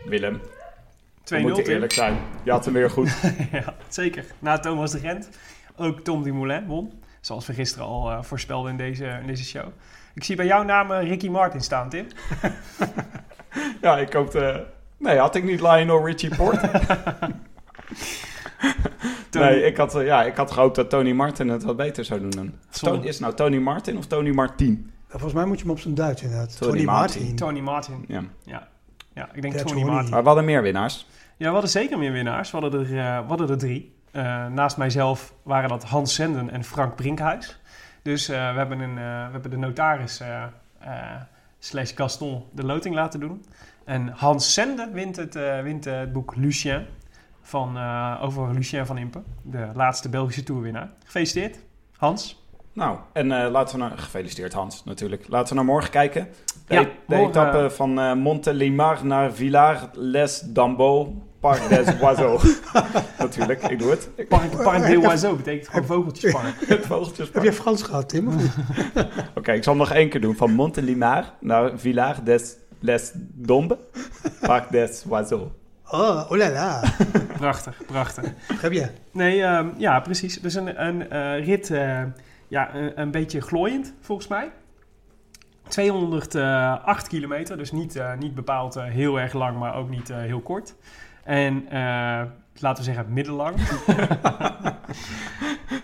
Willem, 0.06 0.40
2-0 0.40 0.44
we 1.24 1.40
moeten 1.40 1.66
eerlijk 1.66 1.92
zijn. 1.92 2.18
Je 2.44 2.52
had 2.52 2.66
hem 2.66 2.74
weer 2.74 2.90
goed. 2.90 3.22
ja, 3.52 3.76
zeker. 3.88 4.26
Na 4.40 4.60
Thomas 4.60 4.92
de 4.92 5.00
Gent. 5.00 5.30
Ook 5.76 6.00
Tom 6.00 6.24
Dumoulin 6.24 6.66
won. 6.66 7.02
Zoals 7.20 7.48
we 7.48 7.54
gisteren 7.54 7.86
al 7.86 8.12
eh, 8.12 8.24
voorspelden 8.24 8.72
in 8.72 8.78
deze, 8.78 9.06
in 9.22 9.28
deze 9.28 9.44
show. 9.44 9.66
Ik 10.14 10.24
zie 10.24 10.36
bij 10.36 10.46
jouw 10.46 10.64
naam 10.64 10.92
eh, 10.92 11.08
Ricky 11.08 11.30
Martin 11.30 11.62
staan, 11.62 11.90
Tim. 11.90 12.08
Ja, 13.82 13.98
ik 13.98 14.14
hoopte... 14.14 14.68
Nee, 14.98 15.18
had 15.18 15.36
ik 15.36 15.44
niet 15.44 15.62
Lionel 15.62 16.06
Richie 16.06 16.36
Port? 16.36 16.62
Nee, 19.32 19.64
ik 19.64 19.78
had, 19.78 19.92
ja, 19.92 20.24
ik 20.24 20.36
had 20.36 20.52
gehoopt 20.52 20.76
dat 20.76 20.90
Tony 20.90 21.12
Martin 21.12 21.50
het 21.50 21.64
wat 21.64 21.78
beter 21.78 22.06
zou 22.06 22.20
doen. 22.20 22.30
dan. 22.30 22.54
Tony, 22.70 23.06
is 23.06 23.14
het 23.14 23.20
nou 23.20 23.34
Tony 23.34 23.58
Martin 23.58 23.98
of 23.98 24.06
Tony 24.06 24.30
Martin? 24.30 24.92
Volgens 25.12 25.34
mij 25.34 25.46
moet 25.46 25.58
je 25.58 25.64
hem 25.64 25.72
op 25.74 25.80
zijn 25.80 25.96
Duits 25.96 26.22
inderdaad. 26.22 26.58
Tony 26.58 26.72
Tony, 26.72 26.84
Martin. 26.84 27.20
Martin. 27.22 27.36
Tony 27.36 27.60
Martin. 27.60 28.06
Ja. 28.08 28.24
Ja, 28.44 28.68
ja 29.14 29.30
ik 29.34 29.42
denk 29.42 29.54
Tony 29.54 29.70
Tony. 29.70 29.84
Martin. 29.84 30.12
Maar 30.12 30.22
we 30.22 30.28
hadden 30.28 30.46
meer 30.46 30.62
winnaars. 30.62 31.08
Ja, 31.38 31.46
we 31.48 31.52
hadden 31.52 31.70
zeker 31.70 31.98
meer 31.98 32.12
winnaars. 32.12 32.52
We 32.52 32.58
hadden 32.58 32.80
er, 32.80 32.86
eh, 32.86 33.22
we 33.22 33.28
hadden 33.28 33.50
er 33.50 33.58
drie. 33.58 33.96
Eh, 34.12 34.46
naast 34.48 34.78
mijzelf 34.78 35.34
waren 35.44 35.70
dat 35.70 35.84
Hans 35.84 36.16
Zenden 36.16 36.50
en 36.50 36.64
Frank 36.64 36.96
Brinkhuis. 36.96 37.60
Dus 38.02 38.30
eh, 38.30 38.52
we, 38.52 38.58
hebben 38.58 38.80
een, 38.80 38.98
eh, 38.98 39.26
we 39.26 39.32
hebben 39.32 39.52
de 39.52 39.58
notaris 39.58 40.20
eh, 40.20 40.44
eh, 40.80 41.22
slash 41.60 41.92
Gaston 41.96 42.44
de 42.52 42.64
loting 42.64 42.96
laten 42.96 43.20
doen. 43.20 43.46
En 43.86 44.08
Hans 44.08 44.54
Sende 44.54 44.90
wint 44.94 45.16
het, 45.16 45.36
eh, 45.36 45.62
wint, 45.62 45.86
het 45.86 46.14
boek 46.14 46.36
Lucien 46.36 46.86
van, 47.42 47.78
eh, 47.78 48.20
over 48.22 48.54
Lucien 48.54 48.86
van 48.86 48.98
Impe, 48.98 49.22
de 49.42 49.70
laatste 49.74 50.10
Belgische 50.10 50.44
toerwinnaar. 50.44 50.90
Gefeliciteerd, 51.06 51.60
Hans. 51.98 52.41
Nou, 52.74 52.98
en 53.14 53.32
eh, 53.32 53.52
laten 53.52 53.76
we 53.80 53.82
naar... 53.84 53.98
Gefeliciteerd 53.98 54.54
Hans, 54.54 54.84
natuurlijk. 54.84 55.26
Laten 55.28 55.50
we 55.50 55.56
naar 55.56 55.66
morgen 55.66 55.90
kijken. 55.92 56.28
De, 56.68 56.74
Ja, 56.74 56.82
de 56.82 56.90
morgen- 57.08 57.28
etappe 57.30 57.70
van 57.70 58.00
eh 58.00 58.14
Montelimar 58.14 59.06
naar 59.06 59.32
Villars-les-Dambeaux, 59.34 61.10
Parc 61.40 61.70
des 61.70 61.88
Oiseaux. 62.02 62.60
natuurlijk, 63.20 63.64
ik 63.64 63.80
doe 63.80 63.90
het. 63.90 64.10
Park 64.64 64.86
des 64.86 65.06
Oiseaux 65.06 65.38
betekent 65.38 65.68
gewoon 65.68 65.86
vogeltjespark. 65.86 66.54
het 66.68 66.86
vogeltjes. 66.86 67.30
Heb 67.34 67.44
jij 67.44 67.54
Frans 67.54 67.84
gehad, 67.84 68.10
Tim? 68.10 68.28
Oké, 69.36 69.52
ik 69.52 69.64
zal 69.64 69.74
hem 69.74 69.82
nog 69.82 69.92
één 69.92 70.10
keer 70.10 70.22
doen. 70.22 70.36
Van 70.36 70.52
Montelimar 70.52 71.34
naar 71.40 71.72
Villars 71.76 72.18
des 72.24 72.56
Les 72.80 73.12
Dombes, 73.34 73.78
Parc 74.40 74.72
des 74.72 75.04
Oiseaux. 75.10 75.52
Oh, 75.92 76.26
oh 76.32 76.38
la 76.38 76.50
la. 76.50 76.84
Prachtig, 77.38 77.82
prachtig. 77.86 78.26
Heb 78.62 78.72
je? 78.72 78.88
Nee, 79.12 79.42
ehm, 79.44 79.68
ja, 79.78 80.00
precies. 80.00 80.42
Dus 80.42 80.54
een, 80.56 80.86
een 80.88 81.10
eh, 81.10 81.46
rit, 81.46 81.70
eh, 81.72 82.02
ja, 82.52 82.76
een, 82.76 83.02
een 83.02 83.12
beetje 83.12 83.42
glooiend 83.42 83.94
volgens 84.00 84.28
mij. 84.28 84.52
208 85.68 87.08
kilometer, 87.08 87.58
dus 87.58 87.72
niet, 87.72 87.96
eh, 87.96 88.18
niet 88.18 88.36
bepaald 88.36 88.76
eh, 88.76 88.84
heel 88.84 89.20
erg 89.20 89.34
lang, 89.34 89.58
maar 89.58 89.76
ook 89.76 89.90
niet 89.90 90.10
eh, 90.10 90.18
heel 90.18 90.40
kort. 90.40 90.76
En 91.24 91.68
eh, 91.70 92.24
laten 92.60 92.84
we 92.84 92.84
zeggen 92.84 93.14
middellang. 93.14 93.56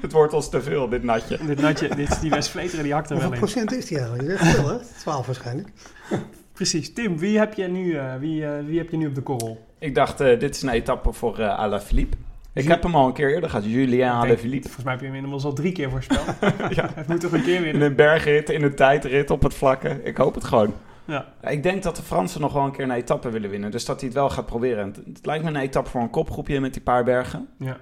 Het 0.02 0.12
wordt 0.12 0.34
ons 0.34 0.50
te 0.50 0.62
veel, 0.62 0.90
dit 0.90 1.04
natje. 1.04 1.38
dit, 1.46 1.62
natje, 1.62 1.96
dit 1.96 2.12
is 2.12 2.20
die 2.20 2.30
West 2.30 2.50
Vleteren, 2.50 2.84
die 2.84 2.94
hakt 2.94 3.10
er 3.10 3.12
Hoeveel 3.12 3.32
wel 3.32 3.40
in. 3.40 3.46
procent 3.54 3.72
is 3.72 3.86
die 3.86 4.00
eigenlijk? 4.00 4.30
Dat 4.30 4.40
is 4.40 4.56
veel, 4.56 4.70
hè? 4.70 4.78
12 5.00 5.26
waarschijnlijk. 5.26 5.70
Precies. 6.54 6.94
Tim, 6.94 7.18
wie 7.18 7.40
heb 7.40 7.54
je 7.54 7.68
nu, 7.68 7.94
eh, 7.94 8.16
wie, 8.16 8.46
eh, 8.46 8.66
wie 8.66 8.78
heb 8.78 8.90
je 8.90 8.98
nu 8.98 9.08
op 9.08 9.16
de 9.16 9.22
korrel? 9.22 9.66
Ik 9.80 9.96
dacht, 9.96 10.20
eh, 10.20 10.40
dit 10.40 10.56
is 10.56 10.62
een 10.62 10.70
etappe 10.70 11.14
voor 11.14 11.40
eh 11.40 11.60
Alaphilippe. 11.60 12.18
Ik 12.58 12.68
heb 12.68 12.84
hem 12.84 12.96
al 12.96 13.08
een 13.08 13.14
keer 13.14 13.34
eerder 13.34 13.50
gehad, 13.50 13.66
Julien 13.66 13.84
Ik 13.94 13.98
denk- 14.00 14.12
Alaphilippe. 14.12 14.64
Volgens 14.66 14.84
mij 14.84 14.94
heb 14.94 15.02
je 15.02 15.08
hem 15.08 15.16
inmiddels 15.16 15.44
al 15.46 15.54
drie 15.54 15.72
keer 15.72 15.90
voorspeld. 15.90 16.26
Ja. 16.76 16.90
Hij 16.94 17.04
moet 17.08 17.20
toch 17.20 17.32
een 17.32 17.44
keer 17.44 17.56
In 17.56 17.62
winnen. 17.64 17.82
een 17.82 17.96
bergrit, 17.96 18.50
in 18.50 18.64
een 18.64 18.76
tijdrit, 18.76 19.30
op 19.30 19.44
het 19.44 19.54
vlakke. 19.54 20.00
Ik 20.04 20.18
hoop 20.18 20.36
het 20.36 20.44
gewoon. 20.44 20.74
Ja. 21.06 21.26
Ik 21.42 21.64
denk 21.64 21.84
dat 21.84 21.96
de 21.96 22.02
Fransen 22.02 22.42
nog 22.42 22.54
wel 22.54 22.64
een 22.66 22.72
keer 22.72 22.84
een 22.84 22.92
etappe 22.92 23.30
willen 23.30 23.50
winnen. 23.50 23.72
Dus 23.72 23.86
dat 23.86 24.00
hij 24.00 24.10
het 24.10 24.18
wel 24.18 24.30
gaat 24.30 24.46
proberen. 24.46 24.80
En 24.84 24.88
Het, 24.88 25.02
het 25.18 25.26
lijkt 25.26 25.44
me 25.44 25.50
een 25.50 25.56
etappe 25.56 25.90
voor 25.90 26.02
een 26.02 26.10
kopgroepje 26.10 26.60
met 26.60 26.74
die 26.74 26.82
paar 26.82 27.04
bergen. 27.04 27.48
Ja. 27.60 27.78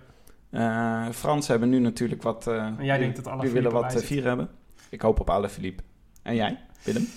Eh 0.51 1.11
Fransen 1.13 1.51
hebben 1.51 1.69
nu 1.69 1.79
natuurlijk 1.79 2.23
wat... 2.23 2.47
eh, 2.47 2.55
En 2.55 2.75
jij 2.79 2.97
die- 2.97 3.03
denkt 3.03 3.15
dat 3.15 3.23
Die 3.23 3.33
Alaphilippe 3.33 3.69
willen 3.69 3.81
wat 3.87 3.95
eh, 4.01 4.07
vieren 4.07 4.27
hebben. 4.27 4.49
Ik 4.89 5.01
hoop 5.01 5.19
op 5.19 5.29
Alaphilippe. 5.29 5.83
En 6.23 6.35
jij, 6.35 6.57
Willem? 6.83 7.07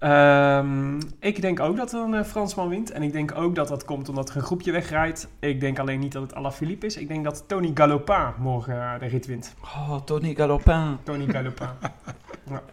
Ehm, 0.00 1.00
ik 1.18 1.40
denk 1.42 1.60
ook 1.60 1.76
dat 1.76 1.92
er 1.92 2.00
een 2.00 2.14
eh, 2.14 2.24
Fransman 2.24 2.68
wint. 2.68 2.90
En 2.90 3.02
ik 3.02 3.12
denk 3.12 3.36
ook 3.36 3.54
dat 3.54 3.68
dat 3.68 3.84
komt 3.84 4.08
omdat 4.08 4.28
er 4.30 4.36
een 4.36 4.42
groepje 4.42 4.72
wegrijdt. 4.72 5.28
Ik 5.38 5.60
denk 5.60 5.78
alleen 5.78 6.00
niet 6.00 6.12
dat 6.12 6.22
het 6.22 6.34
Alaphilippe 6.34 6.86
is. 6.86 6.96
Ik 6.96 7.08
denk 7.08 7.24
dat 7.24 7.44
Tony 7.46 7.70
Galopin 7.74 8.32
morgen 8.38 8.74
eh, 8.80 8.98
de 8.98 9.06
rit 9.06 9.26
wint. 9.26 9.54
Oh, 9.62 9.96
Tony 9.96 10.34
Galopin. 10.34 10.96
Tony 11.02 11.26
Galopin. 11.26 11.68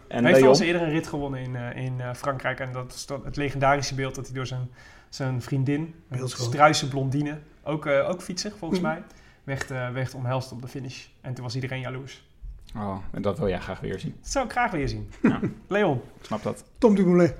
En 0.08 0.22
hij 0.24 0.32
heeft 0.32 0.42
al 0.44 0.48
eens 0.48 0.58
eerder 0.60 0.82
een 0.82 0.90
rit 0.90 1.06
gewonnen 1.06 1.40
in, 1.40 1.56
eh, 1.56 1.84
in 1.84 2.00
eh, 2.00 2.14
Frankrijk. 2.14 2.60
En 2.60 2.72
dat 2.72 2.92
is 2.92 3.06
het 3.24 3.36
legendarische 3.36 3.94
beeld 3.94 4.14
dat 4.14 4.26
hij 4.26 4.34
door 4.34 4.46
zijn, 4.46 4.70
zijn 5.08 5.42
vriendin, 5.42 5.94
een 6.08 6.28
struise 6.28 6.88
blondine, 6.88 7.38
ook, 7.62 7.86
eh, 7.86 8.08
ook 8.08 8.22
fietser 8.22 8.52
volgens 8.58 8.80
Mhm. 8.80 8.88
mij, 8.88 9.02
werd, 9.44 9.70
eh, 9.70 9.90
werd 9.90 10.14
omhelst 10.14 10.52
op 10.52 10.62
de 10.62 10.68
finish. 10.68 11.06
En 11.20 11.34
toen 11.34 11.44
was 11.44 11.54
iedereen 11.54 11.80
jaloers. 11.80 12.27
Oh, 12.76 12.96
en 13.12 13.22
dat 13.22 13.38
wil 13.38 13.48
jij 13.48 13.58
graag 13.60 13.80
weer 13.80 13.98
zien. 14.00 14.14
Dat 14.22 14.30
zou 14.30 14.44
ik 14.44 14.50
graag 14.50 14.70
weer 14.70 14.88
zien. 14.88 15.10
Ja. 15.22 15.40
Leon. 15.68 16.00
Ik 16.18 16.24
snap 16.24 16.42
dat. 16.42 16.64
Tom 16.78 16.94
Dumoulin. 16.94 17.32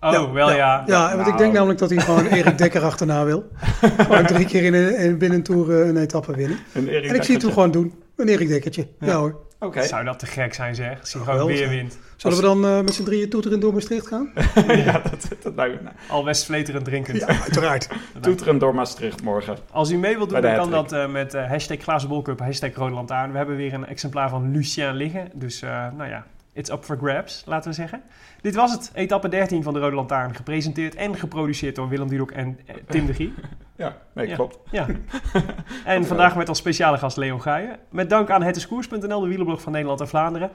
Oh, 0.00 0.12
Ja, 0.12 0.30
wel 0.32 0.50
ja. 0.52 0.84
Ja, 0.86 1.04
want 1.06 1.16
nou. 1.20 1.30
ik 1.30 1.38
denk 1.38 1.52
namelijk 1.52 1.78
dat 1.78 1.90
hij 1.90 1.98
gewoon 2.00 2.26
Erik 2.26 2.58
Dekker 2.58 2.82
achterna 2.82 3.24
wil. 3.24 3.44
Gewoon 3.98 4.26
drie 4.26 4.46
keer 4.46 4.62
in 4.62 4.74
een, 4.74 4.96
in 4.96 5.18
binnen 5.18 5.38
een 5.38 5.44
tour 5.44 5.80
eh, 5.82 5.88
een 5.88 5.96
etappe 5.96 6.36
winnen. 6.36 6.58
En, 6.72 7.14
ik 7.14 7.22
zie 7.22 7.34
het 7.34 7.42
hem 7.42 7.52
gewoon 7.52 7.70
doen. 7.70 7.94
Een 8.16 8.28
Erik 8.28 8.48
Dekkertje. 8.48 8.86
Ja, 9.00 9.06
Ja. 9.06 9.14
hoor. 9.16 9.36
Oké. 9.60 9.82
Zou 9.82 10.04
dat 10.04 10.18
te 10.18 10.26
gek 10.26 10.54
zijn 10.54 10.74
zeg, 10.74 11.00
als 11.00 11.12
hij 11.12 11.22
Zou 11.22 11.36
gewoon 11.36 11.52
weer 11.52 11.68
wint. 11.68 11.98
Zullen 12.16 12.36
we 12.36 12.42
dan 12.42 12.64
eh, 12.64 12.80
met 12.80 12.94
z'n 12.94 13.04
drieën 13.04 13.28
toeteren 13.28 13.60
door 13.60 13.72
Maastricht 13.72 14.06
gaan? 14.06 14.30
ja, 14.84 15.02
dat, 15.10 15.28
dat 15.42 15.54
lijkt 15.54 15.74
me... 15.74 15.82
nou, 15.82 15.94
Al 16.08 16.24
West-Vleteren 16.24 16.82
drinkend. 16.82 17.18
Ja, 17.18 17.26
uiteraard. 17.26 17.88
Toeteren 18.20 18.58
door 18.58 18.74
Maastricht 18.74 19.22
morgen. 19.22 19.56
Als 19.70 19.90
u 19.90 19.96
mee 19.96 20.16
wilt 20.16 20.30
doen, 20.30 20.40
dan 20.40 20.54
kan 20.54 20.70
dat 20.70 20.92
eh, 20.92 21.08
met 21.08 21.34
eh, 21.34 21.48
hashtag 21.48 21.78
glazenbolcup, 21.78 22.38
hashtag 22.38 22.74
rode 22.74 22.94
lantaarn. 22.94 23.30
We 23.30 23.36
hebben 23.36 23.56
weer 23.56 23.74
een 23.74 23.86
exemplaar 23.86 24.28
van 24.28 24.50
Lucien 24.50 24.94
liggen. 24.94 25.30
Dus 25.34 25.62
eh, 25.62 25.86
nou 25.96 26.10
ja, 26.10 26.26
it's 26.52 26.70
up 26.70 26.84
for 26.84 26.96
grabs, 26.96 27.42
laten 27.46 27.70
we 27.70 27.76
zeggen. 27.76 28.02
Dit 28.40 28.54
was 28.54 28.72
het, 28.72 28.90
etappe 28.94 29.28
13 29.28 29.62
van 29.62 29.72
de 29.72 29.80
Rode 29.80 29.96
Lantaarn. 29.96 30.34
Gepresenteerd 30.34 30.94
en 30.94 31.16
geproduceerd 31.16 31.74
door 31.74 31.88
Willem 31.88 32.08
Dudok 32.08 32.30
en 32.30 32.58
eh, 32.66 32.74
Tim 32.88 33.06
de 33.06 33.14
Gier. 33.14 33.32
Ja, 33.76 33.96
nee, 34.12 34.28
Ja. 34.28 34.34
klopt. 34.34 34.58
Ja. 34.70 34.86
En 35.84 36.04
vandaag 36.06 36.36
met 36.36 36.48
als 36.48 36.58
speciale 36.58 36.98
gast 36.98 37.16
Leon 37.16 37.42
Gaaien. 37.42 37.78
Met 37.90 38.10
dank 38.10 38.30
aan 38.30 38.42
hetiskoers.nl, 38.42 39.20
de 39.20 39.28
wielerblog 39.28 39.60
van 39.62 39.72
Nederland 39.72 40.00
en 40.00 40.08
Vlaanderen. 40.08 40.50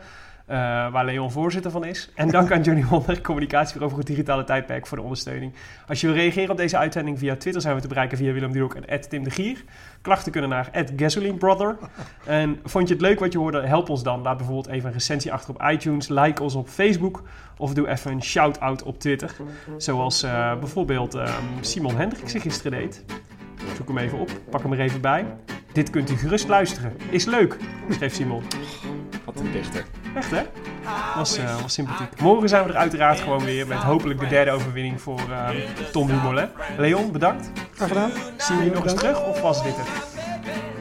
Eh, 0.46 0.58
waar 0.92 1.06
Leon 1.06 1.32
voorzitter 1.32 1.72
van 1.72 1.86
is. 1.86 2.10
En 2.16 2.30
dank 2.30 2.52
aan 2.52 2.62
Johnny 2.62 2.86
Wonder, 2.86 3.22
communicatiebureau 3.22 3.90
voor 3.90 4.00
het 4.00 4.08
digitale 4.08 4.44
tijdperk, 4.44 4.88
voor 4.88 4.98
de 4.98 5.04
ondersteuning. 5.04 5.54
Als 5.88 6.02
je 6.02 6.08
wil 6.08 6.16
reageren 6.16 6.50
op 6.50 6.58
deze 6.58 6.78
uitzending 6.78 7.20
via 7.20 7.36
Twitter 7.36 7.62
zijn 7.62 7.76
we 7.76 7.82
te 7.82 7.88
bereiken 7.88 8.18
via 8.18 8.34
Willem 8.34 8.72
en 8.86 9.10
Tim 9.10 9.24
de 9.24 9.30
Gier. 9.30 9.64
Klachten 10.02 10.32
kunnen 10.32 10.50
naar 10.50 10.70
@gasolinebrother. 10.96 11.78
En 12.26 12.60
vond 12.64 12.88
je 12.88 12.94
het 12.94 13.04
leuk 13.04 13.20
wat 13.20 13.32
je 13.32 13.38
hoorde? 13.38 13.62
Help 13.62 13.90
ons 13.90 14.04
dan. 14.04 14.22
Laat 14.22 14.38
bijvoorbeeld 14.38 14.68
even 14.68 14.88
een 14.88 14.94
recensie 14.94 15.34
achter 15.34 15.54
op 15.54 15.62
iTunes. 15.72 16.08
Like 16.08 16.44
ons 16.44 16.56
op 16.56 16.68
Facebook. 16.68 17.24
Of 17.58 17.74
doe 17.74 17.88
even 17.88 18.12
een 18.12 18.24
shout-out 18.24 18.84
op 18.84 19.00
Twitter. 19.00 19.36
Zoals 19.78 20.24
eh, 20.24 20.60
bijvoorbeeld 20.60 21.14
ehm, 21.14 21.44
Simon 21.62 21.96
Hendriksen 21.96 22.42
gisteren 22.42 22.80
deed. 22.80 23.04
Zoek 23.76 23.88
hem 23.88 23.98
even 23.98 24.20
op. 24.20 24.30
Pak 24.50 24.62
hem 24.62 24.74
er 24.74 24.80
even 24.80 25.02
bij. 25.02 25.26
Dit 25.72 25.90
kunt 25.90 26.10
u 26.10 26.16
gerust 26.16 26.48
luisteren. 26.48 26.94
Is 27.10 27.26
leuk, 27.26 27.58
schreef 27.90 28.14
Simon. 28.14 28.44
Wat 29.26 29.40
een 29.40 29.52
dichter. 29.52 30.05
Echt 30.16 30.32
hè? 30.32 30.42
Was, 31.16 31.38
eh, 31.38 31.62
was 31.62 31.74
sympathiek. 31.74 32.22
Morgen 32.22 32.50
zijn 32.50 32.64
we 32.66 32.70
er 32.70 32.78
uiteraard 32.78 33.20
gewoon 33.20 33.44
weer 33.46 33.68
met 33.68 33.78
hopelijk 33.78 34.20
de 34.20 34.28
derde 34.28 34.52
overwinning 34.52 35.02
voor 35.02 35.20
ehm, 35.30 35.56
Tom 35.92 36.08
Dumoulin. 36.08 36.48
Leon, 36.78 37.12
bedankt. 37.12 37.52
Graag 37.76 37.88
gedaan. 37.88 38.12
Zien 38.38 38.58
we 38.58 38.64
je 38.64 38.72
nog 38.72 38.84
eens 38.84 38.94
terug 38.94 39.26
of 39.26 39.42
was 39.42 39.64
dit 39.64 39.74
het? 39.78 39.88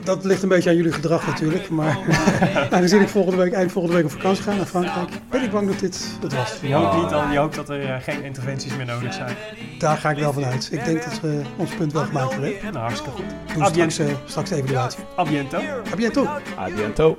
Dat 0.04 0.24
ligt 0.24 0.42
een 0.42 0.48
beetje 0.48 0.70
aan 0.70 0.76
jullie 0.76 0.92
gedrag 0.92 1.26
natuurlijk. 1.26 1.68
Maar 1.68 1.98
aangezien 2.70 3.00
ik 3.00 3.08
volgende 3.08 3.38
week, 3.38 3.52
eind 3.52 3.72
volgende 3.72 3.96
week 3.96 4.04
op 4.04 4.10
vakantie 4.10 4.42
ga 4.42 4.52
naar 4.54 4.66
Frankrijk, 4.66 5.08
ben 5.30 5.42
ik 5.42 5.50
bang 5.50 5.68
dat 5.68 5.78
dit 5.78 6.18
het 6.20 6.34
was. 6.34 6.58
Je 6.60 6.74
hoopt, 6.74 6.96
niet 6.96 7.10
dan, 7.10 7.32
je 7.32 7.38
hoopt 7.38 7.54
dat 7.54 7.68
er 7.68 7.84
eh, 7.84 8.02
geen 8.02 8.22
interventies 8.22 8.76
meer 8.76 8.86
nodig 8.86 9.14
zijn. 9.14 9.36
Daar 9.78 9.96
ga 9.96 10.10
ik 10.10 10.18
wel 10.18 10.32
van 10.32 10.44
uit. 10.44 10.68
Ik 10.72 10.84
denk 10.84 11.04
dat 11.04 11.20
we 11.20 11.42
ons 11.56 11.74
punt 11.74 11.92
wel 11.92 12.04
gemaakt 12.04 12.32
hebben. 12.32 12.52
Nou, 12.62 12.76
hartstikke 12.76 13.10
goed. 13.10 13.24
Doen 13.54 13.66
straks, 13.66 13.98
eh, 13.98 14.06
straks 14.24 14.50
de 14.50 14.56
evaluatie. 14.56 15.04
A 15.18 15.22
biento. 15.22 15.58
A 15.92 15.96
biento. 15.96 17.18